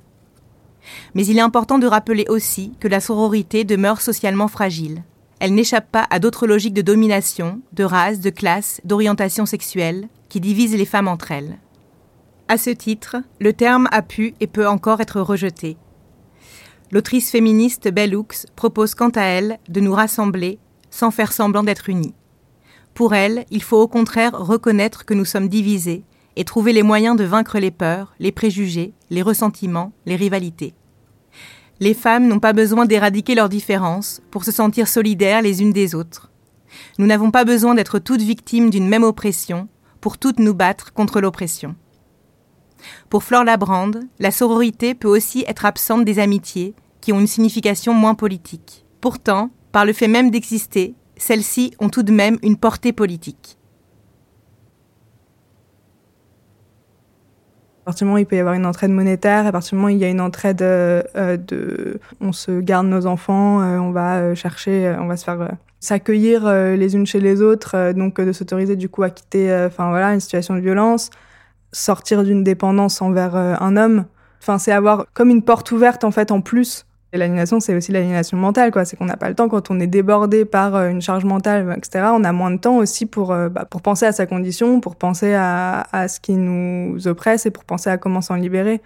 Mais 1.13 1.25
il 1.25 1.37
est 1.37 1.41
important 1.41 1.79
de 1.79 1.87
rappeler 1.87 2.25
aussi 2.29 2.73
que 2.79 2.87
la 2.87 2.99
sororité 2.99 3.63
demeure 3.63 4.01
socialement 4.01 4.47
fragile. 4.47 5.03
Elle 5.39 5.55
n'échappe 5.55 5.91
pas 5.91 6.07
à 6.09 6.19
d'autres 6.19 6.47
logiques 6.47 6.73
de 6.73 6.81
domination, 6.81 7.61
de 7.73 7.83
race, 7.83 8.19
de 8.19 8.29
classe, 8.29 8.79
d'orientation 8.85 9.45
sexuelle, 9.45 10.07
qui 10.29 10.39
divisent 10.39 10.75
les 10.75 10.85
femmes 10.85 11.07
entre 11.07 11.31
elles. 11.31 11.59
À 12.47 12.57
ce 12.57 12.69
titre, 12.69 13.17
le 13.39 13.53
terme 13.53 13.87
a 13.91 14.01
pu 14.01 14.35
et 14.39 14.47
peut 14.47 14.67
encore 14.67 15.01
être 15.01 15.21
rejeté. 15.21 15.77
L'autrice 16.91 17.31
féministe 17.31 17.91
Bellux 17.91 18.45
propose 18.55 18.95
quant 18.95 19.09
à 19.09 19.23
elle 19.23 19.59
de 19.67 19.79
nous 19.79 19.93
rassembler 19.93 20.59
sans 20.89 21.11
faire 21.11 21.33
semblant 21.33 21.63
d'être 21.63 21.89
unis. 21.89 22.13
Pour 22.93 23.15
elle, 23.15 23.45
il 23.49 23.63
faut 23.63 23.81
au 23.81 23.87
contraire 23.87 24.33
reconnaître 24.33 25.03
que 25.03 25.15
nous 25.15 25.25
sommes 25.25 25.49
divisés 25.49 26.03
et 26.35 26.43
trouver 26.43 26.73
les 26.73 26.83
moyens 26.83 27.15
de 27.15 27.23
vaincre 27.23 27.59
les 27.59 27.71
peurs, 27.71 28.13
les 28.19 28.31
préjugés, 28.31 28.93
les 29.09 29.21
ressentiments, 29.21 29.91
les 30.05 30.15
rivalités. 30.15 30.73
Les 31.79 31.93
femmes 31.93 32.27
n'ont 32.27 32.39
pas 32.39 32.53
besoin 32.53 32.85
d'éradiquer 32.85 33.35
leurs 33.35 33.49
différences 33.49 34.21
pour 34.31 34.43
se 34.43 34.51
sentir 34.51 34.87
solidaires 34.87 35.41
les 35.41 35.61
unes 35.61 35.73
des 35.73 35.95
autres. 35.95 36.31
Nous 36.97 37.05
n'avons 37.05 37.31
pas 37.31 37.45
besoin 37.45 37.75
d'être 37.75 37.99
toutes 37.99 38.21
victimes 38.21 38.69
d'une 38.69 38.87
même 38.87 39.03
oppression 39.03 39.67
pour 40.01 40.17
toutes 40.17 40.39
nous 40.39 40.53
battre 40.53 40.93
contre 40.93 41.21
l'oppression. 41.21 41.75
Pour 43.09 43.23
Flore 43.23 43.43
Labrande, 43.43 44.01
la 44.19 44.31
sororité 44.31 44.95
peut 44.95 45.07
aussi 45.07 45.45
être 45.47 45.65
absente 45.65 46.05
des 46.05 46.19
amitiés, 46.19 46.73
qui 47.01 47.13
ont 47.13 47.19
une 47.19 47.27
signification 47.27 47.93
moins 47.93 48.15
politique. 48.15 48.85
Pourtant, 49.01 49.51
par 49.71 49.85
le 49.85 49.93
fait 49.93 50.07
même 50.07 50.31
d'exister, 50.31 50.95
celles-ci 51.17 51.73
ont 51.79 51.89
tout 51.89 52.03
de 52.03 52.11
même 52.11 52.37
une 52.43 52.57
portée 52.57 52.93
politique. 52.93 53.57
À 57.83 57.87
partir 57.87 58.05
du 58.05 58.09
moment 58.11 58.15
où 58.15 58.19
il 58.19 58.25
peut 58.25 58.37
y 58.37 58.39
avoir 58.39 58.55
une 58.55 58.65
entraide 58.65 58.91
monétaire, 58.91 59.45
à 59.45 59.51
partir 59.51 59.71
du 59.71 59.75
moment 59.75 59.87
où 59.87 59.89
il 59.89 59.97
y 59.97 60.05
a 60.05 60.09
une 60.09 60.21
entraide 60.21 60.61
euh, 60.61 61.03
euh, 61.17 61.35
de, 61.35 61.99
on 62.21 62.31
se 62.31 62.61
garde 62.61 62.87
nos 62.87 63.05
enfants, 63.05 63.61
euh, 63.61 63.77
on 63.77 63.91
va 63.91 64.33
chercher, 64.35 64.95
on 65.01 65.07
va 65.07 65.17
se 65.17 65.25
faire 65.25 65.49
s'accueillir 65.81 66.49
les 66.49 66.95
unes 66.95 67.05
chez 67.05 67.19
les 67.19 67.41
autres, 67.41 67.91
donc 67.91 68.21
de 68.21 68.31
s'autoriser 68.31 68.77
du 68.77 68.87
coup 68.87 69.03
à 69.03 69.09
quitter, 69.09 69.53
enfin 69.67 69.89
voilà, 69.89 70.13
une 70.13 70.21
situation 70.21 70.55
de 70.55 70.61
violence 70.61 71.09
sortir 71.73 72.23
d'une 72.23 72.41
dépendance 72.41 73.01
envers 73.01 73.35
un 73.35 73.75
homme. 73.75 74.05
Enfin, 74.41 74.59
c'est 74.59 74.71
avoir 74.71 75.07
comme 75.13 75.29
une 75.29 75.41
porte 75.41 75.69
ouverte 75.73 76.05
en 76.05 76.11
fait 76.11 76.31
en 76.31 76.39
plus 76.39 76.85
Et 77.13 77.17
l'aliénation, 77.17 77.59
c'est 77.59 77.75
aussi 77.75 77.91
l'aliénation 77.91 78.37
mentale, 78.37 78.71
quoi. 78.71 78.85
C'est 78.85 78.97
qu'on 78.97 79.05
n'a 79.05 79.17
pas 79.17 79.29
le 79.29 79.35
temps 79.35 79.47
quand 79.47 79.69
on 79.69 79.79
est 79.79 79.85
débordé 79.85 80.45
par 80.45 80.75
euh, 80.75 80.89
une 80.89 81.01
charge 81.01 81.25
mentale, 81.25 81.71
etc. 81.77 82.07
On 82.11 82.23
a 82.23 82.31
moins 82.31 82.49
de 82.49 82.57
temps 82.57 82.77
aussi 82.77 83.05
pour, 83.05 83.31
euh, 83.31 83.49
bah, 83.49 83.65
pour 83.65 83.83
penser 83.83 84.07
à 84.07 84.11
sa 84.11 84.25
condition, 84.25 84.79
pour 84.79 84.95
penser 84.95 85.35
à, 85.35 85.85
ce 86.09 86.19
qui 86.19 86.33
nous 86.33 87.07
oppresse 87.07 87.45
et 87.45 87.51
pour 87.51 87.65
penser 87.65 87.91
à 87.91 87.99
comment 87.99 88.21
s'en 88.21 88.33
libérer. 88.33 88.81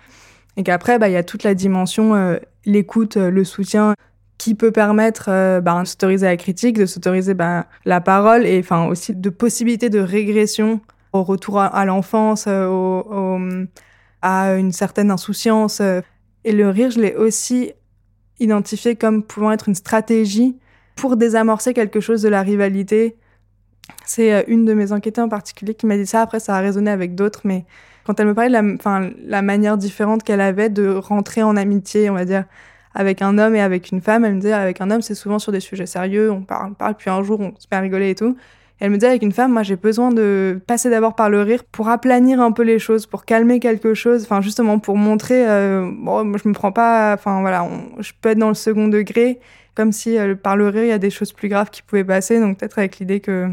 Et 0.57 0.63
qu'après, 0.63 0.99
bah, 0.99 1.07
il 1.07 1.13
y 1.13 1.17
a 1.17 1.23
toute 1.23 1.43
la 1.43 1.53
dimension, 1.53 2.15
euh, 2.15 2.36
l'écoute, 2.65 3.15
le 3.15 3.43
soutien, 3.45 3.93
qui 4.38 4.55
peut 4.55 4.71
permettre 4.71 5.61
bah, 5.61 5.82
de 5.82 5.88
s'autoriser 5.88 6.25
la 6.25 6.36
critique, 6.36 6.78
de 6.78 6.86
s'autoriser 6.86 7.34
bah, 7.34 7.65
la 7.86 8.01
parole 8.01 8.45
et 8.45 8.59
enfin 8.59 8.88
aussi 8.88 9.15
de 9.15 9.30
possibilités 9.30 9.89
de 9.89 9.99
régression 9.99 10.82
au 11.13 11.23
retour 11.23 11.59
à, 11.59 11.86
l'enfance, 11.86 12.45
à 12.45 12.59
une 14.21 14.71
certaine 14.73 15.11
insouciance. 15.11 15.82
Et 16.43 16.51
le 16.51 16.69
rire, 16.69 16.91
je 16.91 16.99
l'ai 16.99 17.15
aussi 17.15 17.71
identifié 18.39 18.95
comme 18.95 19.23
pouvant 19.23 19.51
être 19.51 19.67
une 19.69 19.75
stratégie 19.75 20.57
pour 20.95 21.17
désamorcer 21.17 21.73
quelque 21.73 21.99
chose 21.99 22.21
de 22.21 22.29
la 22.29 22.41
rivalité. 22.41 23.17
C'est 24.05 24.33
euh, 24.33 24.43
une 24.47 24.65
de 24.65 24.73
mes 24.73 24.91
enquêtées 24.91 25.21
en 25.21 25.29
particulier 25.29 25.73
qui 25.73 25.85
m'a 25.85 25.97
dit 25.97 26.05
ça. 26.07 26.21
Après, 26.21 26.39
ça 26.39 26.55
a 26.55 26.59
résonné 26.59 26.91
avec 26.91 27.15
d'autres, 27.15 27.41
mais 27.43 27.65
quand 28.05 28.19
elle 28.19 28.27
me 28.27 28.33
parlait 28.33 28.49
de 28.49 28.53
la, 28.53 28.75
enfin, 28.75 29.11
la 29.23 29.41
manière 29.41 29.77
différente 29.77 30.23
qu'elle 30.23 30.41
avait 30.41 30.69
de 30.69 30.89
rentrer 30.89 31.43
en 31.43 31.55
amitié, 31.55 32.09
on 32.09 32.13
va 32.13 32.25
dire, 32.25 32.45
avec 32.93 33.21
un 33.21 33.38
homme 33.38 33.55
et 33.55 33.61
avec 33.61 33.91
une 33.91 34.01
femme, 34.01 34.25
elle 34.25 34.35
me 34.35 34.39
disait, 34.41 34.53
avec 34.53 34.81
un 34.81 34.89
homme, 34.89 35.01
c'est 35.01 35.15
souvent 35.15 35.39
sur 35.39 35.51
des 35.51 35.59
sujets 35.59 35.85
sérieux, 35.85 36.31
on 36.31 36.41
parle, 36.41 36.71
on 36.71 36.73
parle, 36.73 36.95
puis 36.95 37.09
un 37.09 37.21
jour, 37.21 37.39
on 37.39 37.53
se 37.59 37.67
met 37.71 37.77
à 37.77 37.81
rigoler 37.81 38.09
et 38.09 38.15
tout 38.15 38.35
elle 38.80 38.91
me 38.91 38.97
dit 38.97 39.05
avec 39.05 39.23
une 39.23 39.32
femme, 39.32 39.53
moi 39.53 39.63
j'ai 39.63 39.75
besoin 39.75 40.11
de 40.11 40.61
passer 40.67 40.89
d'abord 40.89 41.15
par 41.15 41.30
le 41.30 41.41
rire 41.41 41.63
pour 41.63 41.89
aplanir 41.89 42.39
un 42.39 42.51
peu 42.51 42.61
les 42.63 42.78
choses, 42.78 43.07
pour 43.07 43.25
calmer 43.25 43.59
quelque 43.59 43.95
chose, 43.95 44.23
enfin 44.23 44.41
justement 44.41 44.78
pour 44.78 44.97
montrer, 44.97 45.49
euh, 45.49 45.89
bon, 45.91 46.38
je 46.38 46.47
me 46.47 46.53
prends 46.53 46.71
pas, 46.71 47.13
enfin 47.15 47.41
voilà, 47.41 47.67
je 47.99 48.11
peux 48.21 48.30
être 48.30 48.38
dans 48.38 48.49
le 48.49 48.53
second 48.53 48.88
degré, 48.88 49.39
comme 49.73 49.91
si 49.91 50.17
euh, 50.17 50.36
par 50.36 50.55
le 50.55 50.67
rire 50.67 50.84
il 50.84 50.89
y 50.89 50.91
a 50.91 50.99
des 50.99 51.09
choses 51.09 51.34
plus 51.34 51.49
graves 51.49 51.71
qui 51.71 51.82
pouvaient 51.82 52.03
passer, 52.03 52.39
donc 52.39 52.59
peut-être 52.59 52.78
avec 52.78 52.99
l'idée 52.99 53.19
que 53.19 53.49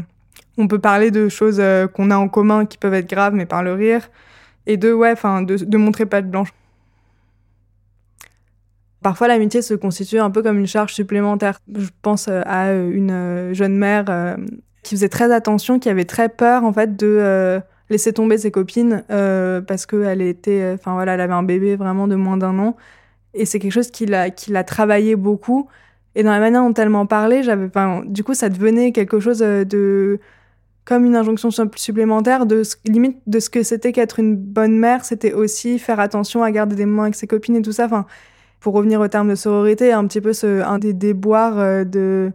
on 0.57 0.67
peut 0.67 0.79
parler 0.79 1.09
de 1.09 1.27
choses 1.27 1.57
euh, 1.59 1.87
qu'on 1.87 2.11
a 2.11 2.17
en 2.17 2.29
commun 2.29 2.65
qui 2.65 2.77
peuvent 2.77 2.93
être 2.93 3.09
graves, 3.09 3.33
mais 3.33 3.47
par 3.47 3.63
le 3.63 3.73
rire, 3.73 4.09
et 4.67 4.77
de 4.77 4.93
ouais, 4.93 5.11
enfin 5.11 5.41
de, 5.41 5.57
de 5.57 5.77
montrer 5.77 6.05
pas 6.05 6.21
de 6.21 6.27
blanche. 6.27 6.49
Parfois, 9.01 9.27
l'amitié 9.27 9.61
se 9.61 9.75
constitue 9.75 10.17
un 10.17 10.31
peu 10.31 10.41
comme 10.41 10.57
une 10.57 10.65
charge 10.65 10.93
supplémentaire. 10.93 11.59
Je 11.71 11.89
pense 12.01 12.27
à 12.27 12.73
une 12.73 13.53
jeune 13.53 13.77
mère 13.77 14.05
qui 14.85 14.95
faisait 14.95 15.09
très 15.09 15.33
attention, 15.33 15.79
qui 15.79 15.89
avait 15.89 16.05
très 16.05 16.29
peur 16.29 16.63
en 16.63 16.71
fait 16.71 16.95
de 16.95 17.17
euh, 17.19 17.59
laisser 17.89 18.13
tomber 18.13 18.37
ses 18.37 18.51
copines 18.51 19.03
euh, 19.09 19.59
parce 19.59 19.87
qu'elle 19.87 20.21
était, 20.21 20.73
enfin 20.75 20.93
voilà, 20.93 21.15
elle 21.15 21.21
avait 21.21 21.33
un 21.33 21.43
bébé 21.43 21.75
vraiment 21.75 22.07
de 22.07 22.15
moins 22.15 22.37
d'un 22.37 22.57
an. 22.59 22.75
Et 23.33 23.45
c'est 23.45 23.57
quelque 23.57 23.73
chose 23.73 23.89
qui 23.89 24.05
l'a, 24.05 24.29
qui 24.29 24.51
l'a 24.51 24.63
travaillé 24.63 25.15
beaucoup. 25.15 25.67
Et 26.13 26.21
dans 26.21 26.31
la 26.31 26.39
manière 26.39 26.61
dont 26.61 26.73
elle 26.75 26.89
m'en 26.89 27.07
parlait, 27.07 27.41
du 28.05 28.23
coup, 28.23 28.35
ça 28.35 28.49
devenait 28.49 28.91
quelque 28.91 29.19
chose 29.19 29.41
euh, 29.41 29.65
de 29.65 30.19
comme 30.85 31.03
une 31.03 31.15
injonction 31.15 31.49
supplémentaire 31.75 32.45
de 32.45 32.61
limite 32.85 33.17
de 33.25 33.39
ce 33.39 33.49
que 33.49 33.63
c'était 33.63 33.91
qu'être 33.91 34.19
une 34.19 34.35
bonne 34.35 34.77
mère, 34.77 35.03
c'était 35.03 35.33
aussi 35.33 35.79
faire 35.79 35.99
attention 35.99 36.43
à 36.43 36.51
garder 36.51 36.75
des 36.75 36.85
moments 36.85 37.03
avec 37.03 37.15
ses 37.15 37.25
copines 37.25 37.55
et 37.55 37.63
tout 37.63 37.71
ça. 37.71 37.85
Enfin, 37.85 38.05
pour 38.59 38.75
revenir 38.75 39.01
au 39.01 39.07
terme 39.07 39.29
de 39.29 39.35
sororité, 39.35 39.91
un 39.93 40.05
petit 40.05 40.21
peu 40.21 40.31
ce, 40.31 40.61
un 40.61 40.77
des 40.77 40.93
déboires 40.93 41.85
de 41.85 42.31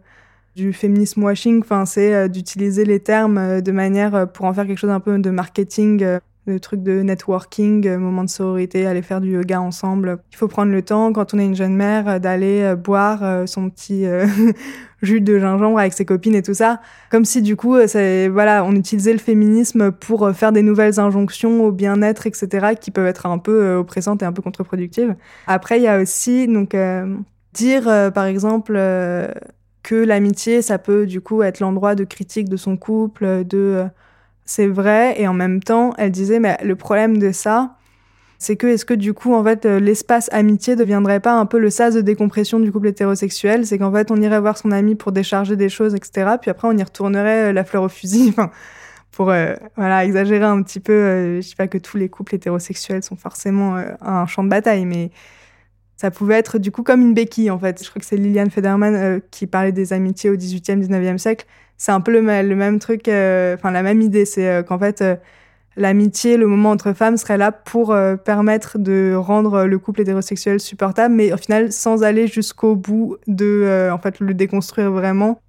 du 0.55 0.73
féminisme 0.73 1.23
washing, 1.23 1.61
enfin, 1.61 1.85
c'est 1.85 2.13
euh, 2.13 2.27
d'utiliser 2.27 2.83
les 2.83 2.99
termes 2.99 3.37
euh, 3.37 3.61
de 3.61 3.71
manière 3.71 4.15
euh, 4.15 4.25
pour 4.25 4.45
en 4.45 4.53
faire 4.53 4.67
quelque 4.67 4.77
chose 4.77 4.89
un 4.89 4.99
peu 4.99 5.17
de 5.17 5.29
marketing, 5.29 6.05
le 6.47 6.59
truc 6.59 6.81
de 6.81 7.01
networking, 7.01 7.87
moment 7.97 8.23
de 8.23 8.29
sororité, 8.29 8.85
aller 8.87 9.03
faire 9.03 9.21
du 9.21 9.31
yoga 9.33 9.61
ensemble. 9.61 10.17
Il 10.31 10.37
faut 10.37 10.47
prendre 10.47 10.71
le 10.71 10.81
temps, 10.81 11.13
quand 11.13 11.33
on 11.33 11.39
est 11.39 11.45
une 11.45 11.55
jeune 11.55 11.75
mère, 11.75 12.19
d'aller 12.19 12.73
boire 12.75 13.47
son 13.47 13.69
petit 13.69 14.05
jus 15.03 15.21
de 15.21 15.37
gingembre 15.37 15.77
avec 15.77 15.93
ses 15.93 16.03
copines 16.03 16.33
et 16.33 16.41
tout 16.41 16.55
ça. 16.55 16.81
Comme 17.11 17.25
si 17.25 17.43
du 17.43 17.55
coup, 17.55 17.77
c'est, 17.85 18.27
voilà, 18.27 18.65
on 18.65 18.71
utilisait 18.75 19.13
le 19.13 19.19
féminisme 19.19 19.91
pour 19.91 20.31
faire 20.31 20.51
des 20.51 20.63
nouvelles 20.63 20.99
injonctions 20.99 21.63
au 21.63 21.71
bien-être, 21.71 22.25
etc., 22.25 22.69
qui 22.79 22.89
peuvent 22.89 23.05
être 23.05 23.27
un 23.27 23.37
peu 23.37 23.75
oppressantes 23.75 24.23
et 24.23 24.25
un 24.25 24.33
peu 24.33 24.41
contre-productives. 24.41 25.15
Après, 25.45 25.77
il 25.77 25.83
y 25.83 25.87
a 25.87 26.01
aussi, 26.01 26.47
donc, 26.47 26.75
dire, 27.53 28.11
par 28.13 28.25
exemple, 28.25 28.79
que 29.83 29.95
l'amitié, 29.95 30.61
ça 30.61 30.77
peut 30.77 31.05
du 31.05 31.21
coup 31.21 31.43
être 31.43 31.59
l'endroit 31.59 31.95
de 31.95 32.03
critique 32.03 32.49
de 32.49 32.57
son 32.57 32.77
couple, 32.77 33.43
de 33.45 33.57
euh, 33.57 33.85
c'est 34.45 34.67
vrai, 34.67 35.19
et 35.19 35.27
en 35.27 35.33
même 35.33 35.61
temps, 35.61 35.93
elle 35.97 36.11
disait, 36.11 36.39
mais 36.39 36.57
le 36.63 36.75
problème 36.75 37.17
de 37.17 37.31
ça, 37.31 37.77
c'est 38.37 38.55
que 38.57 38.67
est-ce 38.67 38.85
que 38.85 38.93
du 38.93 39.13
coup, 39.13 39.33
en 39.33 39.43
fait, 39.43 39.65
euh, 39.65 39.79
l'espace 39.79 40.29
amitié 40.31 40.75
deviendrait 40.75 41.19
pas 41.19 41.33
un 41.33 41.45
peu 41.45 41.59
le 41.59 41.69
sas 41.69 41.93
de 41.93 42.01
décompression 42.01 42.59
du 42.59 42.71
couple 42.71 42.87
hétérosexuel? 42.87 43.65
C'est 43.65 43.77
qu'en 43.77 43.91
fait, 43.91 44.11
on 44.11 44.21
irait 44.21 44.39
voir 44.39 44.57
son 44.57 44.71
ami 44.71 44.95
pour 44.95 45.11
décharger 45.11 45.55
des 45.55 45.69
choses, 45.69 45.95
etc. 45.95 46.37
Puis 46.41 46.49
après, 46.51 46.67
on 46.67 46.77
y 46.77 46.83
retournerait 46.83 47.49
euh, 47.49 47.53
la 47.53 47.63
fleur 47.63 47.83
au 47.83 47.89
fusil, 47.89 48.33
pour 49.11 49.25
voilà 49.75 50.05
exagérer 50.05 50.45
un 50.45 50.61
petit 50.63 50.79
peu. 50.79 51.37
je 51.37 51.41
sais 51.41 51.55
pas 51.55 51.67
que 51.67 51.77
tous 51.77 51.97
les 51.97 52.07
couples 52.09 52.35
hétérosexuels 52.35 53.03
sont 53.03 53.17
forcément 53.17 53.75
un 54.01 54.25
champ 54.25 54.41
de 54.41 54.49
bataille, 54.49 54.85
mais 54.85 55.11
ça 56.01 56.09
pouvait 56.09 56.33
être 56.33 56.57
du 56.57 56.71
coup 56.71 56.81
comme 56.81 57.01
une 57.01 57.13
béquille 57.13 57.51
en 57.51 57.59
fait. 57.59 57.83
Je 57.83 57.87
crois 57.87 57.99
que 57.99 58.07
c'est 58.07 58.17
Liliane 58.17 58.49
Federman 58.49 58.95
euh, 58.95 59.19
qui 59.29 59.45
parlait 59.45 59.71
des 59.71 59.93
amitiés 59.93 60.31
au 60.31 60.35
18e, 60.35 60.83
19e 60.83 61.19
siècle. 61.19 61.45
C'est 61.77 61.91
un 61.91 62.01
peu 62.01 62.11
le, 62.11 62.21
même 62.23 62.79
truc, 62.79 63.07
euh, 63.07 63.53
enfin 63.53 63.69
la 63.69 63.83
même 63.83 64.01
idée, 64.01 64.25
c'est 64.25 64.47
euh, 64.47 64.63
qu'en 64.63 64.79
fait 64.79 65.03
l'amitié, 65.77 66.37
le 66.37 66.47
moment 66.47 66.71
entre 66.71 66.93
femmes 66.93 67.17
serait 67.17 67.37
là 67.37 67.51
pour 67.51 67.95
permettre 68.25 68.79
de 68.79 69.13
rendre 69.15 69.65
le 69.65 69.77
couple 69.77 70.01
hétérosexuel 70.01 70.59
supportable, 70.59 71.13
mais 71.13 71.31
au 71.33 71.37
final 71.37 71.71
sans 71.71 72.01
aller 72.01 72.25
jusqu'au 72.25 72.75
bout 72.75 73.17
de 73.27 73.89
en 73.93 73.99
fait 73.99 74.19
le 74.19 74.33
déconstruire 74.33 74.89
vraiment. 74.91 75.39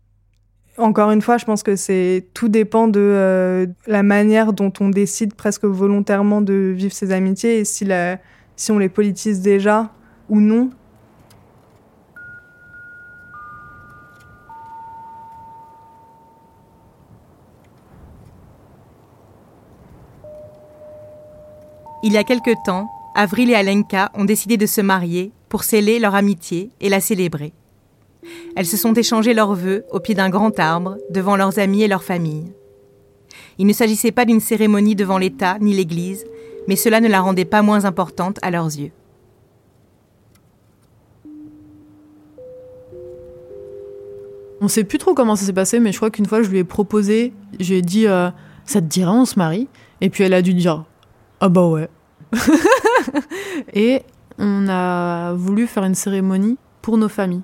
Encore 0.76 1.12
une 1.12 1.22
fois, 1.22 1.38
je 1.38 1.46
pense 1.46 1.62
que 1.62 1.76
c'est 1.76 2.26
tout 2.34 2.48
dépend 2.50 2.88
de 2.88 3.66
la 3.86 4.02
manière 4.02 4.52
dont 4.52 4.72
on 4.80 4.90
décide 4.90 5.32
presque 5.32 5.64
volontairement 5.64 6.42
de 6.42 6.74
vivre 6.76 6.92
ses 6.92 7.10
amitiés 7.10 7.60
et 7.60 7.64
si 7.64 7.86
la 7.86 8.18
si 8.54 8.70
on 8.70 8.78
les 8.78 8.90
politise 8.90 9.40
déjà 9.40 9.90
ou 10.32 10.40
non 10.40 10.70
Il 22.02 22.12
y 22.12 22.16
a 22.16 22.24
quelque 22.24 22.50
temps, 22.64 22.90
Avril 23.14 23.50
et 23.50 23.54
Alenka 23.54 24.10
ont 24.14 24.24
décidé 24.24 24.56
de 24.56 24.66
se 24.66 24.80
marier 24.80 25.32
pour 25.50 25.64
sceller 25.64 25.98
leur 26.00 26.14
amitié 26.14 26.70
et 26.80 26.88
la 26.88 26.98
célébrer. 26.98 27.52
Elles 28.56 28.66
se 28.66 28.78
sont 28.78 28.94
échangées 28.94 29.34
leurs 29.34 29.54
vœux 29.54 29.84
au 29.92 30.00
pied 30.00 30.14
d'un 30.14 30.30
grand 30.30 30.58
arbre, 30.58 30.96
devant 31.10 31.36
leurs 31.36 31.58
amis 31.58 31.82
et 31.82 31.88
leur 31.88 32.02
famille. 32.02 32.52
Il 33.58 33.66
ne 33.66 33.72
s'agissait 33.72 34.12
pas 34.12 34.24
d'une 34.24 34.40
cérémonie 34.40 34.96
devant 34.96 35.18
l'État 35.18 35.58
ni 35.60 35.74
l'Église, 35.74 36.24
mais 36.66 36.76
cela 36.76 37.00
ne 37.00 37.08
la 37.08 37.20
rendait 37.20 37.44
pas 37.44 37.62
moins 37.62 37.84
importante 37.84 38.38
à 38.40 38.50
leurs 38.50 38.66
yeux. 38.78 38.92
On 44.62 44.68
sait 44.68 44.84
plus 44.84 44.98
trop 44.98 45.12
comment 45.12 45.34
ça 45.34 45.44
s'est 45.44 45.52
passé, 45.52 45.80
mais 45.80 45.90
je 45.90 45.96
crois 45.96 46.10
qu'une 46.10 46.26
fois, 46.26 46.40
je 46.40 46.48
lui 46.48 46.58
ai 46.58 46.64
proposé, 46.64 47.32
j'ai 47.58 47.82
dit, 47.82 48.06
euh, 48.06 48.30
ça 48.64 48.80
te 48.80 48.86
dirait, 48.86 49.10
on 49.10 49.24
se 49.24 49.36
marie? 49.36 49.66
Et 50.00 50.08
puis 50.08 50.22
elle 50.22 50.34
a 50.34 50.40
dû 50.40 50.54
dire, 50.54 50.84
ah 51.40 51.48
bah 51.48 51.66
ouais. 51.66 51.88
et 53.74 54.02
on 54.38 54.68
a 54.68 55.32
voulu 55.32 55.66
faire 55.66 55.82
une 55.82 55.96
cérémonie 55.96 56.58
pour 56.80 56.96
nos 56.96 57.08
familles. 57.08 57.42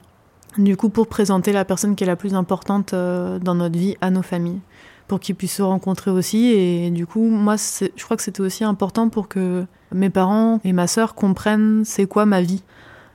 Du 0.58 0.76
coup, 0.76 0.90
pour 0.90 1.08
présenter 1.08 1.50
la 1.50 1.64
personne 1.64 1.96
qui 1.96 2.04
est 2.04 2.06
la 2.06 2.14
plus 2.14 2.34
importante 2.34 2.94
euh, 2.94 3.40
dans 3.40 3.56
notre 3.56 3.76
vie 3.76 3.96
à 4.00 4.10
nos 4.10 4.22
familles, 4.22 4.60
pour 5.08 5.18
qu'ils 5.18 5.34
puissent 5.34 5.56
se 5.56 5.62
rencontrer 5.62 6.12
aussi. 6.12 6.52
Et 6.52 6.90
du 6.92 7.04
coup, 7.04 7.28
moi, 7.28 7.56
je 7.56 8.04
crois 8.04 8.16
que 8.16 8.22
c'était 8.22 8.42
aussi 8.42 8.62
important 8.62 9.08
pour 9.08 9.26
que 9.26 9.66
mes 9.92 10.08
parents 10.08 10.60
et 10.62 10.72
ma 10.72 10.86
sœur 10.86 11.16
comprennent 11.16 11.82
c'est 11.84 12.06
quoi 12.06 12.26
ma 12.26 12.42
vie. 12.42 12.62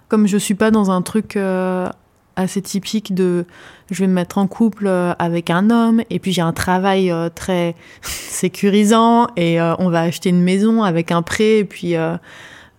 Comme 0.10 0.28
je 0.28 0.36
suis 0.36 0.56
pas 0.56 0.72
dans 0.72 0.92
un 0.92 1.02
truc 1.02 1.38
euh, 1.38 1.90
assez 2.36 2.62
typique 2.62 3.14
de 3.14 3.46
je 3.92 4.00
vais 4.00 4.08
me 4.08 4.14
mettre 4.14 4.38
en 4.38 4.48
couple 4.48 4.88
euh, 4.88 5.14
avec 5.20 5.50
un 5.50 5.70
homme 5.70 6.02
et 6.10 6.20
puis 6.20 6.32
j'ai 6.32 6.42
un 6.42 6.54
travail 6.54 7.12
euh, 7.12 7.30
très 7.30 7.76
sécurisant 8.02 9.28
et 9.36 9.62
euh, 9.62 9.76
on 9.80 9.90
va 9.90 10.02
acheter 10.02 10.30
une 10.30 10.42
maison 10.42 10.84
avec 10.84 11.12
un 11.12 11.22
prêt 11.22 11.60
et 11.60 11.66
puis 11.66 11.96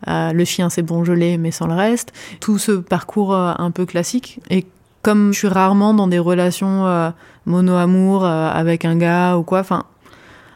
le 0.06 0.44
chien 0.44 0.70
c'est 0.70 0.82
bon 0.82 1.04
je 1.04 1.12
mais 1.12 1.50
sans 1.50 1.66
le 1.66 1.74
reste. 1.74 2.12
Tout 2.40 2.58
ce 2.58 2.72
parcours 2.72 3.34
un 3.34 3.70
peu 3.70 3.86
classique. 3.86 4.40
Et 4.50 4.66
comme 5.02 5.32
je 5.32 5.38
suis 5.38 5.48
rarement 5.48 5.94
dans 5.94 6.08
des 6.08 6.18
relations 6.18 7.12
mono 7.46 7.74
amour 7.74 8.26
avec 8.26 8.84
un 8.84 8.96
gars 8.96 9.36
ou 9.38 9.42
quoi 9.42 9.60
enfin 9.60 9.84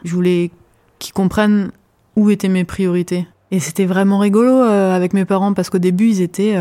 je 0.03 0.13
voulais 0.13 0.51
qu'ils 0.99 1.13
comprennent 1.13 1.71
où 2.15 2.29
étaient 2.29 2.49
mes 2.49 2.63
priorités. 2.63 3.27
Et 3.51 3.59
c'était 3.59 3.85
vraiment 3.85 4.19
rigolo 4.19 4.61
avec 4.61 5.13
mes 5.13 5.25
parents 5.25 5.53
parce 5.53 5.69
qu'au 5.69 5.79
début 5.79 6.09
ils 6.09 6.21
étaient 6.21 6.55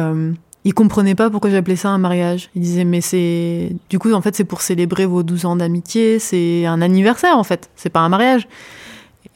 ils 0.65 0.75
comprenaient 0.75 1.15
pas 1.15 1.31
pourquoi 1.31 1.51
j'appelais 1.51 1.77
ça 1.77 1.89
un 1.89 1.99
mariage. 1.99 2.51
Ils 2.55 2.63
disaient 2.63 2.85
mais 2.85 3.01
c'est 3.01 3.71
du 3.91 3.99
coup 3.99 4.13
en 4.13 4.21
fait 4.21 4.35
c'est 4.35 4.45
pour 4.45 4.61
célébrer 4.61 5.07
vos 5.07 5.23
12 5.23 5.47
ans 5.47 5.57
d'amitié, 5.57 6.19
c'est 6.19 6.67
un 6.67 6.81
anniversaire 6.83 7.39
en 7.39 7.45
fait, 7.45 7.71
c'est 7.77 7.91
pas 7.91 8.01
un 8.01 8.09
mariage. 8.09 8.49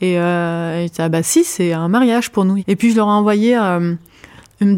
Et, 0.00 0.18
euh, 0.18 0.84
et 0.84 0.90
ah 0.98 1.08
bah 1.08 1.22
si 1.22 1.44
c'est 1.44 1.72
un 1.72 1.88
mariage 1.88 2.30
pour 2.30 2.44
nous. 2.44 2.62
Et 2.66 2.76
puis 2.76 2.90
je 2.90 2.96
leur 2.96 3.06
ai 3.06 3.12
envoyé 3.12 3.56
euh, 3.56 3.94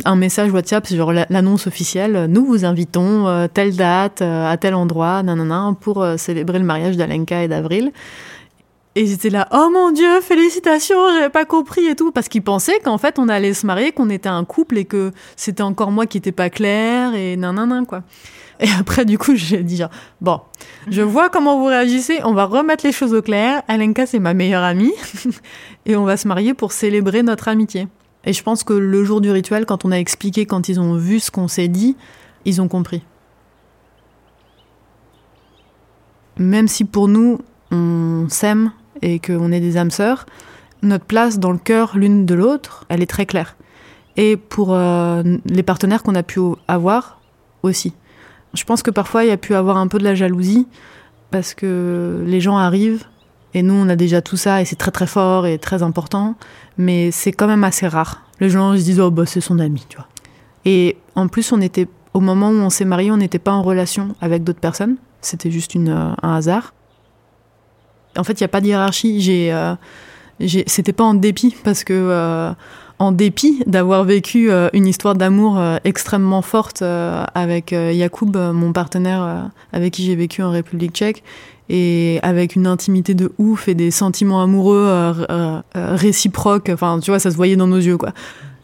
un 0.05 0.17
message 0.17 0.51
WhatsApp, 0.53 0.87
genre 0.89 1.13
l'annonce 1.13 1.67
officielle. 1.67 2.27
Nous 2.29 2.45
vous 2.45 2.65
invitons 2.65 3.27
euh, 3.27 3.47
telle 3.53 3.77
date, 3.77 4.23
euh, 4.23 4.51
à 4.51 4.57
tel 4.57 4.75
endroit, 4.75 5.23
nanana, 5.23 5.75
pour 5.81 6.03
euh, 6.03 6.17
célébrer 6.17 6.59
le 6.59 6.65
mariage 6.65 6.97
d'Alenka 6.97 7.43
et 7.43 7.49
d'Avril. 7.49 7.93
Et 8.97 9.07
j'étais 9.07 9.31
là, 9.31 9.49
oh 9.51 9.71
mon 9.73 9.91
dieu, 9.91 10.21
félicitations, 10.21 11.09
j'avais 11.15 11.29
pas 11.29 11.45
compris 11.45 11.87
et 11.87 11.97
tout, 11.97 12.13
parce 12.13 12.29
qu'ils 12.29 12.43
pensaient 12.43 12.79
qu'en 12.79 12.97
fait 12.97 13.19
on 13.19 13.29
allait 13.29 13.53
se 13.53 13.67
marier, 13.67 13.91
qu'on 13.91 14.09
était 14.09 14.29
un 14.29 14.45
couple 14.45 14.79
et 14.79 14.85
que 14.85 15.11
c'était 15.35 15.65
encore 15.65 15.91
moi 15.91 16.07
qui 16.07 16.19
était 16.19 16.31
pas 16.31 16.49
clair 16.49 17.13
et 17.15 17.37
nanana 17.37 17.83
quoi. 17.89 18.05
Et 18.61 18.69
après 18.79 19.05
du 19.05 19.19
coup 19.19 19.35
j'ai 19.35 19.65
dit 19.65 19.83
bon, 20.21 20.41
je 20.89 21.03
vois 21.03 21.29
comment 21.29 21.59
vous 21.59 21.67
réagissez, 21.67 22.21
on 22.23 22.35
va 22.35 22.45
remettre 22.45 22.87
les 22.87 22.93
choses 22.93 23.15
au 23.15 23.21
clair. 23.23 23.65
Alenka 23.67 24.07
c'est 24.07 24.21
ma 24.21 24.33
meilleure 24.33 24.63
amie 24.63 24.93
et 25.87 25.97
on 25.97 26.05
va 26.05 26.17
se 26.17 26.29
marier 26.29 26.55
pour 26.55 26.71
célébrer 26.71 27.25
notre 27.25 27.49
amitié. 27.49 27.89
Et 28.25 28.33
je 28.33 28.43
pense 28.45 28.63
que 28.63 28.75
le 28.75 29.05
jour 29.05 29.21
du 29.21 29.33
rituel, 29.33 29.67
quand 29.67 29.85
on 29.85 29.91
a 29.91 29.97
expliqué, 29.99 30.47
quand 30.47 30.69
ils 30.69 30.79
ont 30.79 30.97
vu 30.97 31.19
ce 31.19 31.33
qu'on 31.33 31.49
s'est 31.49 31.69
dit, 31.69 31.97
ils 32.45 32.63
ont 32.63 32.69
compris. 32.69 33.03
Même 36.39 36.69
si 36.69 36.85
pour 36.85 37.09
nous, 37.09 37.41
on 37.73 38.27
s'aime 38.29 38.71
et 39.05 39.21
qu'on 39.21 39.53
est 39.53 39.61
des 39.61 39.77
âmes 39.77 39.91
sœurs, 39.91 40.27
notre 40.83 41.05
place 41.05 41.39
dans 41.39 41.53
le 41.53 41.59
cœur 41.59 41.97
l'une 41.97 42.27
de 42.27 42.35
l'autre, 42.35 42.87
elle 42.89 43.03
est 43.03 43.07
très 43.07 43.27
claire. 43.27 43.57
Et 44.17 44.37
pour 44.37 44.69
euh, 44.73 45.23
les 45.45 45.63
partenaires 45.63 46.03
qu'on 46.03 46.15
a 46.15 46.23
pu 46.23 46.41
avoir 46.69 47.21
aussi. 47.63 47.93
Je 48.55 48.65
pense 48.65 48.83
que 48.83 48.91
parfois 48.91 49.25
il 49.25 49.29
y 49.29 49.33
a 49.33 49.37
pu 49.37 49.55
avoir 49.55 49.77
un 49.77 49.89
peu 49.89 49.99
de 49.99 50.05
la 50.05 50.15
jalousie 50.15 50.67
parce 51.31 51.55
que 51.55 52.23
les 52.27 52.41
gens 52.41 52.57
arrivent 52.57 53.05
et 53.53 53.63
nous 53.63 53.75
on 53.75 53.89
a 53.89 53.97
déjà 53.97 54.23
tout 54.23 54.37
ça 54.37 54.63
et 54.63 54.65
c'est 54.65 54.77
très 54.77 54.91
très 54.91 55.07
fort 55.07 55.47
et 55.47 55.59
très 55.59 55.83
important 55.83 56.37
mais 56.79 57.11
c'est 57.11 57.33
quand 57.33 57.47
même 57.47 57.65
assez 57.65 57.87
rare. 57.87 58.23
Les 58.41 58.49
gens 58.49 58.77
se 58.77 58.83
disent 58.83 59.01
oh 59.01 59.11
bah 59.11 59.27
c'est 59.27 59.41
son 59.41 59.59
ami, 59.59 59.85
tu 59.89 59.97
vois. 59.97 60.09
Et 60.65 60.97
en 61.15 61.29
plus 61.29 61.53
on 61.53 61.61
était 61.61 61.89
au 62.15 62.21
moment 62.21 62.51
où 62.51 62.55
on 62.55 62.71
s'est 62.71 62.85
marié, 62.85 63.11
on 63.11 63.17
n'était 63.17 63.39
pas 63.41 63.53
en 63.53 63.63
relation 63.63 64.15
avec 64.21 64.45
d'autres 64.45 64.61
personnes. 64.61 64.97
C'était 65.21 65.51
juste 65.51 65.75
euh, 65.77 66.15
un 66.23 66.35
hasard. 66.35 66.73
En 68.17 68.25
fait, 68.25 68.41
il 68.41 68.43
n'y 68.43 68.47
a 68.47 68.49
pas 68.49 68.61
de 68.61 68.67
hiérarchie. 68.67 69.21
J'ai, 69.21 69.53
euh, 69.53 69.75
c'était 70.67 70.93
pas 70.93 71.05
en 71.05 71.15
dépit 71.15 71.55
parce 71.65 71.85
que 71.85 71.93
euh, 71.93 72.53
en 72.99 73.13
dépit 73.13 73.63
d'avoir 73.67 74.05
vécu 74.05 74.51
euh, 74.51 74.69
une 74.73 74.87
histoire 74.87 75.15
d'amour 75.15 75.61
extrêmement 75.85 76.43
forte 76.43 76.83
avec 76.83 77.73
Yacoub, 77.73 78.37
mon 78.53 78.73
partenaire 78.73 79.51
avec 79.73 79.95
qui 79.95 80.05
j'ai 80.05 80.17
vécu 80.17 80.43
en 80.43 80.51
République 80.51 80.93
tchèque, 80.93 81.23
et 81.69 82.21
avec 82.23 82.57
une 82.57 82.67
intimité 82.67 83.15
de 83.15 83.33
ouf 83.39 83.69
et 83.69 83.75
des 83.75 83.91
sentiments 83.91 84.43
amoureux 84.43 85.15
réciproques. 85.75 86.71
Enfin, 86.73 87.01
tu 87.01 87.11
vois, 87.11 87.19
ça 87.19 87.31
se 87.31 87.37
voyait 87.37 87.57
dans 87.57 87.67
nos 87.67 87.79
yeux, 87.79 87.97
quoi. 87.97 88.13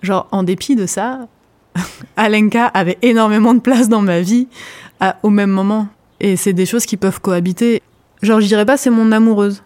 Genre, 0.02 0.28
en 0.32 0.42
dépit 0.42 0.76
de 0.76 0.86
ça, 0.86 1.28
Alenka 2.16 2.66
avait 2.66 2.98
énormément 3.02 3.54
de 3.54 3.60
place 3.60 3.88
dans 3.88 4.02
ma 4.02 4.20
vie 4.20 4.48
au 5.22 5.30
même 5.30 5.50
moment. 5.50 5.88
Et 6.20 6.36
c'est 6.36 6.52
des 6.52 6.66
choses 6.66 6.84
qui 6.86 6.96
peuvent 6.96 7.20
cohabiter. 7.20 7.82
Genre, 8.22 8.40
je 8.40 8.46
dirais 8.46 8.66
pas 8.66 8.76
c'est 8.76 8.90
mon 8.90 9.12
amoureuse. 9.12 9.62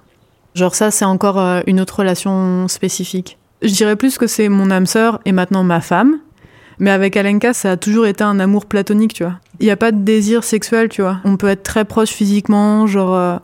Genre, 0.54 0.74
ça, 0.74 0.90
c'est 0.90 1.04
encore 1.04 1.38
une 1.66 1.80
autre 1.80 1.98
relation 1.98 2.68
spécifique. 2.68 3.38
Je 3.62 3.72
dirais 3.72 3.96
plus 3.96 4.18
que 4.18 4.26
c'est 4.26 4.48
mon 4.48 4.70
âme 4.70 4.86
sœur 4.86 5.20
et 5.24 5.32
maintenant 5.32 5.64
ma 5.64 5.80
femme. 5.80 6.18
Mais 6.78 6.90
avec 6.90 7.16
Alenka, 7.16 7.52
ça 7.52 7.72
a 7.72 7.76
toujours 7.76 8.06
été 8.06 8.24
un 8.24 8.38
amour 8.40 8.66
platonique, 8.66 9.14
tu 9.14 9.24
vois. 9.24 9.38
Il 9.60 9.66
n'y 9.66 9.72
a 9.72 9.76
pas 9.76 9.92
de 9.92 9.98
désir 9.98 10.44
sexuel, 10.44 10.88
tu 10.88 11.02
vois. 11.02 11.18
On 11.24 11.36
peut 11.36 11.48
être 11.48 11.62
très 11.62 11.84
proche 11.84 12.10
physiquement, 12.10 12.86
genre 12.86 13.14
euh, 13.14 13.36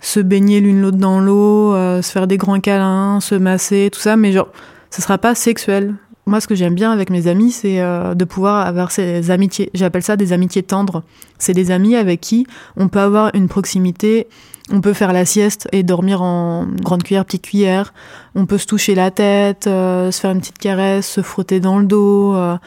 se 0.00 0.20
baigner 0.20 0.60
l'une 0.60 0.82
l'autre 0.82 0.96
dans 0.96 1.20
l'eau, 1.20 1.74
euh, 1.74 2.02
se 2.02 2.12
faire 2.12 2.26
des 2.26 2.36
grands 2.36 2.60
câlins, 2.60 3.20
se 3.20 3.34
masser, 3.34 3.90
tout 3.92 4.00
ça, 4.00 4.16
mais 4.16 4.32
genre, 4.32 4.48
ça 4.90 5.02
sera 5.02 5.18
pas 5.18 5.34
sexuel. 5.34 5.94
Moi, 6.26 6.40
ce 6.40 6.48
que 6.48 6.54
j'aime 6.54 6.74
bien 6.74 6.90
avec 6.90 7.10
mes 7.10 7.28
amis, 7.28 7.52
c'est 7.52 7.80
euh, 7.80 8.14
de 8.14 8.24
pouvoir 8.24 8.66
avoir 8.66 8.90
ces 8.90 9.30
amitiés. 9.30 9.70
J'appelle 9.74 10.02
ça 10.02 10.16
des 10.16 10.32
amitiés 10.32 10.62
tendres. 10.62 11.04
C'est 11.38 11.52
des 11.52 11.70
amis 11.70 11.94
avec 11.94 12.20
qui 12.20 12.46
on 12.76 12.88
peut 12.88 13.00
avoir 13.00 13.30
une 13.34 13.48
proximité 13.48 14.26
on 14.72 14.80
peut 14.80 14.94
faire 14.94 15.12
la 15.12 15.24
sieste 15.24 15.68
et 15.70 15.84
dormir 15.84 16.22
en 16.22 16.66
grande 16.66 17.04
cuillère, 17.04 17.24
petite 17.24 17.42
cuillère. 17.42 17.94
On 18.34 18.46
peut 18.46 18.58
se 18.58 18.66
toucher 18.66 18.96
la 18.96 19.12
tête, 19.12 19.68
euh, 19.68 20.10
se 20.10 20.20
faire 20.20 20.32
une 20.32 20.40
petite 20.40 20.58
caresse, 20.58 21.06
se 21.06 21.22
frotter 21.22 21.60
dans 21.60 21.78
le 21.78 21.86
dos. 21.86 22.34
Euh, 22.34 22.58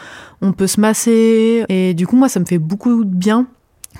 on 0.42 0.54
peut 0.54 0.68
se 0.68 0.80
masser. 0.80 1.66
Et 1.68 1.94
du 1.94 2.08
coup, 2.08 2.16
moi, 2.16 2.30
ça 2.30 2.40
me 2.40 2.46
fait 2.46 2.58
beaucoup 2.58 3.04
de 3.04 3.14
bien 3.14 3.48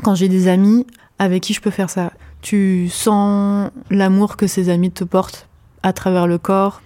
quand 0.02 0.16
j'ai 0.16 0.30
des 0.30 0.48
amis 0.48 0.88
avec 1.18 1.44
qui 1.44 1.54
je 1.54 1.60
peux 1.60 1.72
faire 1.72 1.90
ça. 1.90 2.14
Tu 2.42 2.88
sens 2.90 3.70
l'amour 3.90 4.38
que 4.38 4.48
ces 4.48 4.70
amis 4.70 4.92
te 4.92 5.04
portent 5.04 5.50
à 5.84 5.92
travers 5.92 6.26
le 6.26 6.38
corps. 6.38 6.82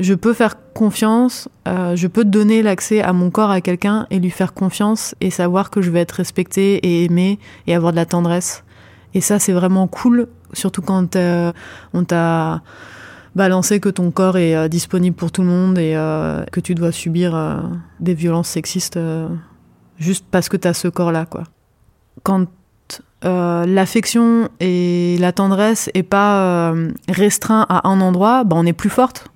Je 0.00 0.14
peux 0.14 0.32
faire 0.32 0.56
confiance, 0.72 1.48
euh, 1.68 1.94
je 1.94 2.08
peux 2.08 2.24
donner 2.24 2.62
l'accès 2.62 3.00
à 3.02 3.12
mon 3.12 3.30
corps 3.30 3.50
à 3.50 3.60
quelqu'un 3.60 4.06
et 4.10 4.18
lui 4.18 4.30
faire 4.30 4.54
confiance 4.54 5.14
et 5.20 5.30
savoir 5.30 5.70
que 5.70 5.82
je 5.82 5.90
vais 5.90 6.00
être 6.00 6.12
respectée 6.12 6.76
et 6.76 7.04
aimée 7.04 7.38
et 7.66 7.74
avoir 7.74 7.92
de 7.92 7.96
la 7.96 8.06
tendresse. 8.06 8.64
Et 9.14 9.20
ça, 9.20 9.38
c'est 9.38 9.52
vraiment 9.52 9.86
cool 9.86 10.26
surtout 10.52 10.82
quand 10.82 11.16
euh, 11.16 11.52
on 11.92 12.04
t'a 12.04 12.62
balancé 13.34 13.80
que 13.80 13.88
ton 13.88 14.10
corps 14.10 14.38
est 14.38 14.56
euh, 14.56 14.68
disponible 14.68 15.16
pour 15.16 15.30
tout 15.30 15.42
le 15.42 15.48
monde 15.48 15.78
et 15.78 15.94
euh, 15.94 16.44
que 16.52 16.60
tu 16.60 16.74
dois 16.74 16.92
subir 16.92 17.62
des 18.00 18.14
violences 18.14 18.48
sexistes 18.48 18.98
juste 19.98 20.24
parce 20.30 20.48
que 20.48 20.56
tu 20.56 20.68
as 20.68 20.74
ce 20.74 20.88
corps-là. 20.88 21.26
quoi. 21.26 21.44
Quand 22.22 22.46
l'affection 23.22 24.48
et 24.60 25.16
la 25.20 25.32
tendresse 25.32 25.90
est 25.94 26.02
pas 26.02 26.72
restreint 27.08 27.66
à 27.68 27.88
un 27.88 28.00
endroit, 28.00 28.44
bah, 28.44 28.56
on 28.58 28.66
est 28.66 28.72
plus 28.72 28.90
forte. 28.90 29.30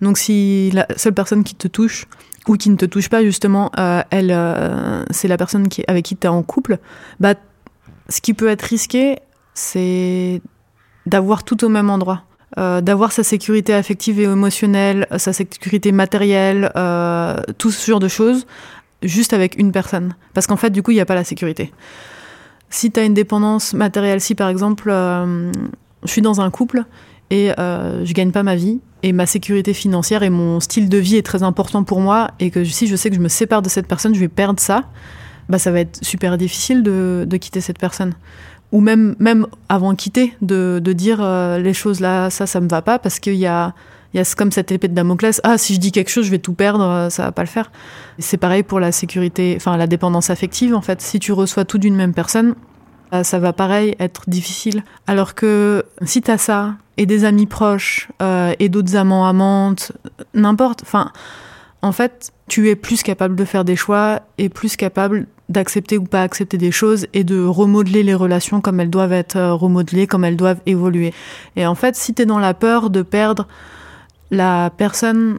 Donc 0.00 0.18
si 0.18 0.70
la 0.72 0.86
seule 0.96 1.14
personne 1.14 1.44
qui 1.44 1.54
te 1.54 1.68
touche 1.68 2.06
ou 2.48 2.56
qui 2.56 2.70
ne 2.70 2.76
te 2.76 2.86
touche 2.86 3.08
pas 3.08 3.22
justement, 3.22 3.70
elle, 4.10 4.36
c'est 5.10 5.28
la 5.28 5.36
personne 5.36 5.66
avec 5.88 6.04
qui 6.04 6.16
tu 6.16 6.26
es 6.26 6.30
en 6.30 6.42
couple, 6.42 6.78
bah, 7.20 7.34
ce 8.08 8.20
qui 8.20 8.34
peut 8.34 8.48
être 8.48 8.62
risqué, 8.62 9.18
c'est 9.54 10.40
d'avoir 11.06 11.44
tout 11.44 11.64
au 11.64 11.68
même 11.68 11.90
endroit. 11.90 12.24
Euh, 12.58 12.80
d'avoir 12.80 13.12
sa 13.12 13.22
sécurité 13.22 13.72
affective 13.72 14.18
et 14.18 14.24
émotionnelle, 14.24 15.06
sa 15.18 15.32
sécurité 15.32 15.92
matérielle, 15.92 16.72
euh, 16.74 17.40
tout 17.58 17.70
ce 17.70 17.88
genre 17.88 18.00
de 18.00 18.08
choses, 18.08 18.44
juste 19.04 19.32
avec 19.32 19.56
une 19.56 19.70
personne. 19.70 20.16
Parce 20.34 20.48
qu'en 20.48 20.56
fait, 20.56 20.70
du 20.70 20.82
coup, 20.82 20.90
il 20.90 20.94
n'y 20.94 21.00
a 21.00 21.06
pas 21.06 21.14
la 21.14 21.22
sécurité. 21.22 21.72
Si 22.68 22.90
tu 22.90 22.98
as 22.98 23.04
une 23.04 23.14
dépendance 23.14 23.72
matérielle, 23.72 24.20
si 24.20 24.34
par 24.34 24.48
exemple, 24.48 24.90
euh, 24.90 25.52
je 26.02 26.10
suis 26.10 26.22
dans 26.22 26.40
un 26.40 26.50
couple 26.50 26.84
et 27.30 27.52
je 27.56 28.12
gagne 28.12 28.32
pas 28.32 28.42
ma 28.42 28.56
vie, 28.56 28.80
et 29.02 29.12
ma 29.12 29.26
sécurité 29.26 29.72
financière 29.72 30.22
et 30.22 30.30
mon 30.30 30.60
style 30.60 30.88
de 30.88 30.98
vie 30.98 31.16
est 31.16 31.22
très 31.22 31.42
important 31.42 31.84
pour 31.84 32.00
moi, 32.00 32.30
et 32.38 32.50
que 32.50 32.64
si 32.64 32.86
je 32.86 32.96
sais 32.96 33.10
que 33.10 33.16
je 33.16 33.20
me 33.20 33.28
sépare 33.28 33.62
de 33.62 33.68
cette 33.68 33.86
personne, 33.86 34.14
je 34.14 34.20
vais 34.20 34.28
perdre 34.28 34.60
ça, 34.60 34.84
bah 35.48 35.58
ça 35.58 35.70
va 35.70 35.80
être 35.80 35.98
super 36.04 36.38
difficile 36.38 36.82
de, 36.82 37.36
quitter 37.40 37.60
cette 37.60 37.78
personne 37.78 38.14
ou 38.72 38.80
même, 38.80 39.16
même 39.18 39.46
avant 39.68 39.92
de 39.92 39.96
quitter, 39.96 40.34
de, 40.42 40.80
de 40.82 40.92
dire 40.92 41.18
euh, 41.20 41.58
les 41.58 41.74
choses 41.74 41.98
là, 41.98 42.30
ça, 42.30 42.46
ça 42.46 42.60
me 42.60 42.68
va 42.68 42.82
pas, 42.82 43.00
parce 43.00 43.18
qu'il 43.18 43.34
y 43.34 43.46
a, 43.46 43.74
y 44.14 44.20
a 44.20 44.34
comme 44.36 44.52
cette 44.52 44.70
épée 44.70 44.86
de 44.86 44.94
Damoclès, 44.94 45.40
ah, 45.42 45.58
si 45.58 45.74
je 45.74 45.80
dis 45.80 45.90
quelque 45.90 46.10
chose, 46.10 46.26
je 46.26 46.30
vais 46.30 46.38
tout 46.38 46.52
perdre, 46.52 46.84
euh, 46.84 47.10
ça 47.10 47.24
va 47.24 47.32
pas 47.32 47.42
le 47.42 47.48
faire. 47.48 47.72
C'est 48.20 48.36
pareil 48.36 48.62
pour 48.62 48.78
la 48.78 48.92
sécurité, 48.92 49.54
enfin, 49.56 49.76
la 49.76 49.88
dépendance 49.88 50.30
affective, 50.30 50.72
en 50.76 50.82
fait. 50.82 51.02
Si 51.02 51.18
tu 51.18 51.32
reçois 51.32 51.64
tout 51.64 51.78
d'une 51.78 51.96
même 51.96 52.14
personne, 52.14 52.54
euh, 53.12 53.24
ça 53.24 53.40
va 53.40 53.52
pareil 53.52 53.96
être 53.98 54.30
difficile. 54.30 54.84
Alors 55.08 55.34
que 55.34 55.84
si 56.04 56.22
t'as 56.22 56.38
ça, 56.38 56.76
et 57.00 57.06
des 57.06 57.24
amis 57.24 57.46
proches, 57.46 58.08
et 58.20 58.68
d'autres 58.68 58.94
amants, 58.94 59.26
amantes, 59.26 59.90
n'importe, 60.34 60.82
enfin, 60.82 61.10
en 61.82 61.92
fait, 61.92 62.30
tu 62.46 62.68
es 62.68 62.76
plus 62.76 63.02
capable 63.02 63.36
de 63.36 63.44
faire 63.44 63.64
des 63.64 63.76
choix 63.76 64.20
et 64.38 64.48
plus 64.48 64.76
capable 64.76 65.26
d'accepter 65.48 65.98
ou 65.98 66.04
pas 66.04 66.22
accepter 66.22 66.58
des 66.58 66.70
choses 66.70 67.06
et 67.12 67.24
de 67.24 67.42
remodeler 67.42 68.02
les 68.02 68.14
relations 68.14 68.60
comme 68.60 68.80
elles 68.80 68.90
doivent 68.90 69.12
être 69.12 69.36
euh, 69.36 69.54
remodelées, 69.54 70.06
comme 70.06 70.24
elles 70.24 70.36
doivent 70.36 70.60
évoluer. 70.66 71.12
Et 71.56 71.66
en 71.66 71.74
fait, 71.74 71.96
si 71.96 72.14
tu 72.14 72.22
es 72.22 72.26
dans 72.26 72.38
la 72.38 72.54
peur 72.54 72.90
de 72.90 73.02
perdre 73.02 73.48
la 74.30 74.70
personne 74.76 75.38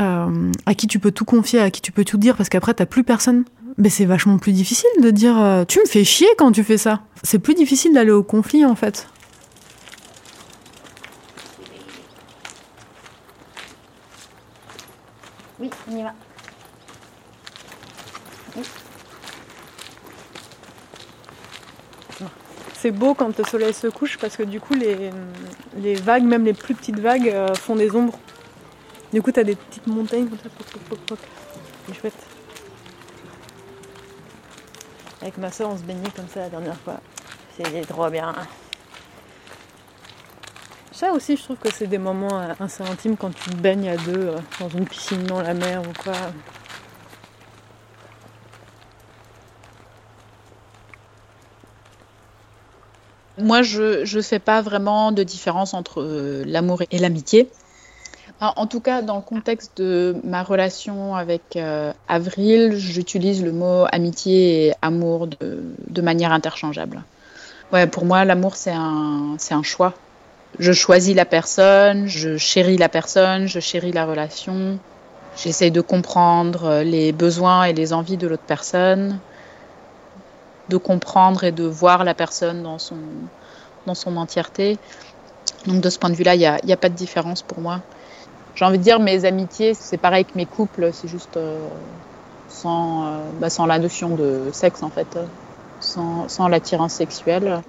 euh, 0.00 0.50
à 0.64 0.74
qui 0.74 0.86
tu 0.86 0.98
peux 0.98 1.10
tout 1.10 1.24
confier, 1.24 1.60
à 1.60 1.70
qui 1.70 1.82
tu 1.82 1.92
peux 1.92 2.04
tout 2.04 2.16
dire, 2.16 2.36
parce 2.36 2.48
qu'après, 2.48 2.72
t'as 2.72 2.86
plus 2.86 3.04
personne, 3.04 3.44
mais 3.76 3.90
c'est 3.90 4.06
vachement 4.06 4.38
plus 4.38 4.52
difficile 4.52 4.88
de 5.02 5.10
dire 5.10 5.36
euh, 5.38 5.64
tu 5.66 5.80
me 5.80 5.86
fais 5.86 6.04
chier 6.04 6.28
quand 6.38 6.52
tu 6.52 6.64
fais 6.64 6.78
ça. 6.78 7.00
C'est 7.22 7.38
plus 7.38 7.54
difficile 7.54 7.92
d'aller 7.92 8.12
au 8.12 8.22
conflit, 8.22 8.64
en 8.64 8.74
fait. 8.74 9.08
Oui, 15.58 15.70
on 15.88 15.96
y 15.96 16.02
va. 16.02 16.12
c'est 22.86 22.90
beau 22.92 23.14
quand 23.14 23.36
le 23.36 23.44
soleil 23.44 23.74
se 23.74 23.88
couche 23.88 24.16
parce 24.18 24.36
que 24.36 24.42
du 24.44 24.60
coup 24.60 24.74
les, 24.74 25.10
les 25.76 25.94
vagues, 25.94 26.22
même 26.22 26.44
les 26.44 26.52
plus 26.52 26.74
petites 26.74 27.00
vagues, 27.00 27.28
euh, 27.28 27.54
font 27.54 27.74
des 27.74 27.94
ombres. 27.96 28.18
Du 29.12 29.22
coup, 29.22 29.32
t'as 29.32 29.44
des 29.44 29.56
petites 29.56 29.86
montagnes 29.86 30.28
comme 30.28 30.38
ça, 30.38 30.48
C'est 31.86 31.94
chouette. 31.94 32.14
Avec 35.22 35.38
ma 35.38 35.50
soeur, 35.50 35.70
on 35.70 35.76
se 35.78 35.82
baignait 35.82 36.10
comme 36.14 36.28
ça 36.28 36.40
la 36.40 36.48
dernière 36.48 36.76
fois. 36.76 37.00
C'est 37.56 37.86
trop 37.86 38.08
bien. 38.10 38.34
Ça 40.96 41.12
aussi, 41.12 41.36
je 41.36 41.42
trouve 41.42 41.58
que 41.58 41.70
c'est 41.70 41.88
des 41.88 41.98
moments 41.98 42.40
euh, 42.40 42.54
assez 42.58 42.82
intimes 42.82 43.18
quand 43.18 43.30
tu 43.30 43.50
te 43.50 43.56
baignes 43.56 43.90
à 43.90 43.98
deux 43.98 44.28
euh, 44.28 44.38
dans 44.58 44.70
une 44.70 44.86
piscine, 44.86 45.24
dans 45.24 45.42
la 45.42 45.52
mer 45.52 45.82
ou 45.82 46.02
quoi. 46.02 46.14
Moi, 53.36 53.60
je 53.60 54.16
ne 54.16 54.22
fais 54.22 54.38
pas 54.38 54.62
vraiment 54.62 55.12
de 55.12 55.22
différence 55.22 55.74
entre 55.74 56.00
euh, 56.00 56.44
l'amour 56.46 56.80
et 56.90 56.98
l'amitié. 56.98 57.50
Ah, 58.40 58.54
en, 58.56 58.66
tout 58.66 58.80
cas, 58.80 59.02
dans 59.02 59.16
le 59.16 59.22
contexte 59.22 59.76
de 59.76 60.16
ma 60.24 60.42
relation 60.42 61.14
avec 61.14 61.58
Avril, 62.08 62.72
j'utilise 62.76 63.44
le 63.44 63.52
mot 63.52 63.84
amitié 63.92 64.68
et 64.68 64.72
amour 64.80 65.26
de, 65.26 66.00
manière 66.00 66.32
interchangeable. 66.32 67.02
Pour 67.92 68.04
moi, 68.06 68.24
l'amour, 68.24 68.56
c'est 68.56 68.72
un 68.72 69.62
choix 69.62 69.94
je 70.58 70.72
choisis 70.72 71.14
la 71.14 71.26
personne, 71.26 72.06
je 72.06 72.38
chéris 72.38 72.78
la 72.78 72.88
personne, 72.88 73.46
je 73.46 73.60
chéris 73.60 73.92
la 73.92 74.06
relation. 74.06 74.78
J'essaye 75.36 75.70
de 75.70 75.82
comprendre 75.82 76.82
les 76.82 77.12
besoins 77.12 77.64
et 77.64 77.74
les 77.74 77.92
envies 77.92 78.16
de 78.16 78.26
l'autre 78.26 78.46
personne, 78.46 79.18
de 80.70 80.78
comprendre 80.78 81.44
et 81.44 81.52
de 81.52 81.64
voir 81.64 82.04
la 82.04 82.14
personne 82.14 82.62
dans 82.62 82.78
son, 82.78 82.96
dans 83.86 83.94
son 83.94 84.16
entièreté. 84.16 84.78
Donc 85.66 85.82
de 85.82 85.90
ce 85.90 85.98
point 85.98 86.08
de 86.08 86.14
vue-là, 86.14 86.34
il 86.34 86.38
n'y 86.38 86.46
a, 86.46 86.54
a, 86.54 86.76
pas 86.76 86.88
de 86.88 86.94
différence 86.94 87.42
pour 87.42 87.60
moi. 87.60 87.80
J'ai 88.54 88.64
envie 88.64 88.78
de 88.78 88.82
dire, 88.82 88.98
mes 88.98 89.26
amitiés, 89.26 89.74
c'est 89.74 89.98
pareil 89.98 90.24
que 90.24 90.36
mes 90.36 90.46
couples, 90.46 90.90
c'est 90.94 91.08
juste 91.08 91.36
euh, 91.36 91.58
sans, 92.48 93.04
euh, 93.04 93.08
bah, 93.40 93.50
sans 93.50 93.66
la 93.66 93.78
notion 93.78 94.14
de 94.14 94.48
sexe 94.52 94.82
en 94.82 94.88
fait, 94.88 95.18
sans, 95.80 96.28
sans 96.28 96.48
l'attirance 96.48 96.94
sexuelle. 96.94 97.60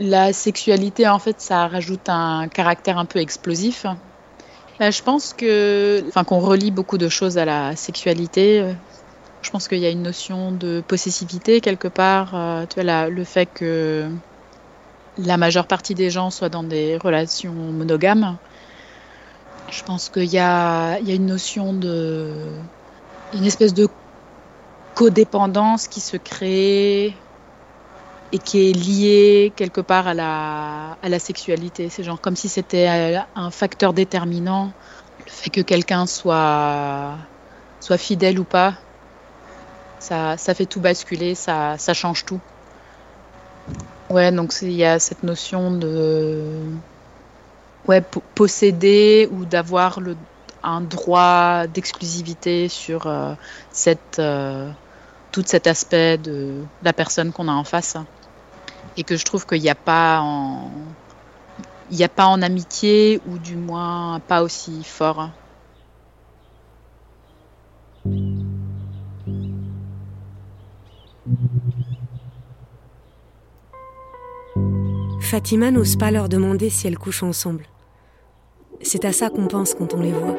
La 0.00 0.32
sexualité, 0.32 1.08
en 1.08 1.18
fait, 1.18 1.40
ça 1.40 1.66
rajoute 1.66 2.08
un 2.08 2.48
caractère 2.48 2.98
un 2.98 3.04
peu 3.04 3.18
explosif. 3.18 3.86
Je 4.80 5.02
pense 5.02 5.32
que, 5.32 6.04
enfin, 6.06 6.22
qu'on 6.22 6.38
relie 6.38 6.70
beaucoup 6.70 6.98
de 6.98 7.08
choses 7.08 7.36
à 7.36 7.44
la 7.44 7.74
sexualité. 7.74 8.74
Je 9.42 9.50
pense 9.50 9.66
qu'il 9.66 9.78
y 9.78 9.86
a 9.86 9.90
une 9.90 10.02
notion 10.02 10.52
de 10.52 10.82
possessivité 10.86 11.60
quelque 11.60 11.88
part. 11.88 12.34
Euh, 12.34 12.66
tu 12.66 12.80
vois, 12.80 13.08
le 13.08 13.24
fait 13.24 13.46
que 13.46 14.08
la 15.18 15.36
majeure 15.36 15.66
partie 15.66 15.94
des 15.94 16.10
gens 16.10 16.30
soient 16.30 16.48
dans 16.48 16.62
des 16.62 16.96
relations 16.96 17.52
monogames. 17.52 18.36
Je 19.70 19.82
pense 19.82 20.08
qu'il 20.08 20.24
y 20.24 20.38
a, 20.38 20.98
il 21.00 21.08
y 21.08 21.12
a 21.12 21.14
une 21.14 21.26
notion 21.26 21.72
de, 21.72 22.32
une 23.34 23.44
espèce 23.44 23.74
de 23.74 23.88
codépendance 24.94 25.88
qui 25.88 26.00
se 26.00 26.16
crée 26.16 27.14
et 28.32 28.38
qui 28.38 28.70
est 28.70 28.72
liée 28.72 29.52
quelque 29.56 29.80
part 29.80 30.06
à 30.06 30.14
la, 30.14 30.98
à 31.02 31.08
la 31.08 31.18
sexualité. 31.18 31.88
C'est 31.88 32.02
genre 32.02 32.20
comme 32.20 32.36
si 32.36 32.48
c'était 32.48 33.18
un 33.34 33.50
facteur 33.50 33.92
déterminant, 33.92 34.72
le 35.24 35.30
fait 35.30 35.50
que 35.50 35.60
quelqu'un 35.60 36.06
soit, 36.06 37.16
soit 37.80 37.98
fidèle 37.98 38.38
ou 38.38 38.44
pas. 38.44 38.74
Ça, 39.98 40.36
ça 40.36 40.54
fait 40.54 40.66
tout 40.66 40.80
basculer, 40.80 41.34
ça, 41.34 41.76
ça 41.78 41.94
change 41.94 42.24
tout. 42.24 42.40
Ouais, 44.10 44.32
donc 44.32 44.54
il 44.62 44.72
y 44.72 44.84
a 44.84 44.98
cette 44.98 45.22
notion 45.22 45.70
de 45.70 46.62
ouais, 47.86 48.02
posséder 48.34 49.28
ou 49.32 49.44
d'avoir 49.44 50.00
le 50.00 50.16
un 50.62 50.80
droit 50.80 51.66
d'exclusivité 51.66 52.68
sur 52.68 53.06
euh, 53.06 53.34
cette 53.70 54.18
euh, 54.18 54.70
tout 55.30 55.44
cet 55.46 55.66
aspect 55.66 56.18
de 56.18 56.64
la 56.82 56.92
personne 56.92 57.32
qu'on 57.32 57.48
a 57.48 57.52
en 57.52 57.64
face 57.64 57.96
et 58.98 59.04
que 59.04 59.16
je 59.16 59.24
trouve 59.24 59.46
qu'il 59.46 59.62
n'y 59.62 59.70
a 59.70 59.76
pas 59.76 60.20
en 60.20 60.72
amitié 62.42 63.20
ou 63.28 63.38
du 63.38 63.56
moins 63.56 64.20
pas 64.20 64.42
aussi 64.42 64.82
fort. 64.82 65.30
Fatima 75.20 75.70
n'ose 75.70 75.96
pas 75.96 76.10
leur 76.10 76.28
demander 76.28 76.68
si 76.68 76.88
elles 76.88 76.98
couchent 76.98 77.22
ensemble. 77.22 77.66
C'est 78.82 79.04
à 79.04 79.12
ça 79.12 79.30
qu'on 79.30 79.46
pense 79.46 79.74
quand 79.74 79.94
on 79.94 80.00
les 80.00 80.12
voit. 80.12 80.36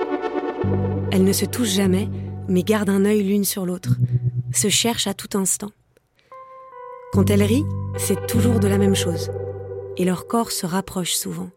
Elles 1.12 1.24
ne 1.24 1.32
se 1.32 1.46
touchent 1.46 1.76
jamais, 1.76 2.10
mais 2.50 2.64
gardent 2.64 2.90
un 2.90 3.06
œil 3.06 3.24
l'une 3.24 3.46
sur 3.46 3.66
l'autre, 3.66 3.96
se 4.52 4.68
cherchent 4.68 5.08
à 5.08 5.14
tout 5.14 5.38
instant. 5.38 5.70
Quand 7.12 7.30
elles 7.32 7.44
rient, 7.44 7.66
c'est 7.98 8.28
toujours 8.28 8.60
de 8.60 8.68
la 8.68 8.78
même 8.78 8.96
chose, 8.96 9.32
et 9.98 10.06
leur 10.06 10.28
corps 10.28 10.52
se 10.52 10.68
rapproche 10.68 11.14
souvent. 11.14 11.50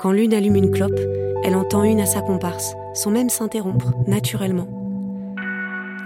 Quand 0.00 0.12
l'une 0.12 0.34
allume 0.34 0.54
une 0.54 0.70
clope, 0.70 1.00
elle 1.42 1.56
entend 1.56 1.82
une 1.82 2.00
à 2.00 2.06
sa 2.06 2.20
comparse, 2.20 2.74
sans 2.94 3.10
même 3.10 3.28
s'interrompre, 3.28 3.92
naturellement. 4.06 4.68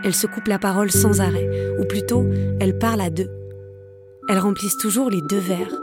Elles 0.04 0.14
se 0.14 0.26
coupent 0.26 0.48
la 0.48 0.58
parole 0.58 0.90
sans 0.90 1.20
arrêt, 1.20 1.48
ou 1.78 1.84
plutôt, 1.84 2.24
elles 2.60 2.78
parlent 2.78 3.02
à 3.02 3.10
deux, 3.10 3.28
elles 4.28 4.38
remplissent 4.38 4.78
toujours 4.78 5.10
les 5.10 5.20
deux 5.20 5.38
verres, 5.38 5.82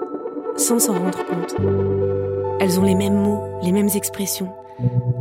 sans 0.57 0.79
s'en 0.79 0.93
rendre 0.93 1.23
compte. 1.25 1.55
Elles 2.59 2.79
ont 2.79 2.83
les 2.83 2.95
mêmes 2.95 3.21
mots, 3.21 3.43
les 3.61 3.71
mêmes 3.71 3.89
expressions, 3.95 4.51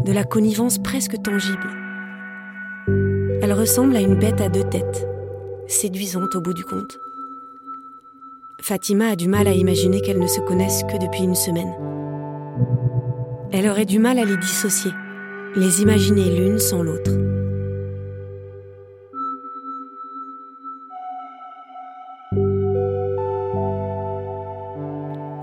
de 0.06 0.12
la 0.12 0.24
connivence 0.24 0.78
presque 0.78 1.20
tangible. 1.20 1.68
Elles 3.42 3.52
ressemblent 3.52 3.96
à 3.96 4.00
une 4.00 4.14
bête 4.14 4.40
à 4.40 4.48
deux 4.48 4.64
têtes, 4.64 5.06
séduisante 5.68 6.34
au 6.34 6.40
bout 6.40 6.54
du 6.54 6.64
compte. 6.64 6.98
Fatima 8.60 9.08
a 9.08 9.16
du 9.16 9.28
mal 9.28 9.46
à 9.46 9.52
imaginer 9.52 10.00
qu'elles 10.00 10.18
ne 10.18 10.26
se 10.26 10.40
connaissent 10.40 10.82
que 10.82 10.98
depuis 10.98 11.22
une 11.22 11.34
semaine. 11.34 11.72
Elle 13.52 13.68
aurait 13.68 13.86
du 13.86 13.98
mal 13.98 14.18
à 14.18 14.24
les 14.24 14.36
dissocier, 14.36 14.90
les 15.54 15.80
imaginer 15.82 16.36
l'une 16.36 16.58
sans 16.58 16.82
l'autre. 16.82 17.12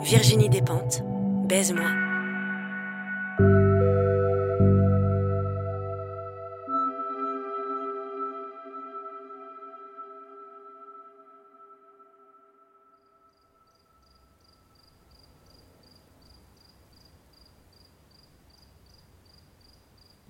Virginie 0.04 0.50
Despentes, 0.50 1.02
baise-moi. 1.48 2.05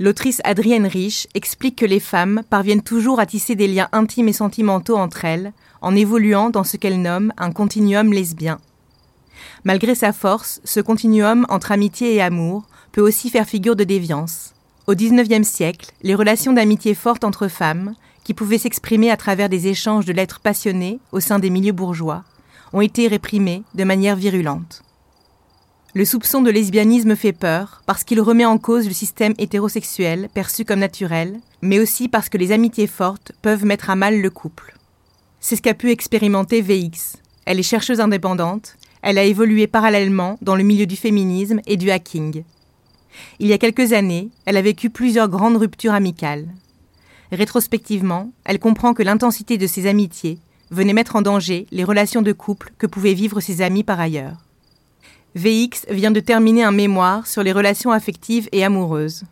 L'autrice 0.05 0.39
Adrienne 0.43 0.85
Rich 0.85 1.27
explique 1.33 1.77
que 1.77 1.85
les 1.87 1.99
femmes 1.99 2.43
parviennent 2.51 2.83
toujours 2.83 3.19
à 3.19 3.25
tisser 3.25 3.55
des 3.55 3.67
liens 3.67 3.89
intimes 3.91 4.27
et 4.27 4.33
sentimentaux 4.33 4.97
entre 4.97 5.25
elles 5.25 5.51
en 5.81 5.95
évoluant 5.95 6.51
dans 6.51 6.63
ce 6.63 6.77
qu'elle 6.77 7.01
nomme 7.01 7.33
un 7.37 7.51
continuum 7.51 8.13
lesbien. 8.13 8.59
Malgré 9.63 9.95
sa 9.95 10.13
force, 10.13 10.61
ce 10.63 10.79
continuum 10.79 11.47
entre 11.49 11.71
amitié 11.71 12.13
et 12.13 12.21
amour 12.21 12.67
peut 12.91 13.01
aussi 13.01 13.31
faire 13.31 13.47
figure 13.47 13.75
de 13.75 13.83
déviance. 13.83 14.53
Au 14.85 14.93
XIXe 14.93 15.47
siècle, 15.47 15.91
les 16.03 16.13
relations 16.13 16.53
d'amitié 16.53 16.93
fortes 16.93 17.23
entre 17.23 17.47
femmes, 17.47 17.95
qui 18.23 18.35
pouvaient 18.35 18.59
s'exprimer 18.59 19.09
à 19.09 19.17
travers 19.17 19.49
des 19.49 19.65
échanges 19.69 20.05
de 20.05 20.13
lettres 20.13 20.39
passionnées 20.39 20.99
au 21.13 21.19
sein 21.19 21.39
des 21.39 21.49
milieux 21.49 21.71
bourgeois, 21.71 22.23
ont 22.73 22.81
été 22.81 23.07
réprimées 23.07 23.63
de 23.73 23.83
manière 23.83 24.17
virulente. 24.17 24.83
Le 25.95 26.05
soupçon 26.05 26.41
de 26.41 26.51
lesbianisme 26.51 27.15
fait 27.15 27.33
peur 27.33 27.81
parce 27.87 28.03
qu'il 28.03 28.21
remet 28.21 28.45
en 28.45 28.59
cause 28.59 28.87
le 28.87 28.93
système 28.93 29.33
hétérosexuel 29.39 30.29
perçu 30.33 30.65
comme 30.65 30.79
naturel, 30.79 31.39
mais 31.61 31.79
aussi 31.79 32.09
parce 32.09 32.29
que 32.29 32.37
les 32.37 32.51
amitiés 32.51 32.87
fortes 32.87 33.31
peuvent 33.41 33.65
mettre 33.65 33.89
à 33.89 33.95
mal 33.95 34.21
le 34.21 34.29
couple. 34.29 34.75
C'est 35.39 35.55
ce 35.55 35.61
qu'a 35.61 35.73
pu 35.73 35.89
expérimenter 35.91 36.61
VX. 36.61 37.17
Elle 37.45 37.59
est 37.59 37.63
chercheuse 37.63 37.99
indépendante 37.99 38.77
elle 39.07 39.19
a 39.19 39.23
évolué 39.23 39.67
parallèlement 39.67 40.39
dans 40.41 40.55
le 40.55 40.63
milieu 40.63 40.87
du 40.87 40.95
féminisme 40.95 41.61
et 41.67 41.77
du 41.77 41.91
hacking. 41.91 42.43
Il 43.37 43.45
y 43.45 43.53
a 43.53 43.59
quelques 43.59 43.93
années, 43.93 44.31
elle 44.45 44.57
a 44.57 44.63
vécu 44.63 44.89
plusieurs 44.89 45.29
grandes 45.29 45.57
ruptures 45.57 45.93
amicales. 45.93 46.47
Rétrospectivement, 47.31 48.31
elle 48.45 48.57
comprend 48.57 48.95
que 48.95 49.03
l'intensité 49.03 49.59
de 49.59 49.67
ses 49.67 49.85
amitiés 49.85 50.39
venait 50.71 50.93
mettre 50.93 51.15
en 51.15 51.21
danger 51.21 51.67
les 51.69 51.83
relations 51.83 52.23
de 52.23 52.31
couple 52.31 52.73
que 52.79 52.87
pouvaient 52.87 53.13
vivre 53.13 53.41
ses 53.41 53.61
amis 53.61 53.83
par 53.83 53.99
ailleurs. 53.99 54.44
VX 55.35 55.85
vient 55.89 56.11
de 56.11 56.21
terminer 56.21 56.63
un 56.63 56.71
mémoire 56.71 57.27
sur 57.27 57.43
les 57.43 57.51
relations 57.51 57.91
affectives 57.91 58.47
et 58.53 58.63
amoureuses. 58.63 59.23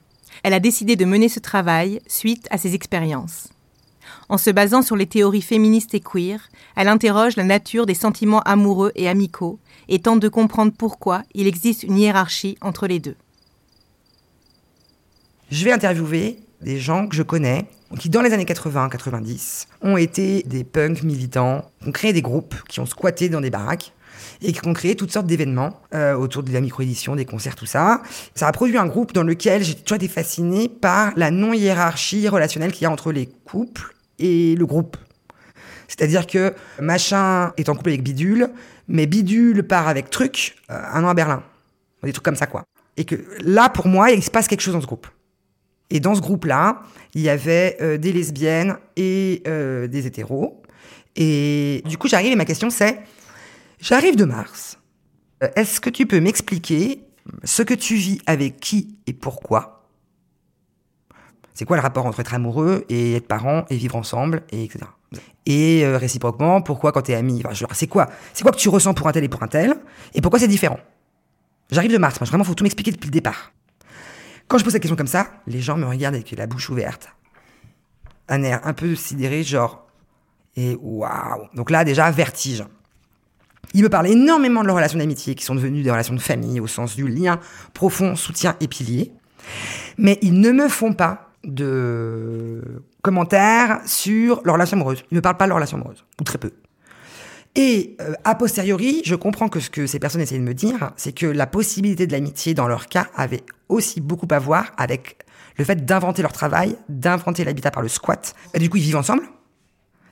Elle 0.43 0.53
a 0.53 0.59
décidé 0.59 0.97
de 0.97 1.05
mener 1.05 1.29
ce 1.29 1.39
travail 1.39 2.01
suite 2.07 2.45
à 2.51 2.57
ses 2.57 2.75
expériences. 2.75 3.47
En 4.27 4.37
se 4.37 4.49
basant 4.49 4.81
sur 4.81 4.97
les 4.97 5.05
théories 5.05 5.41
féministes 5.41 5.93
et 5.93 6.01
queer, 6.01 6.49
elle 6.75 6.89
interroge 6.89 7.37
la 7.37 7.45
nature 7.45 7.85
des 7.85 7.93
sentiments 7.93 8.41
amoureux 8.41 8.91
et 8.95 9.07
amicaux 9.07 9.59
et 9.87 9.99
tente 9.99 10.19
de 10.19 10.27
comprendre 10.27 10.73
pourquoi 10.77 11.23
il 11.33 11.47
existe 11.47 11.83
une 11.83 11.97
hiérarchie 11.97 12.57
entre 12.59 12.85
les 12.85 12.99
deux. 12.99 13.15
Je 15.51 15.63
vais 15.63 15.71
interviewer 15.71 16.39
des 16.61 16.79
gens 16.79 17.07
que 17.07 17.15
je 17.15 17.23
connais 17.23 17.65
qui, 17.97 18.09
dans 18.09 18.21
les 18.21 18.33
années 18.33 18.43
80-90, 18.43 19.67
ont 19.81 19.97
été 19.97 20.43
des 20.43 20.63
punks 20.65 21.03
militants, 21.03 21.63
ont 21.85 21.91
créé 21.91 22.11
des 22.11 22.21
groupes, 22.21 22.55
qui 22.67 22.79
ont 22.81 22.85
squatté 22.85 23.29
dans 23.29 23.39
des 23.39 23.51
baraques 23.51 23.93
et 24.41 24.53
qui 24.53 24.67
ont 24.67 24.73
créé 24.73 24.95
toutes 24.95 25.11
sortes 25.11 25.27
d'événements 25.27 25.81
euh, 25.93 26.15
autour 26.15 26.43
de 26.43 26.51
la 26.51 26.61
micro-édition, 26.61 27.15
des 27.15 27.25
concerts, 27.25 27.55
tout 27.55 27.65
ça. 27.65 28.01
Ça 28.35 28.47
a 28.47 28.51
produit 28.51 28.77
un 28.77 28.85
groupe 28.85 29.13
dans 29.13 29.23
lequel 29.23 29.63
j'ai 29.63 29.75
toujours 29.75 29.97
été 29.97 30.07
fascinée 30.07 30.69
par 30.69 31.13
la 31.15 31.31
non-hiérarchie 31.31 32.27
relationnelle 32.27 32.71
qu'il 32.71 32.83
y 32.83 32.85
a 32.85 32.91
entre 32.91 33.11
les 33.11 33.27
couples 33.45 33.93
et 34.19 34.55
le 34.55 34.65
groupe. 34.65 34.97
C'est-à-dire 35.87 36.27
que 36.27 36.53
machin 36.79 37.53
est 37.57 37.69
en 37.69 37.75
couple 37.75 37.89
avec 37.89 38.03
bidule, 38.03 38.49
mais 38.87 39.05
bidule 39.05 39.63
part 39.63 39.87
avec 39.87 40.09
truc, 40.09 40.55
euh, 40.69 40.79
un 40.93 41.03
an 41.03 41.09
à 41.09 41.13
Berlin. 41.13 41.43
Des 42.03 42.11
trucs 42.11 42.25
comme 42.25 42.35
ça, 42.35 42.47
quoi. 42.47 42.63
Et 42.97 43.05
que 43.05 43.15
là, 43.39 43.69
pour 43.69 43.87
moi, 43.87 44.11
il 44.11 44.21
se 44.21 44.29
passe 44.29 44.47
quelque 44.47 44.61
chose 44.61 44.73
dans 44.73 44.81
ce 44.81 44.85
groupe. 44.85 45.07
Et 45.89 45.99
dans 45.99 46.15
ce 46.15 46.21
groupe-là, 46.21 46.81
il 47.13 47.21
y 47.21 47.29
avait 47.29 47.77
euh, 47.81 47.97
des 47.97 48.11
lesbiennes 48.11 48.75
et 48.95 49.43
des 49.45 50.07
hétéros. 50.07 50.63
Et 51.15 51.83
du 51.85 51.97
coup, 51.97 52.07
j'arrive 52.07 52.31
et 52.31 52.35
ma 52.35 52.45
question 52.45 52.69
c'est, 52.69 52.99
j'arrive 53.83 54.15
de 54.15 54.25
Mars. 54.25 54.79
Euh, 55.43 55.49
Est-ce 55.55 55.81
que 55.81 55.89
tu 55.89 56.05
peux 56.05 56.19
m'expliquer 56.19 57.03
ce 57.43 57.61
que 57.61 57.73
tu 57.73 57.95
vis 57.95 58.21
avec 58.25 58.59
qui 58.59 58.97
et 59.07 59.13
pourquoi? 59.13 59.89
C'est 61.53 61.65
quoi 61.65 61.77
le 61.77 61.83
rapport 61.83 62.05
entre 62.07 62.19
être 62.21 62.33
amoureux 62.33 62.85
et 62.89 63.15
être 63.15 63.27
parent 63.27 63.65
et 63.69 63.77
vivre 63.77 63.95
ensemble, 63.95 64.41
et 64.51 64.63
etc. 64.63 64.85
Et 65.45 65.85
euh, 65.85 65.97
réciproquement, 65.97 66.61
pourquoi 66.61 66.91
quand 66.91 67.03
t'es 67.03 67.13
ami? 67.13 67.43
C'est 67.73 67.87
quoi 67.87 68.09
C'est 68.33 68.41
quoi 68.41 68.51
que 68.51 68.57
tu 68.57 68.69
ressens 68.69 68.95
pour 68.95 69.07
un 69.07 69.11
tel 69.11 69.23
et 69.23 69.29
pour 69.29 69.43
un 69.43 69.47
tel 69.47 69.75
Et 70.15 70.21
pourquoi 70.21 70.39
c'est 70.39 70.47
différent? 70.47 70.79
J'arrive 71.69 71.91
de 71.91 71.97
Mars, 71.99 72.19
moi, 72.19 72.27
vraiment, 72.27 72.43
faut 72.43 72.55
tout 72.55 72.63
m'expliquer 72.63 72.91
depuis 72.91 73.07
le 73.07 73.11
départ. 73.11 73.51
Quand 74.47 74.57
je 74.57 74.63
pose 74.63 74.73
cette 74.73 74.81
question 74.81 74.95
comme 74.95 75.07
ça, 75.07 75.27
les 75.45 75.61
gens 75.61 75.77
me 75.77 75.85
regardent 75.85 76.15
avec 76.15 76.31
la 76.31 76.47
bouche 76.47 76.69
ouverte. 76.69 77.09
Un 78.29 78.41
air 78.41 78.61
un 78.63 78.73
peu 78.73 78.95
sidéré, 78.95 79.43
genre. 79.43 79.85
Et 80.55 80.75
waouh 80.81 81.47
Donc 81.53 81.69
là, 81.69 81.83
déjà, 81.83 82.09
vertige. 82.09 82.63
Ils 83.73 83.83
me 83.83 83.89
parlent 83.89 84.07
énormément 84.07 84.61
de 84.61 84.67
leurs 84.67 84.75
relations 84.75 84.99
d'amitié, 84.99 85.35
qui 85.35 85.43
sont 85.43 85.55
devenues 85.55 85.81
des 85.81 85.91
relations 85.91 86.13
de 86.13 86.21
famille, 86.21 86.59
au 86.59 86.67
sens 86.67 86.95
du 86.95 87.07
lien 87.07 87.39
profond, 87.73 88.15
soutien 88.15 88.55
et 88.59 88.67
pilier. 88.67 89.11
Mais 89.97 90.19
ils 90.21 90.39
ne 90.39 90.51
me 90.51 90.69
font 90.69 90.93
pas 90.93 91.29
de 91.43 92.61
commentaires 93.01 93.81
sur 93.85 94.41
leurs 94.45 94.55
relations 94.55 94.77
amoureuses. 94.77 95.03
Ils 95.11 95.15
ne 95.15 95.17
me 95.17 95.21
parlent 95.21 95.37
pas 95.37 95.45
de 95.45 95.49
leurs 95.49 95.57
relations 95.57 95.77
amoureuses, 95.77 96.05
ou 96.21 96.23
très 96.23 96.37
peu. 96.37 96.51
Et 97.55 97.95
euh, 98.01 98.13
a 98.23 98.33
posteriori, 98.35 99.01
je 99.05 99.13
comprends 99.15 99.47
que 99.47 99.59
ce 99.59 99.69
que 99.69 99.85
ces 99.85 99.99
personnes 99.99 100.21
essayaient 100.21 100.39
de 100.39 100.45
me 100.45 100.55
dire, 100.55 100.91
c'est 100.95 101.13
que 101.13 101.27
la 101.27 101.45
possibilité 101.45 102.07
de 102.07 102.11
l'amitié 102.11 102.53
dans 102.53 102.67
leur 102.67 102.87
cas 102.87 103.07
avait 103.15 103.43
aussi 103.69 104.01
beaucoup 104.01 104.27
à 104.31 104.39
voir 104.39 104.71
avec 104.77 105.17
le 105.57 105.65
fait 105.65 105.85
d'inventer 105.85 106.23
leur 106.23 106.31
travail, 106.31 106.75
d'inventer 106.89 107.43
l'habitat 107.43 107.69
par 107.69 107.83
le 107.83 107.89
squat. 107.89 108.33
Et 108.55 108.59
du 108.59 108.69
coup, 108.69 108.77
ils 108.77 108.83
vivent 108.83 108.97
ensemble. 108.97 109.23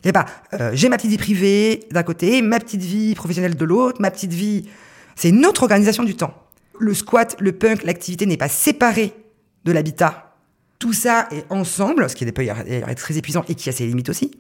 A 0.04 0.14
pas, 0.14 0.26
euh, 0.54 0.72
j'ai 0.74 0.90
ma 0.90 0.98
petite 0.98 1.12
vie 1.12 1.18
privée 1.18 1.88
d'un 1.92 2.04
côté, 2.04 2.42
ma 2.42 2.60
petite 2.60 2.82
vie 2.82 3.14
professionnelle 3.14 3.56
de 3.56 3.66
l'autre, 3.66 4.02
ma 4.02 4.10
petite 4.10 4.34
vie. 4.34 4.68
C'est 5.16 5.30
une 5.30 5.46
autre 5.46 5.64
organisation 5.64 6.04
du 6.04 6.16
temps. 6.16 6.34
Le 6.80 6.94
squat, 6.94 7.36
le 7.40 7.52
punk, 7.52 7.84
l'activité 7.84 8.26
n'est 8.26 8.38
pas 8.38 8.50
séparée 8.50 9.14
de 9.66 9.72
l'habitat. 9.72 10.36
Tout 10.80 10.94
ça 10.94 11.28
est 11.32 11.46
ensemble, 11.52 12.10
ce 12.10 12.16
qui 12.16 12.26
d'ailleurs 12.26 12.64
d'ailleurs 12.64 12.96
très 12.96 13.16
épuisant 13.16 13.46
et 13.48 13.54
qui 13.54 13.70
a 13.70 13.72
ses 13.72 13.86
limites 13.86 14.10
aussi. 14.10 14.32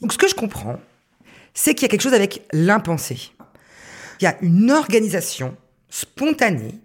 Donc, 0.00 0.12
ce 0.12 0.18
que 0.18 0.28
je 0.28 0.34
comprends, 0.34 0.80
c'est 1.52 1.74
qu'il 1.74 1.82
y 1.82 1.84
a 1.84 1.88
quelque 1.88 2.02
chose 2.02 2.14
avec 2.14 2.46
l'impensé. 2.52 3.32
Il 4.20 4.24
y 4.24 4.26
a 4.26 4.36
une 4.40 4.70
organisation 4.70 5.54
spontanée, 5.90 6.80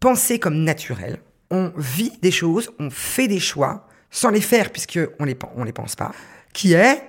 pensée 0.00 0.38
comme 0.38 0.64
naturelle. 0.64 1.18
On 1.50 1.72
vit 1.76 2.12
des 2.22 2.30
choses, 2.30 2.70
on 2.78 2.88
fait 2.88 3.28
des 3.28 3.40
choix, 3.40 3.86
sans 4.10 4.30
les 4.30 4.40
faire 4.40 4.70
puisqu'on 4.70 5.24
les, 5.24 5.34
pen- 5.34 5.50
on 5.56 5.64
les 5.64 5.72
pense 5.72 5.94
pas, 5.94 6.12
qui 6.52 6.72
est 6.74 7.02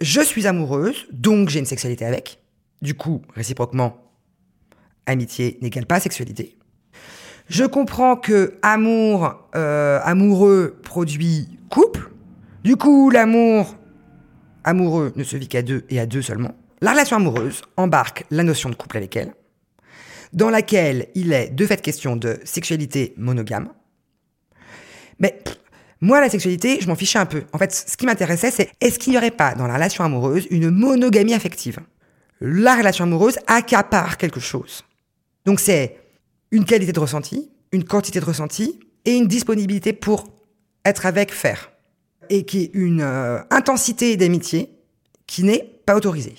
je 0.00 0.20
suis 0.20 0.46
amoureuse, 0.46 1.06
donc 1.12 1.48
j'ai 1.48 1.60
une 1.60 1.66
sexualité 1.66 2.04
avec. 2.04 2.40
Du 2.80 2.94
coup, 2.94 3.22
réciproquement, 3.34 4.02
amitié 5.06 5.58
n'égale 5.62 5.86
pas 5.86 6.00
sexualité. 6.00 6.58
Je 7.48 7.64
comprends 7.64 8.16
que 8.16 8.58
amour, 8.62 9.34
euh, 9.54 10.00
amoureux 10.02 10.80
produit 10.82 11.58
couple. 11.70 12.10
Du 12.64 12.76
coup, 12.76 13.10
l'amour 13.10 13.76
amoureux 14.64 15.12
ne 15.16 15.24
se 15.24 15.36
vit 15.36 15.48
qu'à 15.48 15.62
deux 15.62 15.84
et 15.90 16.00
à 16.00 16.06
deux 16.06 16.22
seulement. 16.22 16.54
La 16.80 16.92
relation 16.92 17.16
amoureuse 17.16 17.62
embarque 17.76 18.24
la 18.30 18.42
notion 18.42 18.70
de 18.70 18.74
couple 18.74 18.96
avec 18.96 19.16
elle, 19.16 19.34
dans 20.32 20.50
laquelle 20.50 21.08
il 21.14 21.32
est 21.32 21.50
de 21.50 21.66
fait 21.66 21.80
question 21.80 22.16
de 22.16 22.40
sexualité 22.44 23.14
monogame. 23.16 23.68
Mais 25.20 25.38
moi, 26.02 26.20
la 26.20 26.28
sexualité, 26.28 26.78
je 26.80 26.88
m'en 26.88 26.96
fichais 26.96 27.18
un 27.18 27.26
peu. 27.26 27.44
En 27.52 27.58
fait, 27.58 27.72
ce 27.72 27.96
qui 27.96 28.04
m'intéressait, 28.06 28.50
c'est 28.50 28.70
est-ce 28.80 28.98
qu'il 28.98 29.12
n'y 29.12 29.16
aurait 29.16 29.30
pas 29.30 29.54
dans 29.54 29.66
la 29.66 29.74
relation 29.74 30.04
amoureuse 30.04 30.46
une 30.50 30.68
monogamie 30.68 31.32
affective? 31.32 31.78
La 32.40 32.74
relation 32.76 33.04
amoureuse 33.04 33.38
accapare 33.46 34.18
quelque 34.18 34.40
chose. 34.40 34.84
Donc 35.46 35.60
c'est 35.60 35.96
une 36.50 36.64
qualité 36.64 36.92
de 36.92 37.00
ressenti, 37.00 37.50
une 37.70 37.84
quantité 37.84 38.20
de 38.20 38.24
ressenti 38.24 38.78
et 39.04 39.12
une 39.16 39.26
disponibilité 39.28 39.92
pour 39.92 40.28
être 40.84 41.06
avec, 41.06 41.32
faire. 41.32 41.70
Et 42.30 42.44
qui 42.44 42.64
est 42.64 42.70
une 42.74 43.00
euh, 43.00 43.38
intensité 43.50 44.16
d'amitié 44.16 44.70
qui 45.26 45.44
n'est 45.44 45.64
pas 45.86 45.94
autorisée. 45.96 46.34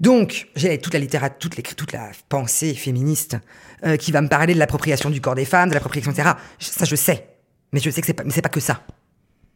Donc, 0.00 0.48
j'ai 0.56 0.78
toute 0.78 0.94
la 0.94 1.00
littérature, 1.00 1.38
toute, 1.38 1.56
les- 1.56 1.62
toute 1.62 1.92
la 1.92 2.10
pensée 2.28 2.74
féministe 2.74 3.36
euh, 3.84 3.96
qui 3.96 4.12
va 4.12 4.20
me 4.20 4.28
parler 4.28 4.54
de 4.54 4.58
l'appropriation 4.58 5.10
du 5.10 5.20
corps 5.20 5.34
des 5.34 5.44
femmes, 5.44 5.68
de 5.68 5.74
l'appropriation, 5.74 6.12
etc. 6.12 6.30
Ça, 6.58 6.84
je 6.84 6.96
sais. 6.96 7.26
Mais 7.72 7.80
je 7.80 7.90
sais 7.90 8.00
que 8.00 8.06
c'est 8.06 8.12
pas, 8.14 8.24
pas 8.24 8.48
que 8.48 8.60
ça. 8.60 8.82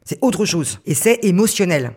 C'est 0.07 0.19
autre 0.23 0.47
chose. 0.47 0.81
Et 0.87 0.95
c'est 0.95 1.19
émotionnel. 1.25 1.93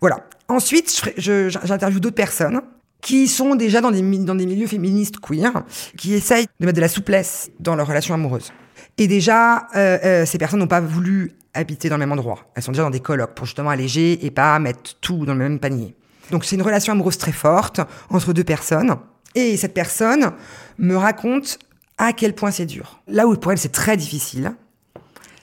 Voilà. 0.00 0.26
Ensuite, 0.48 1.02
j'interviewe 1.16 2.00
d'autres 2.00 2.14
personnes 2.14 2.60
qui 3.00 3.28
sont 3.28 3.54
déjà 3.54 3.80
dans 3.80 3.92
des, 3.92 4.02
mi- 4.02 4.24
dans 4.24 4.34
des 4.34 4.44
milieux 4.44 4.66
féministes 4.66 5.20
queer, 5.20 5.64
qui 5.96 6.14
essayent 6.14 6.46
de 6.58 6.66
mettre 6.66 6.76
de 6.76 6.80
la 6.82 6.88
souplesse 6.88 7.50
dans 7.60 7.76
leurs 7.76 7.86
relations 7.86 8.14
amoureuses. 8.14 8.52
Et 8.98 9.06
déjà, 9.06 9.68
euh, 9.76 9.98
euh, 10.04 10.26
ces 10.26 10.36
personnes 10.36 10.58
n'ont 10.58 10.66
pas 10.66 10.80
voulu 10.80 11.32
habiter 11.54 11.88
dans 11.88 11.96
le 11.96 12.00
même 12.00 12.12
endroit. 12.12 12.40
Elles 12.54 12.62
sont 12.62 12.72
déjà 12.72 12.82
dans 12.82 12.90
des 12.90 13.00
colloques 13.00 13.34
pour 13.34 13.46
justement 13.46 13.70
alléger 13.70 14.24
et 14.26 14.30
pas 14.32 14.58
mettre 14.58 14.98
tout 15.00 15.24
dans 15.24 15.32
le 15.34 15.38
même 15.38 15.60
panier. 15.60 15.94
Donc 16.32 16.44
c'est 16.44 16.56
une 16.56 16.62
relation 16.62 16.92
amoureuse 16.92 17.18
très 17.18 17.32
forte 17.32 17.80
entre 18.10 18.32
deux 18.32 18.44
personnes. 18.44 18.96
Et 19.34 19.56
cette 19.56 19.74
personne 19.74 20.32
me 20.78 20.96
raconte 20.96 21.58
à 21.98 22.12
quel 22.12 22.34
point 22.34 22.50
c'est 22.50 22.66
dur. 22.66 23.00
Là 23.06 23.26
où 23.26 23.36
pour 23.36 23.52
elle 23.52 23.58
c'est 23.58 23.72
très 23.72 23.96
difficile, 23.96 24.52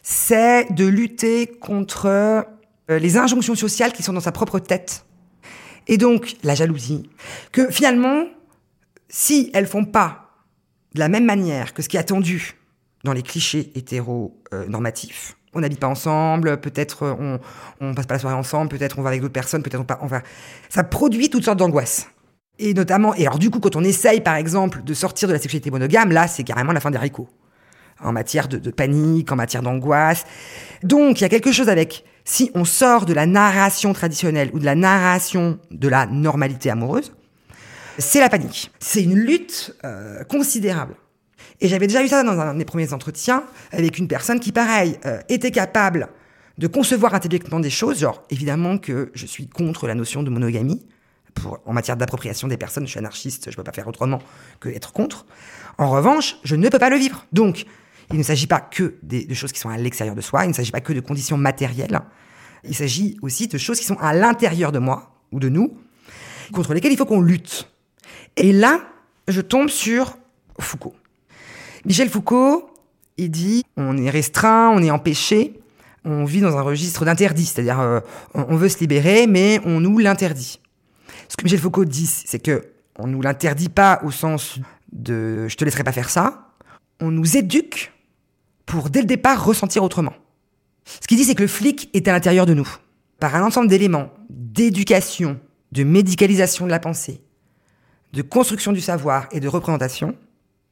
c'est 0.07 0.71
de 0.71 0.85
lutter 0.85 1.47
contre 1.47 2.05
euh, 2.05 2.43
les 2.87 3.17
injonctions 3.17 3.55
sociales 3.55 3.91
qui 3.91 4.03
sont 4.03 4.13
dans 4.13 4.19
sa 4.19 4.31
propre 4.31 4.59
tête. 4.59 5.03
Et 5.87 5.97
donc 5.97 6.35
la 6.43 6.53
jalousie. 6.53 7.09
Que 7.51 7.71
finalement, 7.71 8.25
si 9.09 9.49
elles 9.55 9.65
font 9.65 9.83
pas 9.83 10.29
de 10.93 10.99
la 10.99 11.09
même 11.09 11.25
manière 11.25 11.73
que 11.73 11.81
ce 11.81 11.89
qui 11.89 11.97
est 11.97 11.99
attendu 11.99 12.53
dans 13.03 13.13
les 13.13 13.23
clichés 13.23 13.71
hétéro-normatifs, 13.73 15.37
on 15.55 15.61
n'habite 15.61 15.79
pas 15.79 15.87
ensemble, 15.87 16.61
peut-être 16.61 17.01
euh, 17.01 17.15
on, 17.19 17.39
on 17.81 17.95
passe 17.95 18.05
pas 18.05 18.13
la 18.13 18.19
soirée 18.19 18.35
ensemble, 18.35 18.69
peut-être 18.69 18.99
on 18.99 19.01
va 19.01 19.09
avec 19.09 19.21
d'autres 19.21 19.33
personnes, 19.33 19.63
peut-être 19.63 19.83
on 20.01 20.05
va... 20.05 20.21
Ça 20.69 20.83
produit 20.83 21.31
toutes 21.31 21.45
sortes 21.45 21.57
d'angoisses. 21.57 22.09
Et 22.59 22.75
notamment, 22.75 23.15
et 23.15 23.25
alors 23.25 23.39
du 23.39 23.49
coup, 23.49 23.59
quand 23.59 23.75
on 23.75 23.83
essaye, 23.83 24.21
par 24.21 24.35
exemple, 24.35 24.83
de 24.83 24.93
sortir 24.93 25.27
de 25.27 25.33
la 25.33 25.39
sexualité 25.39 25.71
monogame, 25.71 26.11
là, 26.11 26.27
c'est 26.27 26.43
carrément 26.43 26.73
la 26.73 26.79
fin 26.79 26.91
des 26.91 26.97
haricots. 26.97 27.27
En 28.03 28.11
matière 28.11 28.47
de, 28.47 28.71
panique, 28.71 29.31
en 29.31 29.35
matière 29.35 29.61
d'angoisse. 29.61 30.25
Donc, 30.83 31.19
il 31.19 31.23
y 31.23 31.25
a 31.25 31.29
quelque 31.29 31.51
chose 31.51 31.69
avec, 31.69 32.03
si 32.25 32.51
on 32.53 32.65
sort 32.65 33.05
de 33.05 33.13
la 33.13 33.25
narration 33.25 33.93
traditionnelle 33.93 34.49
ou 34.53 34.59
de 34.59 34.65
la 34.65 34.75
narration 34.75 35.59
de 35.71 35.87
la 35.87 36.05
normalité 36.05 36.69
amoureuse, 36.69 37.13
c'est 37.97 38.19
la 38.19 38.29
panique. 38.29 38.71
C'est 38.79 39.03
une 39.03 39.15
lutte 39.15 39.75
euh, 39.85 40.23
considérable. 40.25 40.95
Et 41.61 41.67
j'avais 41.67 41.87
déjà 41.87 42.03
eu 42.03 42.07
ça 42.07 42.23
dans 42.23 42.39
un 42.39 42.55
des 42.55 42.65
premiers 42.65 42.91
entretiens 42.93 43.43
avec 43.71 43.97
une 43.97 44.07
personne 44.07 44.39
qui, 44.39 44.51
pareil, 44.51 44.97
euh, 45.05 45.19
était 45.29 45.51
capable 45.51 46.09
de 46.57 46.67
concevoir 46.67 47.13
intellectuellement 47.13 47.59
des 47.59 47.69
choses, 47.69 47.99
genre 47.99 48.23
évidemment 48.29 48.77
que 48.77 49.11
je 49.13 49.25
suis 49.25 49.47
contre 49.47 49.87
la 49.87 49.95
notion 49.95 50.23
de 50.23 50.29
monogamie. 50.29 50.85
Pour, 51.33 51.59
en 51.65 51.73
matière 51.73 51.97
d'appropriation 51.97 52.47
des 52.47 52.55
personnes, 52.55 52.85
je 52.85 52.91
suis 52.91 52.99
anarchiste, 52.99 53.51
je 53.51 53.55
peux 53.57 53.63
pas 53.63 53.73
faire 53.73 53.89
autrement 53.89 54.19
que 54.61 54.69
être 54.69 54.93
contre. 54.93 55.25
En 55.77 55.89
revanche, 55.89 56.37
je 56.45 56.55
ne 56.55 56.69
peux 56.69 56.79
pas 56.79 56.89
le 56.89 56.95
vivre. 56.95 57.25
Donc, 57.33 57.65
il 58.11 58.17
ne 58.17 58.23
s'agit 58.23 58.47
pas 58.47 58.59
que 58.59 58.95
des, 59.01 59.25
de 59.25 59.33
choses 59.33 59.51
qui 59.51 59.59
sont 59.59 59.69
à 59.69 59.77
l'extérieur 59.77 60.15
de 60.15 60.21
soi, 60.21 60.45
il 60.45 60.49
ne 60.49 60.53
s'agit 60.53 60.71
pas 60.71 60.81
que 60.81 60.93
de 60.93 60.99
conditions 60.99 61.37
matérielles. 61.37 61.99
Il 62.63 62.75
s'agit 62.75 63.17
aussi 63.21 63.47
de 63.47 63.57
choses 63.57 63.79
qui 63.79 63.85
sont 63.85 63.97
à 63.99 64.13
l'intérieur 64.13 64.71
de 64.71 64.79
moi 64.79 65.15
ou 65.31 65.39
de 65.39 65.49
nous, 65.49 65.77
contre 66.53 66.73
lesquelles 66.73 66.91
il 66.91 66.97
faut 66.97 67.05
qu'on 67.05 67.21
lutte. 67.21 67.71
Et 68.37 68.51
là, 68.51 68.81
je 69.27 69.41
tombe 69.41 69.69
sur 69.69 70.17
Foucault. 70.59 70.95
Michel 71.85 72.09
Foucault, 72.09 72.69
il 73.17 73.29
dit 73.29 73.63
on 73.77 73.97
est 73.97 74.09
restreint, 74.09 74.69
on 74.69 74.81
est 74.81 74.91
empêché, 74.91 75.59
on 76.03 76.25
vit 76.25 76.41
dans 76.41 76.57
un 76.57 76.61
registre 76.61 77.05
d'interdit, 77.05 77.45
c'est-à-dire 77.45 77.79
euh, 77.79 77.99
on 78.33 78.55
veut 78.55 78.69
se 78.69 78.79
libérer, 78.79 79.27
mais 79.27 79.59
on 79.65 79.79
nous 79.79 79.97
l'interdit. 79.97 80.59
Ce 81.27 81.35
que 81.35 81.43
Michel 81.43 81.59
Foucault 81.59 81.85
dit, 81.85 82.05
c'est 82.05 82.39
que 82.39 82.71
on 82.97 83.07
nous 83.07 83.21
l'interdit 83.21 83.69
pas 83.69 83.99
au 84.03 84.11
sens 84.11 84.59
de 84.91 85.47
je 85.47 85.55
te 85.57 85.65
laisserai 85.65 85.83
pas 85.83 85.91
faire 85.91 86.09
ça, 86.09 86.53
on 86.99 87.11
nous 87.11 87.37
éduque 87.37 87.91
pour 88.65 88.89
dès 88.89 89.01
le 89.01 89.07
départ 89.07 89.43
ressentir 89.43 89.83
autrement. 89.83 90.13
Ce 90.85 91.07
qu'il 91.07 91.17
dit, 91.17 91.23
c'est 91.23 91.35
que 91.35 91.41
le 91.41 91.47
flic 91.47 91.89
est 91.93 92.07
à 92.07 92.11
l'intérieur 92.11 92.45
de 92.45 92.53
nous, 92.53 92.67
par 93.19 93.35
un 93.35 93.43
ensemble 93.43 93.67
d'éléments 93.67 94.11
d'éducation, 94.29 95.39
de 95.71 95.83
médicalisation 95.83 96.65
de 96.65 96.71
la 96.71 96.79
pensée, 96.79 97.21
de 98.13 98.21
construction 98.21 98.71
du 98.71 98.81
savoir 98.81 99.27
et 99.31 99.39
de 99.39 99.47
représentation, 99.47 100.15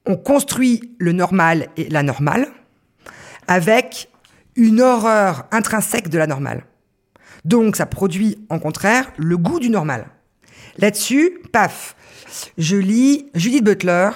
on 0.05 0.15
construit 0.15 0.95
le 0.99 1.11
normal 1.11 1.67
et 1.77 1.89
la 1.89 2.03
normale 2.03 2.47
avec 3.47 4.09
une 4.55 4.81
horreur 4.81 5.45
intrinsèque 5.51 6.09
de 6.09 6.17
la 6.17 6.27
normale. 6.27 6.65
Donc 7.45 7.75
ça 7.75 7.85
produit 7.85 8.37
en 8.49 8.59
contraire 8.59 9.11
le 9.17 9.37
goût 9.37 9.59
du 9.59 9.69
normal. 9.69 10.07
Là-dessus, 10.77 11.39
paf, 11.51 11.95
je 12.57 12.77
lis 12.77 13.29
Judith 13.35 13.63
Butler, 13.63 14.09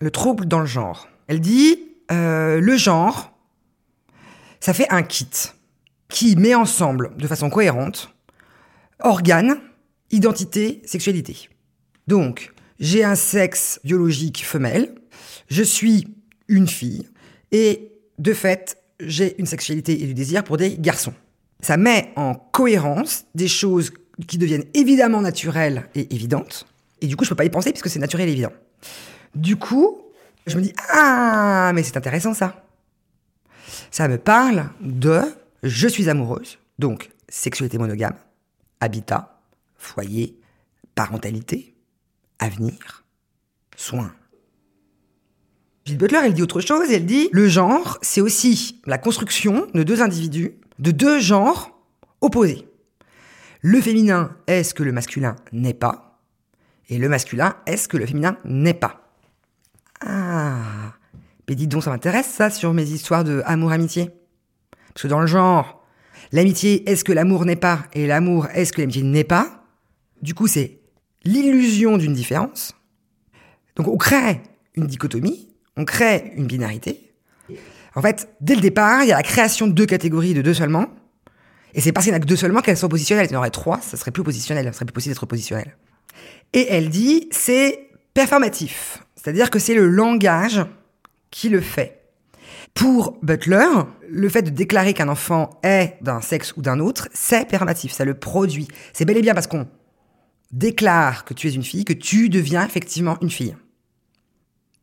Le 0.00 0.10
trouble 0.12 0.46
dans 0.46 0.60
le 0.60 0.66
genre. 0.66 1.08
Elle 1.26 1.40
dit 1.40 1.87
euh, 2.10 2.60
le 2.60 2.76
genre, 2.76 3.32
ça 4.60 4.72
fait 4.72 4.88
un 4.90 5.02
kit 5.02 5.28
qui 6.08 6.36
met 6.36 6.54
ensemble 6.54 7.16
de 7.16 7.26
façon 7.26 7.50
cohérente 7.50 8.14
organes, 9.00 9.58
identité, 10.10 10.82
sexualité. 10.84 11.48
Donc, 12.06 12.52
j'ai 12.80 13.04
un 13.04 13.14
sexe 13.14 13.80
biologique 13.84 14.44
femelle, 14.44 14.94
je 15.48 15.62
suis 15.62 16.08
une 16.48 16.66
fille, 16.66 17.08
et 17.52 17.92
de 18.18 18.32
fait, 18.32 18.78
j'ai 19.00 19.38
une 19.38 19.46
sexualité 19.46 20.02
et 20.02 20.06
du 20.06 20.14
désir 20.14 20.42
pour 20.42 20.56
des 20.56 20.76
garçons. 20.78 21.14
Ça 21.60 21.76
met 21.76 22.12
en 22.16 22.34
cohérence 22.34 23.26
des 23.34 23.48
choses 23.48 23.92
qui 24.26 24.38
deviennent 24.38 24.64
évidemment 24.74 25.20
naturelles 25.20 25.88
et 25.94 26.12
évidentes, 26.14 26.66
et 27.00 27.06
du 27.06 27.16
coup, 27.16 27.24
je 27.24 27.30
peux 27.30 27.36
pas 27.36 27.44
y 27.44 27.50
penser 27.50 27.70
puisque 27.70 27.88
c'est 27.88 28.00
naturel 28.00 28.28
et 28.28 28.32
évident. 28.32 28.52
Du 29.34 29.56
coup, 29.56 30.00
je 30.46 30.56
me 30.56 30.62
dis, 30.62 30.72
ah, 30.90 31.72
mais 31.74 31.82
c'est 31.82 31.96
intéressant 31.96 32.34
ça. 32.34 32.64
Ça 33.90 34.08
me 34.08 34.18
parle 34.18 34.68
de 34.80 35.20
je 35.62 35.88
suis 35.88 36.08
amoureuse, 36.08 36.58
donc 36.78 37.10
sexualité 37.28 37.78
monogame, 37.78 38.16
habitat, 38.80 39.40
foyer, 39.76 40.38
parentalité, 40.94 41.74
avenir, 42.38 43.04
soins. 43.76 44.12
Judith 45.84 46.00
Butler, 46.00 46.20
elle 46.24 46.34
dit 46.34 46.42
autre 46.42 46.60
chose, 46.60 46.90
elle 46.90 47.06
dit 47.06 47.28
le 47.32 47.48
genre, 47.48 47.98
c'est 48.02 48.20
aussi 48.20 48.80
la 48.86 48.98
construction 48.98 49.66
de 49.74 49.82
deux 49.82 50.02
individus, 50.02 50.52
de 50.78 50.90
deux 50.90 51.18
genres 51.18 51.70
opposés. 52.20 52.68
Le 53.62 53.80
féminin 53.80 54.36
est 54.46 54.62
ce 54.62 54.74
que 54.74 54.82
le 54.82 54.92
masculin 54.92 55.36
n'est 55.52 55.74
pas, 55.74 56.20
et 56.88 56.98
le 56.98 57.08
masculin 57.08 57.56
est 57.66 57.76
ce 57.76 57.88
que 57.88 57.96
le 57.96 58.06
féminin 58.06 58.38
n'est 58.44 58.74
pas? 58.74 59.07
Ah, 60.00 60.94
mais 61.48 61.54
dis 61.54 61.66
donc, 61.66 61.82
ça 61.82 61.90
m'intéresse 61.90 62.28
ça 62.28 62.50
sur 62.50 62.72
mes 62.72 62.90
histoires 62.90 63.24
de 63.24 63.42
amour-amitié. 63.46 64.10
Parce 64.94 65.02
que 65.02 65.08
dans 65.08 65.20
le 65.20 65.26
genre, 65.26 65.84
l'amitié 66.32 66.88
est 66.90 66.96
ce 66.96 67.04
que 67.04 67.12
l'amour 67.12 67.44
n'est 67.44 67.56
pas, 67.56 67.84
et 67.92 68.06
l'amour 68.06 68.46
est 68.54 68.64
ce 68.64 68.72
que 68.72 68.80
l'amitié 68.80 69.02
n'est 69.02 69.24
pas? 69.24 69.64
Du 70.22 70.34
coup, 70.34 70.46
c'est 70.46 70.80
l'illusion 71.24 71.96
d'une 71.96 72.12
différence. 72.12 72.74
Donc 73.76 73.88
on 73.88 73.96
crée 73.96 74.40
une 74.74 74.86
dichotomie, 74.86 75.48
on 75.76 75.84
crée 75.84 76.32
une 76.36 76.46
binarité. 76.46 77.12
En 77.94 78.02
fait, 78.02 78.28
dès 78.40 78.54
le 78.54 78.60
départ, 78.60 79.02
il 79.02 79.08
y 79.08 79.12
a 79.12 79.16
la 79.16 79.22
création 79.22 79.66
de 79.66 79.72
deux 79.72 79.86
catégories, 79.86 80.34
de 80.34 80.42
deux 80.42 80.54
seulement. 80.54 80.86
Et 81.74 81.80
c'est 81.80 81.92
parce 81.92 82.04
qu'il 82.04 82.12
n'y 82.12 82.16
en 82.16 82.20
a 82.20 82.22
que 82.22 82.28
deux 82.28 82.36
seulement 82.36 82.60
qu'elles 82.60 82.76
sont 82.76 82.88
positionnelles. 82.88 83.26
Il 83.28 83.32
y 83.32 83.36
en 83.36 83.38
aurait 83.38 83.50
trois, 83.50 83.80
ça 83.80 83.96
serait 83.96 84.10
plus 84.10 84.22
positionnel, 84.22 84.64
ça 84.66 84.72
serait 84.72 84.84
plus 84.84 84.92
possible 84.92 85.14
d'être 85.14 85.26
positionnel. 85.26 85.76
Et 86.52 86.66
elle 86.70 86.88
dit, 86.88 87.28
c'est 87.30 87.87
performatif. 88.14 89.04
C'est-à-dire 89.16 89.50
que 89.50 89.58
c'est 89.58 89.74
le 89.74 89.88
langage 89.88 90.64
qui 91.30 91.48
le 91.48 91.60
fait. 91.60 91.98
Pour 92.74 93.18
Butler, 93.22 93.68
le 94.08 94.28
fait 94.28 94.42
de 94.42 94.50
déclarer 94.50 94.94
qu'un 94.94 95.08
enfant 95.08 95.50
est 95.62 95.96
d'un 96.00 96.20
sexe 96.20 96.56
ou 96.56 96.62
d'un 96.62 96.78
autre, 96.78 97.08
c'est 97.12 97.48
performatif, 97.48 97.92
ça 97.92 98.04
le 98.04 98.14
produit. 98.14 98.68
C'est 98.92 99.04
bel 99.04 99.16
et 99.16 99.22
bien 99.22 99.34
parce 99.34 99.46
qu'on 99.46 99.66
déclare 100.52 101.24
que 101.24 101.34
tu 101.34 101.48
es 101.48 101.52
une 101.52 101.64
fille, 101.64 101.84
que 101.84 101.92
tu 101.92 102.28
deviens 102.28 102.64
effectivement 102.64 103.18
une 103.20 103.30
fille. 103.30 103.56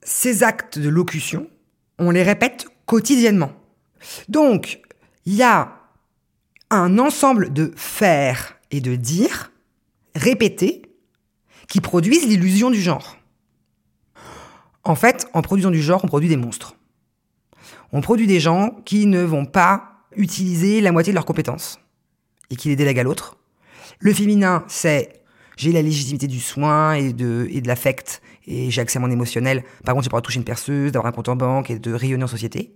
Ces 0.03 0.43
actes 0.43 0.77
de 0.77 0.89
locution, 0.89 1.47
on 1.97 2.11
les 2.11 2.23
répète 2.23 2.67
quotidiennement. 2.85 3.51
Donc, 4.29 4.81
il 5.25 5.33
y 5.33 5.43
a 5.43 5.79
un 6.69 6.99
ensemble 6.99 7.53
de 7.53 7.71
faire 7.75 8.57
et 8.71 8.81
de 8.81 8.95
dire 8.95 9.51
répétés 10.15 10.83
qui 11.67 11.81
produisent 11.81 12.27
l'illusion 12.27 12.69
du 12.69 12.81
genre. 12.81 13.17
En 14.83 14.95
fait, 14.95 15.27
en 15.33 15.41
produisant 15.41 15.71
du 15.71 15.81
genre, 15.81 16.01
on 16.03 16.07
produit 16.07 16.29
des 16.29 16.37
monstres. 16.37 16.75
On 17.91 18.01
produit 18.01 18.27
des 18.27 18.39
gens 18.39 18.71
qui 18.85 19.05
ne 19.05 19.21
vont 19.21 19.45
pas 19.45 20.05
utiliser 20.15 20.81
la 20.81 20.91
moitié 20.91 21.11
de 21.11 21.15
leurs 21.15 21.25
compétences 21.25 21.79
et 22.49 22.55
qui 22.55 22.69
les 22.69 22.75
délèguent 22.75 22.99
à 22.99 23.03
l'autre. 23.03 23.37
Le 23.99 24.13
féminin, 24.13 24.63
c'est 24.67 25.23
j'ai 25.57 25.71
la 25.71 25.81
légitimité 25.81 26.27
du 26.27 26.39
soin 26.39 26.93
et 26.93 27.13
de, 27.13 27.47
l'affect 27.65 28.21
et 28.45 28.69
j'ai 28.69 28.81
accès 28.81 28.97
à 28.97 28.99
mon 28.99 29.09
émotionnel. 29.09 29.63
Par 29.85 29.93
contre, 29.93 30.03
j'ai 30.03 30.09
pas 30.09 30.21
toucher 30.21 30.39
une 30.39 30.45
perceuse, 30.45 30.91
d'avoir 30.91 31.07
un 31.07 31.15
compte 31.15 31.29
en 31.29 31.35
banque 31.35 31.71
et 31.71 31.79
de 31.79 31.93
rayonner 31.93 32.23
en 32.23 32.27
société. 32.27 32.75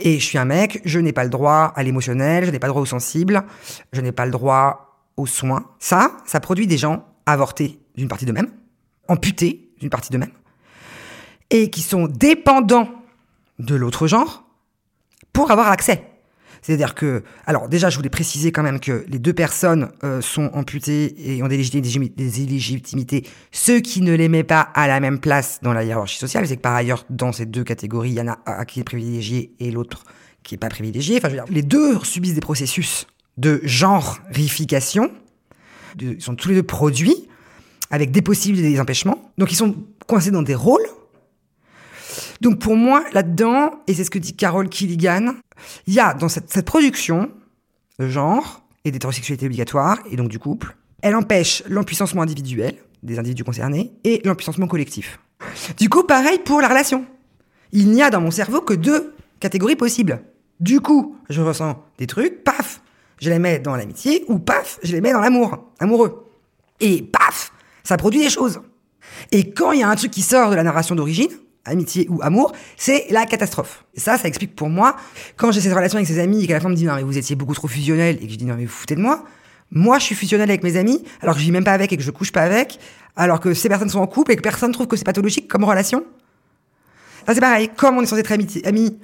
Et 0.00 0.18
je 0.18 0.24
suis 0.24 0.38
un 0.38 0.44
mec, 0.44 0.80
je 0.84 0.98
n'ai 0.98 1.12
pas 1.12 1.24
le 1.24 1.30
droit 1.30 1.72
à 1.76 1.82
l'émotionnel, 1.82 2.46
je 2.46 2.50
n'ai 2.50 2.58
pas 2.58 2.66
le 2.66 2.72
droit 2.72 2.82
au 2.82 2.86
sensible, 2.86 3.44
je 3.92 4.00
n'ai 4.00 4.12
pas 4.12 4.24
le 4.24 4.32
droit 4.32 5.04
aux 5.16 5.26
soins. 5.26 5.66
Ça, 5.78 6.16
ça 6.24 6.40
produit 6.40 6.66
des 6.66 6.78
gens 6.78 7.06
avortés 7.26 7.78
d'une 7.96 8.08
partie 8.08 8.24
d'eux-mêmes, 8.24 8.50
amputés 9.08 9.70
d'une 9.78 9.90
partie 9.90 10.10
d'eux-mêmes, 10.10 10.32
et 11.50 11.70
qui 11.70 11.82
sont 11.82 12.06
dépendants 12.06 12.88
de 13.58 13.74
l'autre 13.74 14.06
genre 14.06 14.44
pour 15.32 15.50
avoir 15.50 15.68
accès. 15.68 16.04
C'est-à-dire 16.62 16.94
que, 16.94 17.22
alors 17.46 17.68
déjà, 17.68 17.88
je 17.88 17.96
voulais 17.96 18.10
préciser 18.10 18.52
quand 18.52 18.62
même 18.62 18.80
que 18.80 19.04
les 19.08 19.18
deux 19.18 19.32
personnes 19.32 19.90
euh, 20.04 20.20
sont 20.20 20.50
amputées 20.52 21.14
et 21.34 21.42
ont 21.42 21.48
des, 21.48 21.56
légitimités, 21.56 22.22
des. 23.04 23.26
Ceux 23.50 23.80
qui 23.80 24.02
ne 24.02 24.14
les 24.14 24.28
mettent 24.28 24.48
pas 24.48 24.60
à 24.60 24.86
la 24.86 25.00
même 25.00 25.20
place 25.20 25.60
dans 25.62 25.72
la 25.72 25.84
hiérarchie 25.84 26.18
sociale, 26.18 26.46
c'est 26.46 26.56
que 26.56 26.60
par 26.60 26.74
ailleurs, 26.74 27.04
dans 27.08 27.32
ces 27.32 27.46
deux 27.46 27.64
catégories, 27.64 28.10
il 28.10 28.16
y 28.16 28.20
en 28.20 28.28
a 28.28 28.38
un 28.46 28.64
qui 28.64 28.80
est 28.80 28.84
privilégié 28.84 29.54
et 29.58 29.70
l'autre 29.70 30.04
qui 30.42 30.54
est 30.54 30.58
pas 30.58 30.68
privilégié. 30.68 31.16
Enfin, 31.16 31.28
je 31.28 31.36
veux 31.36 31.44
dire, 31.44 31.52
les 31.52 31.62
deux 31.62 31.98
subissent 32.04 32.34
des 32.34 32.40
processus 32.40 33.06
de 33.38 33.60
genreification. 33.64 35.10
De, 35.96 36.14
ils 36.14 36.22
sont 36.22 36.34
tous 36.34 36.48
les 36.48 36.54
deux 36.54 36.62
produits 36.62 37.28
avec 37.90 38.10
des 38.10 38.22
possibles 38.22 38.58
et 38.58 38.62
des 38.62 38.80
empêchements. 38.80 39.30
Donc, 39.38 39.52
ils 39.52 39.56
sont 39.56 39.74
coincés 40.06 40.30
dans 40.30 40.42
des 40.42 40.54
rôles 40.54 40.86
donc 42.40 42.58
pour 42.58 42.76
moi, 42.76 43.04
là-dedans, 43.12 43.82
et 43.86 43.94
c'est 43.94 44.04
ce 44.04 44.10
que 44.10 44.18
dit 44.18 44.34
Carole 44.34 44.68
Killigan, 44.68 45.34
il 45.86 45.94
y 45.94 46.00
a 46.00 46.14
dans 46.14 46.28
cette, 46.28 46.50
cette 46.50 46.64
production 46.64 47.30
de 47.98 48.08
genre 48.08 48.62
et 48.84 48.90
d'hétérosexualité 48.90 49.46
obligatoire, 49.46 49.98
et 50.10 50.16
donc 50.16 50.28
du 50.28 50.38
couple, 50.38 50.76
elle 51.02 51.14
empêche 51.14 51.62
l'empuissancement 51.68 52.22
individuel 52.22 52.76
des 53.02 53.18
individus 53.18 53.44
concernés 53.44 53.92
et 54.04 54.20
l'empuissancement 54.24 54.66
collectif. 54.66 55.20
Du 55.78 55.88
coup, 55.88 56.02
pareil 56.04 56.38
pour 56.38 56.60
la 56.60 56.68
relation. 56.68 57.04
Il 57.72 57.90
n'y 57.90 58.02
a 58.02 58.10
dans 58.10 58.20
mon 58.20 58.30
cerveau 58.30 58.60
que 58.60 58.74
deux 58.74 59.14
catégories 59.38 59.76
possibles. 59.76 60.22
Du 60.60 60.80
coup, 60.80 61.16
je 61.30 61.40
ressens 61.40 61.82
des 61.98 62.06
trucs, 62.06 62.44
paf, 62.44 62.79
je 63.20 63.30
les 63.30 63.38
mets 63.38 63.58
dans 63.58 63.76
l'amitié, 63.76 64.24
ou 64.28 64.38
paf, 64.38 64.78
je 64.82 64.92
les 64.92 65.00
mets 65.00 65.12
dans 65.12 65.20
l'amour, 65.20 65.72
amoureux. 65.78 66.26
Et 66.80 67.02
paf, 67.02 67.52
ça 67.84 67.96
produit 67.96 68.20
des 68.20 68.30
choses. 68.30 68.60
Et 69.30 69.50
quand 69.50 69.72
il 69.72 69.80
y 69.80 69.82
a 69.82 69.88
un 69.88 69.96
truc 69.96 70.10
qui 70.10 70.22
sort 70.22 70.50
de 70.50 70.56
la 70.56 70.62
narration 70.62 70.94
d'origine, 70.94 71.30
amitié 71.64 72.06
ou 72.08 72.20
amour, 72.22 72.52
c'est 72.76 73.06
la 73.10 73.26
catastrophe. 73.26 73.84
Et 73.94 74.00
ça, 74.00 74.16
ça 74.16 74.28
explique 74.28 74.56
pour 74.56 74.68
moi, 74.68 74.96
quand 75.36 75.52
j'ai 75.52 75.60
cette 75.60 75.74
relation 75.74 75.96
avec 75.96 76.08
ses 76.08 76.18
amis 76.18 76.44
et 76.44 76.46
qu'à 76.46 76.54
la 76.54 76.60
fin 76.60 76.68
me 76.68 76.74
dit 76.74 76.84
non 76.84 76.94
mais 76.94 77.02
vous 77.02 77.18
étiez 77.18 77.36
beaucoup 77.36 77.54
trop 77.54 77.68
fusionnel 77.68 78.18
et 78.20 78.26
que 78.26 78.32
je 78.32 78.38
dis 78.38 78.46
non 78.46 78.54
mais 78.56 78.64
vous 78.64 78.72
foutez 78.72 78.94
de 78.94 79.00
moi, 79.00 79.24
moi 79.70 79.98
je 79.98 80.04
suis 80.04 80.14
fusionnel 80.14 80.48
avec 80.48 80.62
mes 80.62 80.76
amis 80.76 81.04
alors 81.20 81.34
que 81.34 81.40
je 81.40 81.44
vis 81.44 81.52
même 81.52 81.64
pas 81.64 81.72
avec 81.72 81.92
et 81.92 81.96
que 81.96 82.02
je 82.02 82.10
couche 82.10 82.32
pas 82.32 82.42
avec, 82.42 82.78
alors 83.16 83.40
que 83.40 83.52
ces 83.52 83.68
personnes 83.68 83.90
sont 83.90 84.00
en 84.00 84.06
couple 84.06 84.32
et 84.32 84.36
que 84.36 84.42
personne 84.42 84.72
trouve 84.72 84.86
que 84.86 84.96
c'est 84.96 85.04
pathologique 85.04 85.48
comme 85.48 85.64
relation. 85.64 86.04
Ça 87.26 87.34
c'est 87.34 87.40
pareil, 87.40 87.70
comme 87.76 87.98
on 87.98 88.02
est 88.02 88.06
censé 88.06 88.20
être 88.20 88.32
amis, 88.32 88.98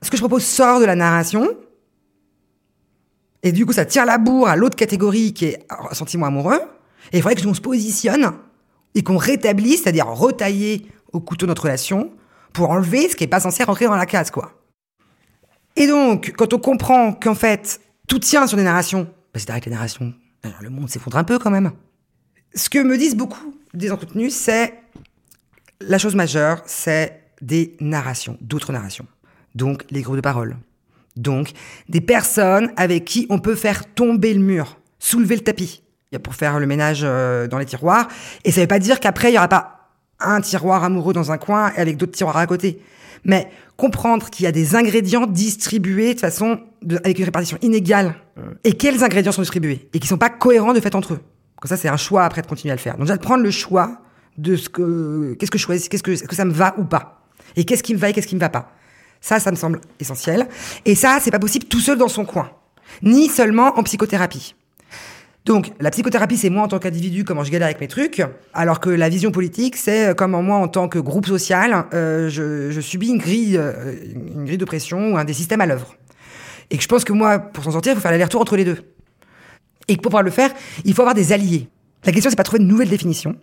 ce 0.00 0.10
que 0.10 0.16
je 0.16 0.22
propose 0.22 0.44
sort 0.44 0.80
de 0.80 0.86
la 0.86 0.96
narration, 0.96 1.48
et 3.42 3.52
du 3.52 3.66
coup 3.66 3.72
ça 3.72 3.84
tire 3.84 4.04
la 4.04 4.18
bourre 4.18 4.48
à 4.48 4.56
l'autre 4.56 4.76
catégorie 4.76 5.32
qui 5.32 5.46
est 5.46 5.66
sentiment 5.92 6.26
amoureux, 6.26 6.60
et 7.12 7.18
il 7.18 7.22
faudrait 7.22 7.34
que 7.34 7.46
on 7.46 7.54
se 7.54 7.60
positionne 7.60 8.32
et 8.94 9.02
qu'on 9.02 9.16
rétablisse, 9.16 9.82
c'est-à-dire 9.82 10.06
retailler 10.06 10.86
au 11.12 11.20
couteau 11.20 11.46
notre 11.46 11.62
relation 11.62 12.12
pour 12.52 12.70
enlever 12.70 13.08
ce 13.08 13.16
qui 13.16 13.24
n'est 13.24 13.28
pas 13.28 13.40
censé 13.40 13.64
rentrer 13.64 13.86
dans 13.86 13.96
la 13.96 14.06
case, 14.06 14.30
quoi. 14.30 14.52
Et 15.76 15.86
donc, 15.86 16.34
quand 16.36 16.52
on 16.52 16.58
comprend 16.58 17.14
qu'en 17.14 17.34
fait, 17.34 17.80
tout 18.06 18.18
tient 18.18 18.46
sur 18.46 18.58
des 18.58 18.62
narrations, 18.62 19.04
bah 19.32 19.40
c'est 19.40 19.50
avec 19.50 19.64
les 19.64 19.72
narrations, 19.72 20.12
le 20.60 20.70
monde 20.70 20.90
s'effondre 20.90 21.16
un 21.16 21.24
peu 21.24 21.38
quand 21.38 21.50
même. 21.50 21.72
Ce 22.54 22.68
que 22.68 22.78
me 22.78 22.98
disent 22.98 23.16
beaucoup 23.16 23.54
des 23.72 23.90
entretenus, 23.90 24.34
c'est 24.34 24.74
la 25.80 25.96
chose 25.96 26.14
majeure, 26.14 26.62
c'est 26.66 27.22
des 27.40 27.76
narrations, 27.80 28.36
d'autres 28.42 28.72
narrations. 28.72 29.06
Donc, 29.54 29.84
les 29.90 30.02
groupes 30.02 30.16
de 30.16 30.20
parole. 30.20 30.56
Donc, 31.16 31.50
des 31.88 32.00
personnes 32.00 32.72
avec 32.76 33.04
qui 33.04 33.26
on 33.30 33.38
peut 33.38 33.54
faire 33.54 33.86
tomber 33.94 34.32
le 34.34 34.40
mur, 34.40 34.78
soulever 34.98 35.36
le 35.36 35.42
tapis 35.42 35.82
pour 36.22 36.34
faire 36.34 36.58
le 36.58 36.66
ménage 36.66 37.00
euh, 37.04 37.48
dans 37.48 37.58
les 37.58 37.64
tiroirs. 37.64 38.08
Et 38.44 38.52
ça 38.52 38.60
veut 38.60 38.66
pas 38.66 38.78
dire 38.78 39.00
qu'après, 39.00 39.30
il 39.30 39.34
y 39.34 39.38
aura 39.38 39.48
pas 39.48 39.90
un 40.20 40.40
tiroir 40.40 40.84
amoureux 40.84 41.12
dans 41.12 41.32
un 41.32 41.38
coin 41.38 41.72
et 41.76 41.80
avec 41.80 41.96
d'autres 41.96 42.12
tiroirs 42.12 42.36
à 42.36 42.46
côté. 42.46 42.80
Mais 43.24 43.48
comprendre 43.76 44.30
qu'il 44.30 44.44
y 44.44 44.46
a 44.46 44.52
des 44.52 44.74
ingrédients 44.74 45.26
distribués 45.26 46.14
de 46.14 46.20
façon 46.20 46.60
de, 46.82 46.96
avec 46.98 47.18
une 47.18 47.24
répartition 47.24 47.58
inégale 47.62 48.14
et 48.64 48.72
quels 48.72 49.04
ingrédients 49.04 49.32
sont 49.32 49.42
distribués? 49.42 49.88
Et 49.92 49.98
qui 49.98 50.08
sont 50.08 50.18
pas 50.18 50.30
cohérents 50.30 50.72
de 50.72 50.80
fait 50.80 50.94
entre 50.94 51.14
eux. 51.14 51.20
Comme 51.60 51.68
ça, 51.68 51.76
c'est 51.76 51.88
un 51.88 51.96
choix 51.96 52.24
après 52.24 52.42
de 52.42 52.46
continuer 52.46 52.72
à 52.72 52.74
le 52.74 52.80
faire. 52.80 52.94
Donc 52.94 53.02
déjà 53.02 53.16
de 53.16 53.22
prendre 53.22 53.42
le 53.42 53.50
choix 53.50 54.02
de 54.38 54.56
ce 54.56 54.68
que 54.68 55.36
qu'est-ce 55.38 55.50
que 55.50 55.58
je 55.58 55.62
choisis, 55.62 55.88
qu'est-ce 55.88 56.02
que 56.02 56.12
est-ce 56.12 56.24
que 56.24 56.34
ça 56.34 56.44
me 56.44 56.52
va 56.52 56.74
ou 56.78 56.84
pas? 56.84 57.22
Et 57.54 57.64
qu'est-ce 57.64 57.82
qui 57.82 57.94
me 57.94 57.98
va 57.98 58.08
et 58.08 58.12
qu'est-ce 58.12 58.26
qui 58.26 58.34
me 58.34 58.40
va 58.40 58.48
pas? 58.48 58.72
Ça, 59.22 59.40
ça 59.40 59.50
me 59.50 59.56
semble 59.56 59.80
essentiel. 60.00 60.48
Et 60.84 60.94
ça, 60.94 61.18
c'est 61.22 61.30
pas 61.30 61.38
possible 61.38 61.64
tout 61.66 61.80
seul 61.80 61.96
dans 61.96 62.08
son 62.08 62.26
coin, 62.26 62.50
ni 63.02 63.28
seulement 63.28 63.78
en 63.78 63.82
psychothérapie. 63.84 64.54
Donc, 65.44 65.72
la 65.80 65.90
psychothérapie, 65.90 66.36
c'est 66.36 66.50
moi 66.50 66.64
en 66.64 66.68
tant 66.68 66.78
qu'individu, 66.78 67.24
comment 67.24 67.42
je 67.42 67.50
galère 67.50 67.66
avec 67.66 67.80
mes 67.80 67.88
trucs, 67.88 68.22
alors 68.52 68.78
que 68.78 68.90
la 68.90 69.08
vision 69.08 69.32
politique, 69.32 69.76
c'est 69.76 70.08
euh, 70.08 70.14
comment 70.14 70.42
moi, 70.42 70.56
en 70.56 70.68
tant 70.68 70.88
que 70.88 71.00
groupe 71.00 71.26
social, 71.26 71.86
euh, 71.94 72.28
je, 72.28 72.80
subis 72.80 73.08
une 73.08 73.18
grille, 73.18 73.56
euh, 73.56 73.94
une 74.14 74.44
grille 74.44 74.58
de 74.58 74.64
pression 74.64 75.12
ou 75.12 75.16
un 75.16 75.24
des 75.24 75.32
systèmes 75.32 75.60
à 75.60 75.66
l'œuvre. 75.66 75.96
Et 76.70 76.76
que 76.76 76.82
je 76.82 76.88
pense 76.88 77.04
que 77.04 77.12
moi, 77.12 77.38
pour 77.38 77.64
s'en 77.64 77.72
sortir, 77.72 77.92
il 77.92 77.96
faut 77.96 78.02
faire 78.02 78.12
l'aller-retour 78.12 78.40
entre 78.40 78.56
les 78.56 78.64
deux. 78.64 78.78
Et 79.88 79.96
que 79.96 80.00
pour 80.00 80.10
pouvoir 80.10 80.22
le 80.22 80.30
faire, 80.30 80.52
il 80.84 80.94
faut 80.94 81.02
avoir 81.02 81.14
des 81.14 81.32
alliés. 81.32 81.68
La 82.04 82.12
question, 82.12 82.30
c'est 82.30 82.36
pas 82.36 82.44
trouver 82.44 82.62
une 82.62 82.68
nouvelle 82.68 82.88
définition. 82.88 83.36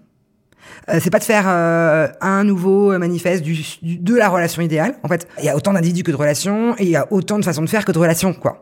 Euh, 0.90 1.00
c'est 1.02 1.10
pas 1.10 1.20
de 1.20 1.24
faire 1.24 1.46
euh, 1.48 2.08
un 2.22 2.44
nouveau 2.44 2.98
manifeste 2.98 3.44
de 3.44 4.16
la 4.16 4.30
relation 4.30 4.62
idéale. 4.62 4.96
En 5.04 5.08
fait, 5.08 5.28
il 5.40 5.46
y 5.46 5.50
a 5.50 5.56
autant 5.56 5.74
d'individus 5.74 6.04
que 6.04 6.12
de 6.12 6.16
relations, 6.16 6.76
et 6.78 6.84
il 6.84 6.90
y 6.90 6.96
a 6.96 7.08
autant 7.12 7.40
de 7.40 7.46
façons 7.46 7.62
de 7.62 7.70
faire 7.70 7.86
que 7.86 7.92
de 7.92 8.00
relations, 8.00 8.34
quoi. 8.34 8.62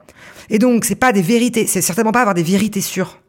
Et 0.49 0.59
donc, 0.59 0.85
c'est 0.85 0.95
pas 0.95 1.11
des 1.11 1.21
vérités, 1.21 1.67
c'est 1.67 1.81
certainement 1.81 2.11
pas 2.11 2.21
avoir 2.21 2.35
des 2.35 2.43
vérités 2.43 2.81
sûres. 2.81 3.19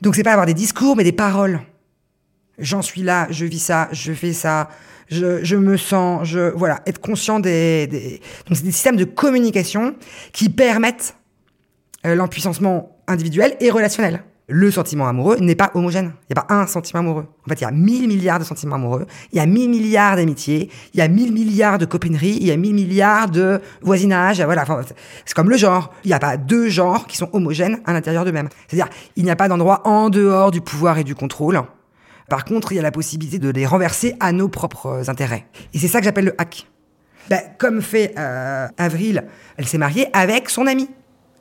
Donc 0.00 0.14
c'est 0.14 0.22
pas 0.22 0.32
avoir 0.32 0.46
des 0.46 0.54
discours, 0.54 0.96
mais 0.96 1.04
des 1.04 1.12
paroles. 1.12 1.60
J'en 2.58 2.82
suis 2.82 3.02
là, 3.02 3.26
je 3.30 3.44
vis 3.44 3.58
ça, 3.58 3.88
je 3.92 4.12
fais 4.12 4.32
ça, 4.32 4.68
je, 5.08 5.44
je 5.44 5.56
me 5.56 5.76
sens, 5.76 6.26
je 6.26 6.52
voilà, 6.54 6.80
être 6.86 7.00
conscient 7.00 7.38
des, 7.38 7.86
des... 7.86 8.20
donc 8.46 8.56
c'est 8.56 8.64
des 8.64 8.72
systèmes 8.72 8.96
de 8.96 9.04
communication 9.04 9.94
qui 10.32 10.48
permettent 10.48 11.16
euh, 12.06 12.14
l'empuissancement 12.14 12.98
individuel 13.06 13.56
et 13.60 13.70
relationnel 13.70 14.22
le 14.48 14.70
sentiment 14.70 15.08
amoureux 15.08 15.38
n'est 15.38 15.56
pas 15.56 15.72
homogène. 15.74 16.12
Il 16.22 16.34
n'y 16.34 16.38
a 16.38 16.44
pas 16.44 16.54
un 16.54 16.66
sentiment 16.66 17.00
amoureux. 17.00 17.26
En 17.44 17.48
fait, 17.48 17.60
il 17.60 17.64
y 17.64 17.66
a 17.66 17.70
mille 17.72 18.06
milliards 18.06 18.38
de 18.38 18.44
sentiments 18.44 18.76
amoureux, 18.76 19.06
il 19.32 19.38
y 19.38 19.40
a 19.40 19.46
mille 19.46 19.70
milliards 19.70 20.16
d'amitiés, 20.16 20.70
il 20.94 20.98
y 20.98 21.00
a 21.00 21.08
mille 21.08 21.32
milliards 21.32 21.78
de 21.78 21.84
copinerie, 21.84 22.38
il 22.40 22.46
y 22.46 22.52
a 22.52 22.56
mille 22.56 22.74
milliards 22.74 23.28
de 23.28 23.60
voisinage. 23.82 24.40
Voilà, 24.40 24.64
c'est 25.24 25.34
comme 25.34 25.50
le 25.50 25.56
genre. 25.56 25.92
Il 26.04 26.08
n'y 26.08 26.14
a 26.14 26.18
pas 26.18 26.36
deux 26.36 26.68
genres 26.68 27.06
qui 27.06 27.16
sont 27.16 27.28
homogènes 27.32 27.80
à 27.84 27.92
l'intérieur 27.92 28.24
d'eux-mêmes. 28.24 28.48
C'est-à-dire, 28.68 28.92
il 29.16 29.24
n'y 29.24 29.30
a 29.30 29.36
pas 29.36 29.48
d'endroit 29.48 29.82
en 29.84 30.10
dehors 30.10 30.50
du 30.50 30.60
pouvoir 30.60 30.98
et 30.98 31.04
du 31.04 31.14
contrôle. 31.14 31.60
Par 32.28 32.44
contre, 32.44 32.72
il 32.72 32.76
y 32.76 32.78
a 32.78 32.82
la 32.82 32.90
possibilité 32.90 33.38
de 33.38 33.50
les 33.50 33.66
renverser 33.66 34.14
à 34.20 34.32
nos 34.32 34.48
propres 34.48 35.08
intérêts. 35.08 35.46
Et 35.74 35.78
c'est 35.78 35.88
ça 35.88 35.98
que 35.98 36.04
j'appelle 36.04 36.26
le 36.26 36.34
hack. 36.38 36.66
Ben, 37.28 37.40
comme 37.58 37.82
fait 37.82 38.14
euh, 38.18 38.68
Avril, 38.78 39.24
elle 39.56 39.66
s'est 39.66 39.78
mariée 39.78 40.08
avec 40.12 40.48
son 40.48 40.66
ami. 40.66 40.88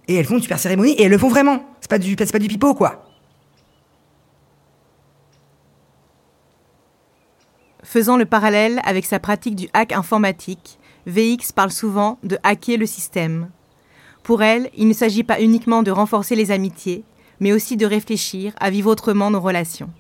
Et 0.08 0.16
elles 0.16 0.26
font 0.26 0.36
une 0.36 0.42
super 0.42 0.60
cérémonie 0.60 0.94
et 0.94 1.04
elles 1.04 1.12
le 1.12 1.18
font 1.18 1.30
vraiment. 1.30 1.64
C'est 1.82 1.90
pas 1.90 1.98
du, 1.98 2.16
c'est 2.18 2.32
pas 2.32 2.40
du 2.40 2.48
pipeau, 2.48 2.74
quoi. 2.74 3.06
Faisant 7.84 8.18
le 8.18 8.26
parallèle 8.26 8.82
avec 8.84 9.06
sa 9.06 9.20
pratique 9.20 9.56
du 9.56 9.70
hack 9.74 9.94
informatique, 9.94 10.80
VX 11.08 11.52
parle 11.54 11.72
souvent 11.72 12.20
de 12.24 12.38
hacker 12.44 12.78
le 12.78 12.86
système. 12.86 13.50
Pour 14.24 14.42
elle, 14.42 14.70
il 14.76 14.88
ne 14.88 14.94
s'agit 14.94 15.24
pas 15.24 15.40
uniquement 15.40 15.84
de 15.84 15.92
renforcer 15.92 16.36
les 16.36 16.52
amitiés, 16.52 17.04
mais 17.40 17.54
aussi 17.54 17.78
de 17.78 17.86
réfléchir 17.86 18.54
à 18.60 18.70
vivre 18.70 18.90
autrement 18.90 19.30
nos 19.30 19.40
relations. 19.40 19.92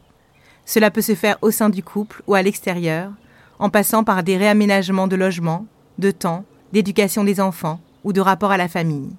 Cela 0.65 0.89
peut 0.89 1.01
se 1.01 1.13
faire 1.13 1.37
au 1.41 1.51
sein 1.51 1.69
du 1.69 1.83
couple 1.83 2.23
ou 2.25 2.33
à 2.33 2.41
l'extérieur, 2.41 3.11
en 3.59 3.69
passant 3.69 4.03
par 4.03 4.23
des 4.23 4.35
réaménagements 4.35 5.07
de 5.07 5.15
logement, 5.15 5.67
de 5.99 6.11
temps, 6.11 6.43
d'éducation 6.73 7.23
des 7.23 7.39
enfants 7.39 7.79
ou 8.03 8.13
de 8.13 8.21
rapport 8.21 8.51
à 8.51 8.57
la 8.57 8.67
famille. 8.67 9.11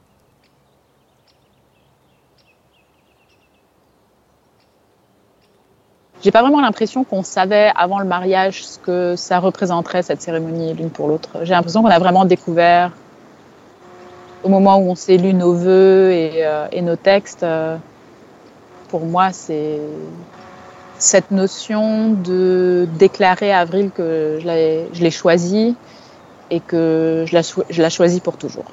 J'ai 6.26 6.32
pas 6.32 6.42
vraiment 6.42 6.60
l'impression 6.60 7.04
qu'on 7.04 7.22
savait 7.22 7.70
avant 7.76 8.00
le 8.00 8.04
mariage 8.04 8.64
ce 8.64 8.80
que 8.80 9.14
ça 9.14 9.38
représenterait 9.38 10.02
cette 10.02 10.20
cérémonie 10.20 10.74
l'une 10.74 10.90
pour 10.90 11.06
l'autre. 11.06 11.28
J'ai 11.44 11.52
l'impression 11.52 11.82
qu'on 11.84 11.88
a 11.88 12.00
vraiment 12.00 12.24
découvert 12.24 12.90
au 14.42 14.48
moment 14.48 14.76
où 14.78 14.90
on 14.90 14.96
s'est 14.96 15.18
lu 15.18 15.34
nos 15.34 15.52
vœux 15.52 16.10
et, 16.10 16.44
euh, 16.44 16.66
nos 16.82 16.96
textes. 16.96 17.44
Euh, 17.44 17.76
pour 18.88 19.06
moi, 19.06 19.30
c'est 19.30 19.78
cette 20.98 21.30
notion 21.30 22.10
de 22.10 22.88
déclarer 22.98 23.52
à 23.52 23.60
Avril 23.60 23.92
que 23.94 24.40
je 24.42 25.00
l'ai 25.00 25.10
choisi 25.12 25.76
et 26.50 26.58
que 26.58 27.24
je 27.28 27.80
la 27.80 27.88
choisis 27.88 28.18
pour 28.18 28.36
toujours. 28.36 28.72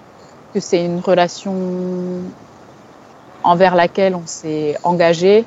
Que 0.56 0.60
c'est 0.60 0.84
une 0.84 1.02
relation 1.02 1.54
envers 3.44 3.76
laquelle 3.76 4.16
on 4.16 4.26
s'est 4.26 4.76
engagé 4.82 5.46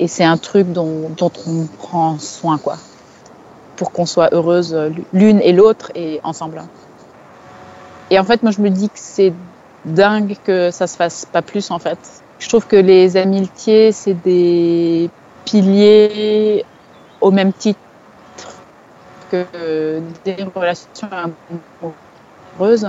et 0.00 0.08
c'est 0.08 0.24
un 0.24 0.38
truc 0.38 0.72
dont, 0.72 1.14
on 1.20 1.66
prend 1.78 2.18
soin, 2.18 2.56
quoi, 2.56 2.78
pour 3.76 3.92
qu'on 3.92 4.06
soit 4.06 4.30
heureuse 4.32 4.74
l'une 5.12 5.40
et 5.42 5.52
l'autre 5.52 5.92
et 5.94 6.20
ensemble. 6.24 6.62
Et 8.10 8.18
en 8.18 8.24
fait, 8.24 8.42
moi, 8.42 8.50
je 8.50 8.62
me 8.62 8.70
dis 8.70 8.88
que 8.88 8.98
c'est 8.98 9.34
dingue 9.84 10.36
que 10.42 10.70
ça 10.70 10.86
se 10.86 10.96
fasse 10.96 11.26
pas 11.26 11.42
plus, 11.42 11.70
en 11.70 11.78
fait. 11.78 11.98
Je 12.38 12.48
trouve 12.48 12.66
que 12.66 12.76
les 12.76 13.18
amitiés, 13.18 13.92
c'est 13.92 14.14
des 14.14 15.10
piliers 15.44 16.64
au 17.20 17.30
même 17.30 17.52
titre 17.52 17.78
que 19.30 20.00
des 20.24 20.36
relations 20.54 21.08
amoureuses 22.58 22.88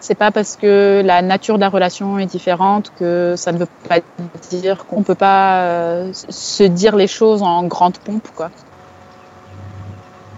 c'est 0.00 0.14
pas 0.14 0.30
parce 0.30 0.56
que 0.56 1.02
la 1.04 1.22
nature 1.22 1.56
de 1.56 1.60
la 1.60 1.68
relation 1.68 2.18
est 2.18 2.26
différente 2.26 2.92
que 2.98 3.34
ça 3.36 3.52
ne 3.52 3.58
veut 3.58 3.68
pas 3.88 3.98
dire 4.50 4.86
qu'on 4.86 5.02
peut 5.02 5.14
pas 5.14 5.62
euh, 5.62 6.12
se 6.12 6.62
dire 6.62 6.94
les 6.96 7.08
choses 7.08 7.42
en 7.42 7.64
grande 7.64 7.98
pompe, 7.98 8.28
quoi. 8.34 8.50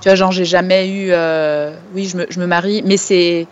Tu 0.01 0.09
vois, 0.09 0.15
genre, 0.15 0.33
j'ai 0.33 0.47
jamais 0.47 0.89
eu. 0.89 1.09
Euh, 1.11 1.75
oui, 1.95 2.07
je 2.07 2.17
me, 2.17 2.27
je 2.31 2.41
me, 2.41 2.47
marie, 2.47 2.83
mais 2.87 2.97
c'est. 2.97 3.47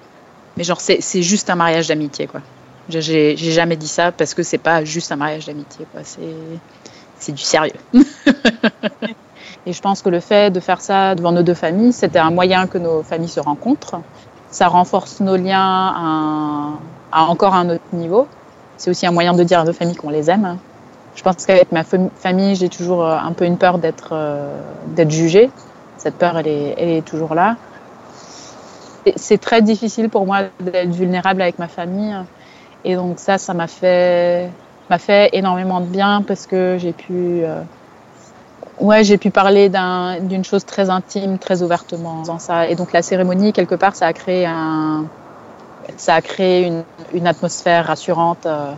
Mais 0.56 0.64
genre, 0.64 0.80
c'est 0.80 1.22
juste 1.22 1.50
un 1.50 1.56
mariage 1.56 1.88
d'amitié, 1.88 2.26
quoi. 2.26 2.40
J'ai 2.88 3.36
jamais 3.36 3.76
dit 3.76 3.86
ça 3.86 4.12
parce 4.12 4.32
que 4.32 4.42
c'est 4.42 4.58
pas 4.58 4.84
juste 4.84 5.12
un 5.12 5.16
mariage 5.16 5.44
d'amitié, 5.46 5.86
quoi. 5.92 6.00
C'est 6.04 7.32
du 7.32 7.42
sérieux. 7.42 7.72
Et 9.66 9.72
je 9.72 9.80
pense 9.82 10.00
que 10.00 10.08
le 10.08 10.20
fait 10.20 10.50
de 10.50 10.60
faire 10.60 10.80
ça 10.80 11.14
devant 11.14 11.32
nos 11.32 11.42
deux 11.42 11.54
familles, 11.54 11.92
c'était 11.92 12.18
un 12.18 12.30
moyen 12.30 12.66
que 12.66 12.78
nos 12.78 13.02
familles 13.02 13.28
se 13.28 13.40
rencontrent 13.40 14.00
ça 14.50 14.68
renforce 14.68 15.20
nos 15.20 15.36
liens 15.36 16.78
à, 17.12 17.24
encore 17.24 17.54
un 17.54 17.70
autre 17.70 17.82
niveau. 17.92 18.26
C'est 18.76 18.90
aussi 18.90 19.06
un 19.06 19.12
moyen 19.12 19.34
de 19.34 19.42
dire 19.44 19.60
à 19.60 19.64
nos 19.64 19.72
familles 19.72 19.96
qu'on 19.96 20.10
les 20.10 20.30
aime. 20.30 20.58
Je 21.16 21.22
pense 21.22 21.46
qu'avec 21.46 21.72
ma 21.72 21.82
famille, 21.84 22.54
j'ai 22.54 22.68
toujours 22.68 23.04
euh, 23.04 23.18
un 23.18 23.32
peu 23.32 23.44
une 23.44 23.58
peur 23.58 23.78
d'être 23.78 24.10
euh, 24.12 24.60
d'être 24.86 25.10
jugée. 25.10 25.50
Cette 25.96 26.14
peur, 26.14 26.38
elle 26.38 26.46
est, 26.46 26.74
elle 26.78 26.88
est 26.90 27.04
toujours 27.04 27.34
là. 27.34 27.56
C'est 29.16 29.38
très 29.38 29.62
difficile 29.62 30.10
pour 30.10 30.26
moi 30.26 30.42
d'être 30.60 30.90
vulnérable 30.90 31.42
avec 31.42 31.58
ma 31.58 31.66
famille. 31.66 32.14
Et 32.84 32.94
donc 32.94 33.18
ça, 33.18 33.38
ça 33.38 33.54
m'a 33.54 33.66
fait, 33.66 34.50
fait 34.98 35.30
énormément 35.32 35.80
de 35.80 35.86
bien 35.86 36.22
parce 36.22 36.46
que 36.46 36.76
j'ai 36.78 36.92
pu 36.92 37.42
euh, 37.42 37.62
Ouais, 38.80 39.02
j'ai 39.02 39.18
pu 39.18 39.30
parler 39.30 39.70
d'une 40.20 40.44
chose 40.44 40.64
très 40.64 40.88
intime, 40.88 41.38
très 41.38 41.62
ouvertement 41.62 42.22
dans 42.22 42.38
ça. 42.38 42.68
Et 42.68 42.76
donc 42.76 42.92
la 42.92 43.02
cérémonie, 43.02 43.52
quelque 43.52 43.74
part, 43.74 43.96
ça 43.96 44.06
a 44.06 44.12
créé 44.12 44.46
un, 44.46 45.04
ça 45.96 46.14
a 46.14 46.20
créé 46.20 46.64
une, 46.66 46.84
une 47.12 47.26
atmosphère 47.26 47.86
rassurante. 47.86 48.46
Euh, 48.46 48.72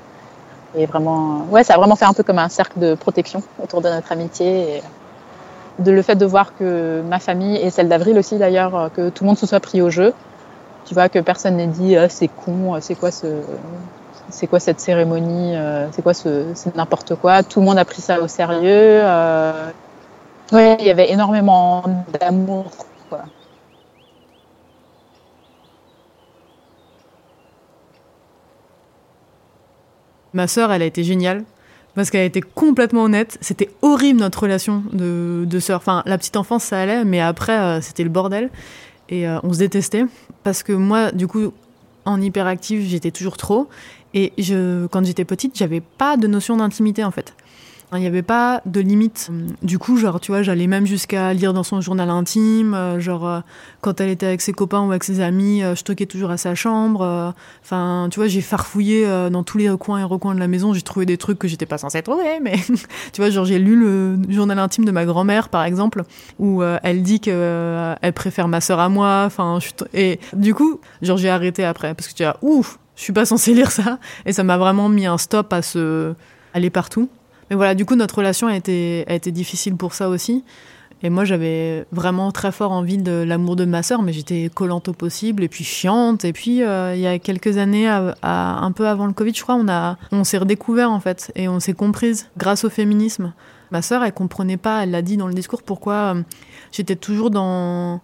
et 0.76 0.86
vraiment, 0.86 1.44
ouais, 1.50 1.64
ça 1.64 1.74
a 1.74 1.76
vraiment 1.76 1.96
fait 1.96 2.06
un 2.06 2.12
peu 2.12 2.22
comme 2.22 2.38
un 2.38 2.48
cercle 2.48 2.78
de 2.78 2.94
protection 2.94 3.42
autour 3.62 3.82
de 3.82 3.88
notre 3.88 4.10
amitié. 4.12 4.76
Et 4.76 4.82
de 5.80 5.90
le 5.90 6.02
fait 6.02 6.14
de 6.14 6.26
voir 6.26 6.56
que 6.56 7.02
ma 7.08 7.18
famille 7.18 7.56
et 7.56 7.70
celle 7.70 7.88
d'Avril 7.88 8.18
aussi 8.18 8.36
d'ailleurs, 8.38 8.74
euh, 8.74 8.88
que 8.88 9.10
tout 9.10 9.24
le 9.24 9.28
monde 9.28 9.38
se 9.38 9.46
soit 9.46 9.60
pris 9.60 9.82
au 9.82 9.90
jeu. 9.90 10.14
Tu 10.86 10.94
vois 10.94 11.08
que 11.08 11.18
personne 11.18 11.56
n'ait 11.56 11.66
dit 11.66 11.94
c'est 12.08 12.28
con, 12.28 12.78
c'est 12.80 12.94
quoi 12.94 13.10
ce, 13.10 13.26
quoi 14.48 14.60
cette 14.60 14.80
cérémonie, 14.80 15.54
euh, 15.54 15.86
c'est 15.92 16.02
quoi 16.02 16.14
ce, 16.14 16.44
c'est 16.54 16.74
n'importe 16.74 17.14
quoi. 17.16 17.42
Tout 17.42 17.60
le 17.60 17.66
monde 17.66 17.78
a 17.78 17.84
pris 17.84 18.00
ça 18.00 18.20
au 18.20 18.28
sérieux. 18.28 19.02
Oui, 20.52 20.74
il 20.80 20.86
y 20.86 20.90
avait 20.90 21.10
énormément 21.12 21.84
d'amour. 22.18 22.70
Ma 30.32 30.46
sœur, 30.46 30.72
elle 30.72 30.82
a 30.82 30.86
été 30.86 31.02
géniale 31.04 31.44
parce 31.94 32.10
qu'elle 32.10 32.20
a 32.22 32.24
été 32.24 32.40
complètement 32.40 33.02
honnête. 33.02 33.38
C'était 33.40 33.70
horrible 33.82 34.20
notre 34.20 34.42
relation 34.42 34.82
de, 34.92 35.44
de 35.46 35.60
sœur. 35.60 35.78
Enfin, 35.78 36.02
la 36.06 36.18
petite 36.18 36.36
enfance, 36.36 36.64
ça 36.64 36.80
allait, 36.80 37.04
mais 37.04 37.20
après, 37.20 37.58
euh, 37.58 37.80
c'était 37.80 38.04
le 38.04 38.10
bordel. 38.10 38.50
Et 39.08 39.28
euh, 39.28 39.38
on 39.42 39.52
se 39.52 39.58
détestait 39.58 40.04
parce 40.44 40.62
que 40.62 40.72
moi, 40.72 41.10
du 41.12 41.26
coup, 41.26 41.52
en 42.04 42.20
hyperactive, 42.20 42.82
j'étais 42.88 43.10
toujours 43.10 43.36
trop. 43.36 43.68
Et 44.14 44.32
je, 44.38 44.86
quand 44.86 45.04
j'étais 45.04 45.24
petite, 45.24 45.56
j'avais 45.56 45.80
pas 45.80 46.16
de 46.16 46.26
notion 46.26 46.56
d'intimité 46.56 47.04
en 47.04 47.10
fait. 47.10 47.34
Il 47.92 47.98
n'y 47.98 48.06
avait 48.06 48.22
pas 48.22 48.62
de 48.66 48.78
limite. 48.78 49.30
Du 49.62 49.80
coup, 49.80 49.96
genre, 49.96 50.20
tu 50.20 50.30
vois, 50.30 50.42
j'allais 50.42 50.68
même 50.68 50.86
jusqu'à 50.86 51.34
lire 51.34 51.52
dans 51.52 51.64
son 51.64 51.80
journal 51.80 52.08
intime. 52.08 52.72
Euh, 52.72 53.00
genre, 53.00 53.26
euh, 53.26 53.40
quand 53.80 54.00
elle 54.00 54.10
était 54.10 54.26
avec 54.26 54.42
ses 54.42 54.52
copains 54.52 54.82
ou 54.82 54.90
avec 54.90 55.02
ses 55.02 55.20
amis, 55.20 55.64
euh, 55.64 55.74
je 55.74 55.82
toquais 55.82 56.06
toujours 56.06 56.30
à 56.30 56.36
sa 56.36 56.54
chambre. 56.54 57.34
Enfin, 57.64 58.06
tu 58.10 58.20
vois, 58.20 58.28
j'ai 58.28 58.42
farfouillé 58.42 59.06
dans 59.30 59.42
tous 59.42 59.58
les 59.58 59.68
coins 59.76 59.98
et 59.98 60.04
recoins 60.04 60.34
de 60.36 60.40
la 60.40 60.46
maison. 60.46 60.72
J'ai 60.72 60.82
trouvé 60.82 61.04
des 61.04 61.16
trucs 61.16 61.38
que 61.38 61.48
j'étais 61.48 61.66
pas 61.66 61.78
censée 61.78 62.02
trouver, 62.02 62.38
mais 62.40 62.56
tu 63.12 63.20
vois, 63.20 63.30
genre, 63.30 63.44
j'ai 63.44 63.58
lu 63.58 63.74
le 63.74 64.18
journal 64.28 64.58
intime 64.60 64.84
de 64.84 64.92
ma 64.92 65.04
grand-mère, 65.04 65.48
par 65.48 65.64
exemple, 65.64 66.04
où 66.38 66.62
elle 66.62 67.02
dit 67.02 67.20
que 67.20 67.94
elle 68.00 68.12
préfère 68.12 68.46
ma 68.46 68.60
sœur 68.60 68.78
à 68.78 68.88
moi. 68.88 69.24
Enfin, 69.26 69.58
et 69.94 70.20
du 70.32 70.54
coup, 70.54 70.80
genre, 71.02 71.16
j'ai 71.16 71.30
arrêté 71.30 71.64
après 71.64 71.94
parce 71.94 72.08
que 72.08 72.14
tu 72.14 72.22
vois, 72.22 72.36
ouf, 72.42 72.78
je 72.94 73.02
suis 73.02 73.12
pas 73.12 73.24
censée 73.24 73.52
lire 73.52 73.72
ça. 73.72 73.98
Et 74.26 74.32
ça 74.32 74.44
m'a 74.44 74.58
vraiment 74.58 74.88
mis 74.88 75.06
un 75.06 75.18
stop 75.18 75.52
à 75.52 75.62
ce 75.62 76.14
est 76.54 76.70
partout. 76.70 77.08
Mais 77.50 77.56
voilà, 77.56 77.74
du 77.74 77.84
coup, 77.84 77.96
notre 77.96 78.18
relation 78.18 78.46
a 78.46 78.56
été, 78.56 79.04
a 79.08 79.14
été 79.14 79.32
difficile 79.32 79.76
pour 79.76 79.94
ça 79.94 80.08
aussi. 80.08 80.44
Et 81.02 81.08
moi, 81.08 81.24
j'avais 81.24 81.86
vraiment 81.92 82.30
très 82.30 82.52
fort 82.52 82.72
envie 82.72 82.98
de 82.98 83.24
l'amour 83.26 83.56
de 83.56 83.64
ma 83.64 83.82
sœur, 83.82 84.02
mais 84.02 84.12
j'étais 84.12 84.50
collante 84.52 84.88
au 84.88 84.92
possible 84.92 85.42
et 85.42 85.48
puis 85.48 85.64
chiante. 85.64 86.24
Et 86.24 86.32
puis, 86.32 86.62
euh, 86.62 86.94
il 86.94 87.00
y 87.00 87.06
a 87.06 87.18
quelques 87.18 87.56
années, 87.56 87.88
à, 87.88 88.14
un 88.22 88.72
peu 88.72 88.86
avant 88.86 89.06
le 89.06 89.12
Covid, 89.12 89.32
je 89.34 89.42
crois, 89.42 89.54
on, 89.56 89.66
on 90.12 90.24
s'est 90.24 90.38
redécouvert 90.38 90.90
en 90.90 91.00
fait 91.00 91.32
et 91.36 91.48
on 91.48 91.58
s'est 91.58 91.72
comprise 91.72 92.28
grâce 92.36 92.64
au 92.64 92.70
féminisme. 92.70 93.32
Ma 93.70 93.82
sœur, 93.82 94.04
elle 94.04 94.12
comprenait 94.12 94.58
pas, 94.58 94.82
elle 94.82 94.90
l'a 94.90 95.00
dit 95.00 95.16
dans 95.16 95.28
le 95.28 95.34
discours, 95.34 95.62
pourquoi 95.62 95.94
euh, 96.14 96.22
j'étais 96.70 96.96
toujours 96.96 97.30
dans 97.30 98.00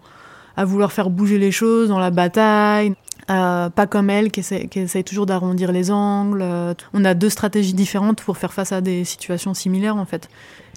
à 0.56 0.64
vouloir 0.64 0.90
faire 0.90 1.10
bouger 1.10 1.38
les 1.38 1.52
choses, 1.52 1.90
dans 1.90 1.98
la 1.98 2.10
bataille. 2.10 2.94
Euh, 3.28 3.70
pas 3.70 3.86
comme 3.86 4.08
elle, 4.08 4.30
qui 4.30 4.40
essaie, 4.40 4.68
qui 4.68 4.80
essaye 4.80 5.02
toujours 5.02 5.26
d'arrondir 5.26 5.72
les 5.72 5.90
angles. 5.90 6.42
Euh, 6.42 6.74
on 6.94 7.04
a 7.04 7.14
deux 7.14 7.30
stratégies 7.30 7.74
différentes 7.74 8.22
pour 8.22 8.36
faire 8.36 8.52
face 8.52 8.72
à 8.72 8.80
des 8.80 9.04
situations 9.04 9.52
similaires, 9.52 9.96
en 9.96 10.04
fait. 10.04 10.28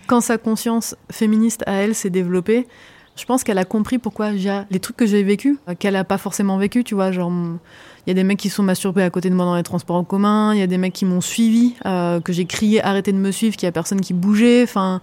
Quand 0.07 0.21
sa 0.21 0.39
conscience 0.39 0.95
féministe 1.11 1.63
à 1.67 1.73
elle 1.73 1.93
s'est 1.93 2.09
développée, 2.09 2.67
je 3.15 3.25
pense 3.25 3.43
qu'elle 3.43 3.57
a 3.57 3.65
compris 3.65 3.99
pourquoi 3.99 4.31
les 4.31 4.79
trucs 4.79 4.95
que 4.95 5.05
j'ai 5.05 5.21
vécu, 5.23 5.59
euh, 5.67 5.75
qu'elle 5.77 5.95
a 5.95 6.03
pas 6.03 6.17
forcément 6.17 6.57
vécu, 6.57 6.83
tu 6.83 6.95
vois. 6.95 7.11
Genre, 7.11 7.31
il 7.31 8.09
y 8.09 8.11
a 8.11 8.13
des 8.13 8.23
mecs 8.23 8.39
qui 8.39 8.49
sont 8.49 8.63
masturbés 8.63 9.03
à 9.03 9.09
côté 9.09 9.29
de 9.29 9.35
moi 9.35 9.45
dans 9.45 9.55
les 9.55 9.63
transports 9.63 9.97
en 9.97 10.03
commun, 10.03 10.53
il 10.53 10.59
y 10.59 10.63
a 10.63 10.67
des 10.67 10.77
mecs 10.77 10.93
qui 10.93 11.05
m'ont 11.05 11.21
suivi, 11.21 11.75
euh, 11.85 12.19
que 12.21 12.33
j'ai 12.33 12.45
crié 12.45 12.81
arrêtez 12.81 13.11
de 13.11 13.17
me 13.17 13.31
suivre, 13.31 13.57
qu'il 13.57 13.67
y 13.67 13.69
a 13.69 13.71
personne 13.71 14.01
qui 14.01 14.13
bougeait. 14.13 14.63
Enfin, 14.63 15.01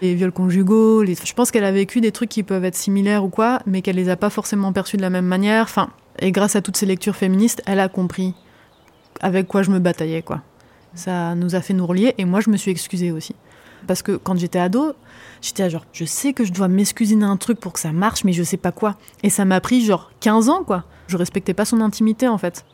les 0.00 0.14
viols 0.14 0.32
conjugaux. 0.32 1.02
Les... 1.02 1.14
Je 1.14 1.34
pense 1.34 1.50
qu'elle 1.50 1.64
a 1.64 1.72
vécu 1.72 2.00
des 2.00 2.12
trucs 2.12 2.30
qui 2.30 2.42
peuvent 2.42 2.64
être 2.64 2.76
similaires 2.76 3.24
ou 3.24 3.28
quoi, 3.28 3.60
mais 3.66 3.82
qu'elle 3.82 3.96
les 3.96 4.08
a 4.08 4.16
pas 4.16 4.30
forcément 4.30 4.72
perçus 4.72 4.96
de 4.96 5.02
la 5.02 5.10
même 5.10 5.26
manière. 5.26 5.64
Enfin, 5.64 5.90
et 6.18 6.32
grâce 6.32 6.56
à 6.56 6.62
toutes 6.62 6.76
ces 6.76 6.86
lectures 6.86 7.16
féministes, 7.16 7.62
elle 7.66 7.80
a 7.80 7.88
compris 7.88 8.34
avec 9.20 9.46
quoi 9.48 9.62
je 9.62 9.70
me 9.70 9.78
bataillais, 9.78 10.22
quoi. 10.22 10.42
Ça 10.94 11.34
nous 11.34 11.54
a 11.54 11.60
fait 11.60 11.74
nous 11.74 11.86
relier, 11.86 12.14
et 12.18 12.24
moi 12.24 12.40
je 12.40 12.50
me 12.50 12.56
suis 12.56 12.70
excusée 12.70 13.12
aussi. 13.12 13.34
Parce 13.86 14.02
que 14.02 14.12
quand 14.12 14.36
j'étais 14.36 14.58
ado, 14.58 14.94
j'étais 15.40 15.68
genre, 15.70 15.84
je 15.92 16.04
sais 16.04 16.32
que 16.32 16.44
je 16.44 16.52
dois 16.52 16.68
m'excuser 16.68 17.16
d'un 17.16 17.36
truc 17.36 17.60
pour 17.60 17.72
que 17.72 17.80
ça 17.80 17.92
marche, 17.92 18.24
mais 18.24 18.32
je 18.32 18.42
sais 18.42 18.56
pas 18.56 18.72
quoi. 18.72 18.96
Et 19.22 19.30
ça 19.30 19.44
m'a 19.44 19.60
pris 19.60 19.84
genre 19.84 20.10
15 20.20 20.48
ans, 20.48 20.64
quoi. 20.64 20.84
Je 21.06 21.16
respectais 21.16 21.54
pas 21.54 21.64
son 21.64 21.80
intimité, 21.80 22.26
en 22.26 22.38
fait. 22.38 22.64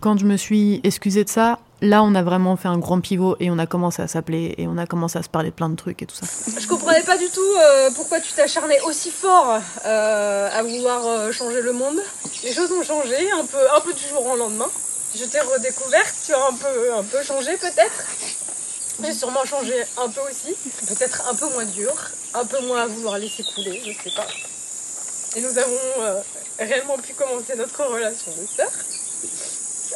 Quand 0.00 0.18
je 0.18 0.26
me 0.26 0.36
suis 0.36 0.80
excusée 0.84 1.24
de 1.24 1.28
ça, 1.28 1.58
là, 1.80 2.02
on 2.02 2.14
a 2.14 2.22
vraiment 2.22 2.56
fait 2.56 2.68
un 2.68 2.78
grand 2.78 3.00
pivot 3.00 3.36
et 3.40 3.50
on 3.50 3.58
a 3.58 3.66
commencé 3.66 4.02
à 4.02 4.08
s'appeler 4.08 4.54
et 4.58 4.66
on 4.66 4.78
a 4.78 4.86
commencé 4.86 5.18
à 5.18 5.22
se 5.22 5.28
parler 5.28 5.50
plein 5.50 5.68
de 5.68 5.76
trucs 5.76 6.02
et 6.02 6.06
tout 6.06 6.14
ça. 6.14 6.26
Je 6.58 6.66
comprenais 6.66 7.02
pas 7.02 7.16
du 7.16 7.28
tout 7.28 7.40
euh, 7.40 7.90
pourquoi 7.94 8.20
tu 8.20 8.32
t'acharnais 8.32 8.80
aussi 8.82 9.10
fort 9.10 9.60
euh, 9.84 10.48
à 10.50 10.62
vouloir 10.62 11.06
euh, 11.06 11.32
changer 11.32 11.60
le 11.60 11.72
monde. 11.72 11.98
Les 12.42 12.52
choses 12.52 12.70
ont 12.72 12.82
changé 12.82 13.30
un 13.32 13.44
peu, 13.44 13.58
un 13.76 13.80
peu 13.80 13.92
du 13.92 14.06
jour 14.08 14.26
au 14.26 14.36
lendemain. 14.36 14.68
Je 15.14 15.24
t'ai 15.24 15.40
redécouverte, 15.40 16.14
tu 16.26 16.32
as 16.32 16.44
un 16.46 16.54
peu, 16.54 16.94
un 16.94 17.02
peu 17.04 17.22
changé 17.22 17.56
peut-être. 17.56 18.04
J'ai 19.02 19.12
sûrement 19.12 19.44
changé 19.44 19.74
un 19.98 20.08
peu 20.08 20.20
aussi, 20.20 20.54
peut-être 20.86 21.28
un 21.28 21.34
peu 21.34 21.48
moins 21.50 21.64
dur, 21.64 21.92
un 22.32 22.44
peu 22.44 22.60
moins 22.66 22.82
à 22.82 22.86
vouloir 22.86 23.18
laisser 23.18 23.42
couler, 23.42 23.80
je 23.84 23.90
sais 24.02 24.14
pas. 24.14 24.26
Et 25.36 25.40
nous 25.40 25.58
avons 25.58 26.22
réellement 26.60 26.96
pu 26.98 27.12
commencer 27.14 27.56
notre 27.56 27.84
relation 27.84 28.30
de 28.40 28.46
sœur. 28.56 28.70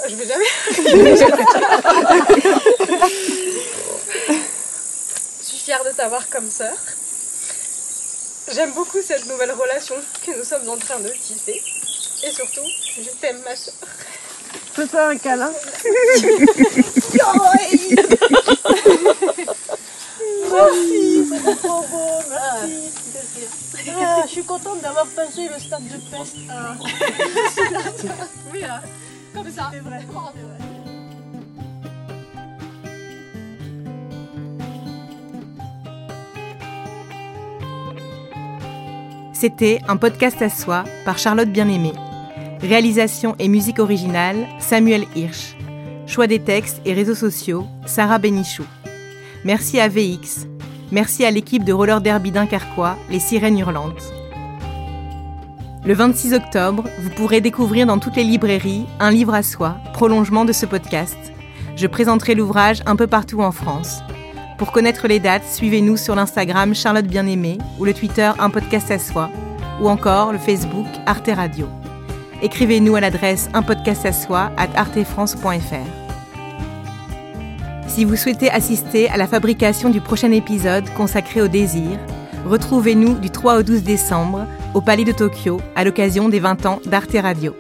Je 0.07 0.15
vais 0.15 0.27
jamais. 0.27 0.45
Je 5.41 5.45
suis 5.45 5.59
fière 5.59 5.83
de 5.85 5.91
t'avoir 5.91 6.29
comme 6.29 6.51
sœur. 6.51 6.77
J'aime 8.53 8.73
beaucoup 8.73 9.01
cette 9.03 9.27
nouvelle 9.27 9.53
relation 9.53 9.95
que 10.25 10.31
nous 10.37 10.45
sommes 10.45 10.69
en 10.69 10.77
train 10.77 10.99
de 11.01 11.09
tisser. 11.11 11.63
Et 12.25 12.31
surtout, 12.31 12.65
je 12.97 13.11
t'aime 13.21 13.41
ma 13.45 13.57
sœur. 13.57 13.75
Fais-toi 14.75 15.09
un 15.09 15.19
câlin. 15.19 15.53
Merci, 20.51 21.29
c'est 21.29 21.57
trop 21.57 21.83
beau, 21.83 22.23
merci. 22.31 22.91
Ah, 24.01 24.23
je 24.27 24.31
suis 24.31 24.45
contente 24.45 24.81
d'avoir 24.81 25.07
passé 25.07 25.49
le 25.49 25.59
stade 25.61 25.85
de 25.85 25.99
peste. 26.11 26.37
Ah. 26.51 26.75
oui, 28.53 28.65
hein, 28.65 28.81
comme 29.43 29.53
ça. 29.53 29.71
C'est 29.73 29.81
vrai. 29.81 30.01
C'était 39.33 39.81
un 39.87 39.97
podcast 39.97 40.43
à 40.43 40.51
soi 40.51 40.83
par 41.05 41.17
Charlotte 41.17 41.49
Bien-Aimée. 41.49 41.93
Réalisation 42.61 43.37
et 43.39 43.47
musique 43.47 43.79
originale, 43.79 44.49
Samuel 44.59 45.05
Hirsch. 45.15 45.57
Choix 46.09 46.27
des 46.27 46.41
textes 46.41 46.81
et 46.85 46.93
réseaux 46.93 47.15
sociaux, 47.15 47.65
Sarah 47.87 48.19
Bénichou. 48.19 48.65
Merci 49.45 49.79
à 49.79 49.89
VX. 49.89 50.49
Merci 50.91 51.25
à 51.25 51.31
l'équipe 51.31 51.63
de 51.63 51.73
roller 51.73 52.01
derby 52.01 52.33
Dunkerquois, 52.33 52.97
les 53.11 53.21
Sirènes 53.21 53.59
Hurlantes. 53.59 54.18
Le 55.85 55.95
26 55.95 56.35
octobre, 56.35 56.85
vous 57.01 57.11
pourrez 57.11 57.41
découvrir 57.41 57.87
dans 57.87 57.99
toutes 57.99 58.17
les 58.17 58.25
librairies 58.25 58.87
un 59.01 59.11
livre 59.11 59.33
à 59.33 59.43
soi, 59.43 59.77
prolongement 59.93 60.45
de 60.45 60.53
ce 60.53 60.67
podcast. 60.67 61.17
Je 61.77 61.87
présenterai 61.87 62.35
l'ouvrage 62.35 62.83
un 62.85 62.97
peu 62.97 63.07
partout 63.07 63.41
en 63.41 63.53
France. 63.53 64.01
Pour 64.59 64.73
connaître 64.73 65.07
les 65.07 65.21
dates, 65.21 65.47
suivez-nous 65.47 65.97
sur 65.97 66.15
l'Instagram 66.17 66.75
Charlotte 66.75 67.07
Bien-Aimée 67.07 67.59
ou 67.79 67.85
le 67.85 67.95
Twitter 67.95 68.31
Un 68.39 68.51
podcast 68.51 68.91
à 68.91 68.99
soi 68.99 69.31
ou 69.81 69.89
encore 69.89 70.33
le 70.33 70.39
Facebook 70.39 70.87
Arte 71.07 71.31
Radio. 71.35 71.69
Écrivez-nous 72.43 72.97
à 72.97 73.01
l'adresse 73.01 73.49
un 73.55 73.63
podcast 73.63 74.05
à 74.05 74.13
soi 74.13 74.51
at 74.57 74.69
artefrance.fr. 74.75 75.89
Si 77.87 78.05
vous 78.05 78.17
souhaitez 78.17 78.51
assister 78.51 79.09
à 79.09 79.17
la 79.17 79.29
fabrication 79.29 79.91
du 79.91 80.01
prochain 80.01 80.33
épisode 80.33 80.89
consacré 80.97 81.41
au 81.41 81.49
désir, 81.49 81.99
retrouvez-nous 82.47 83.15
du 83.15 83.31
3 83.31 83.59
au 83.59 83.63
12 83.63 83.85
décembre 83.85 84.47
au 84.75 84.81
Palais 84.81 85.05
de 85.05 85.13
Tokyo 85.13 85.61
à 85.75 85.85
l'occasion 85.85 86.29
des 86.29 86.41
20 86.41 86.67
ans 86.67 86.81
d'Arte 86.87 87.17
Radio. 87.21 87.55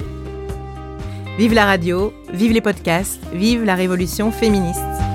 Vive 1.38 1.54
la 1.54 1.64
radio, 1.64 2.12
vive 2.32 2.52
les 2.52 2.60
podcasts, 2.60 3.20
vive 3.32 3.64
la 3.64 3.74
révolution 3.74 4.32
féministe. 4.32 5.07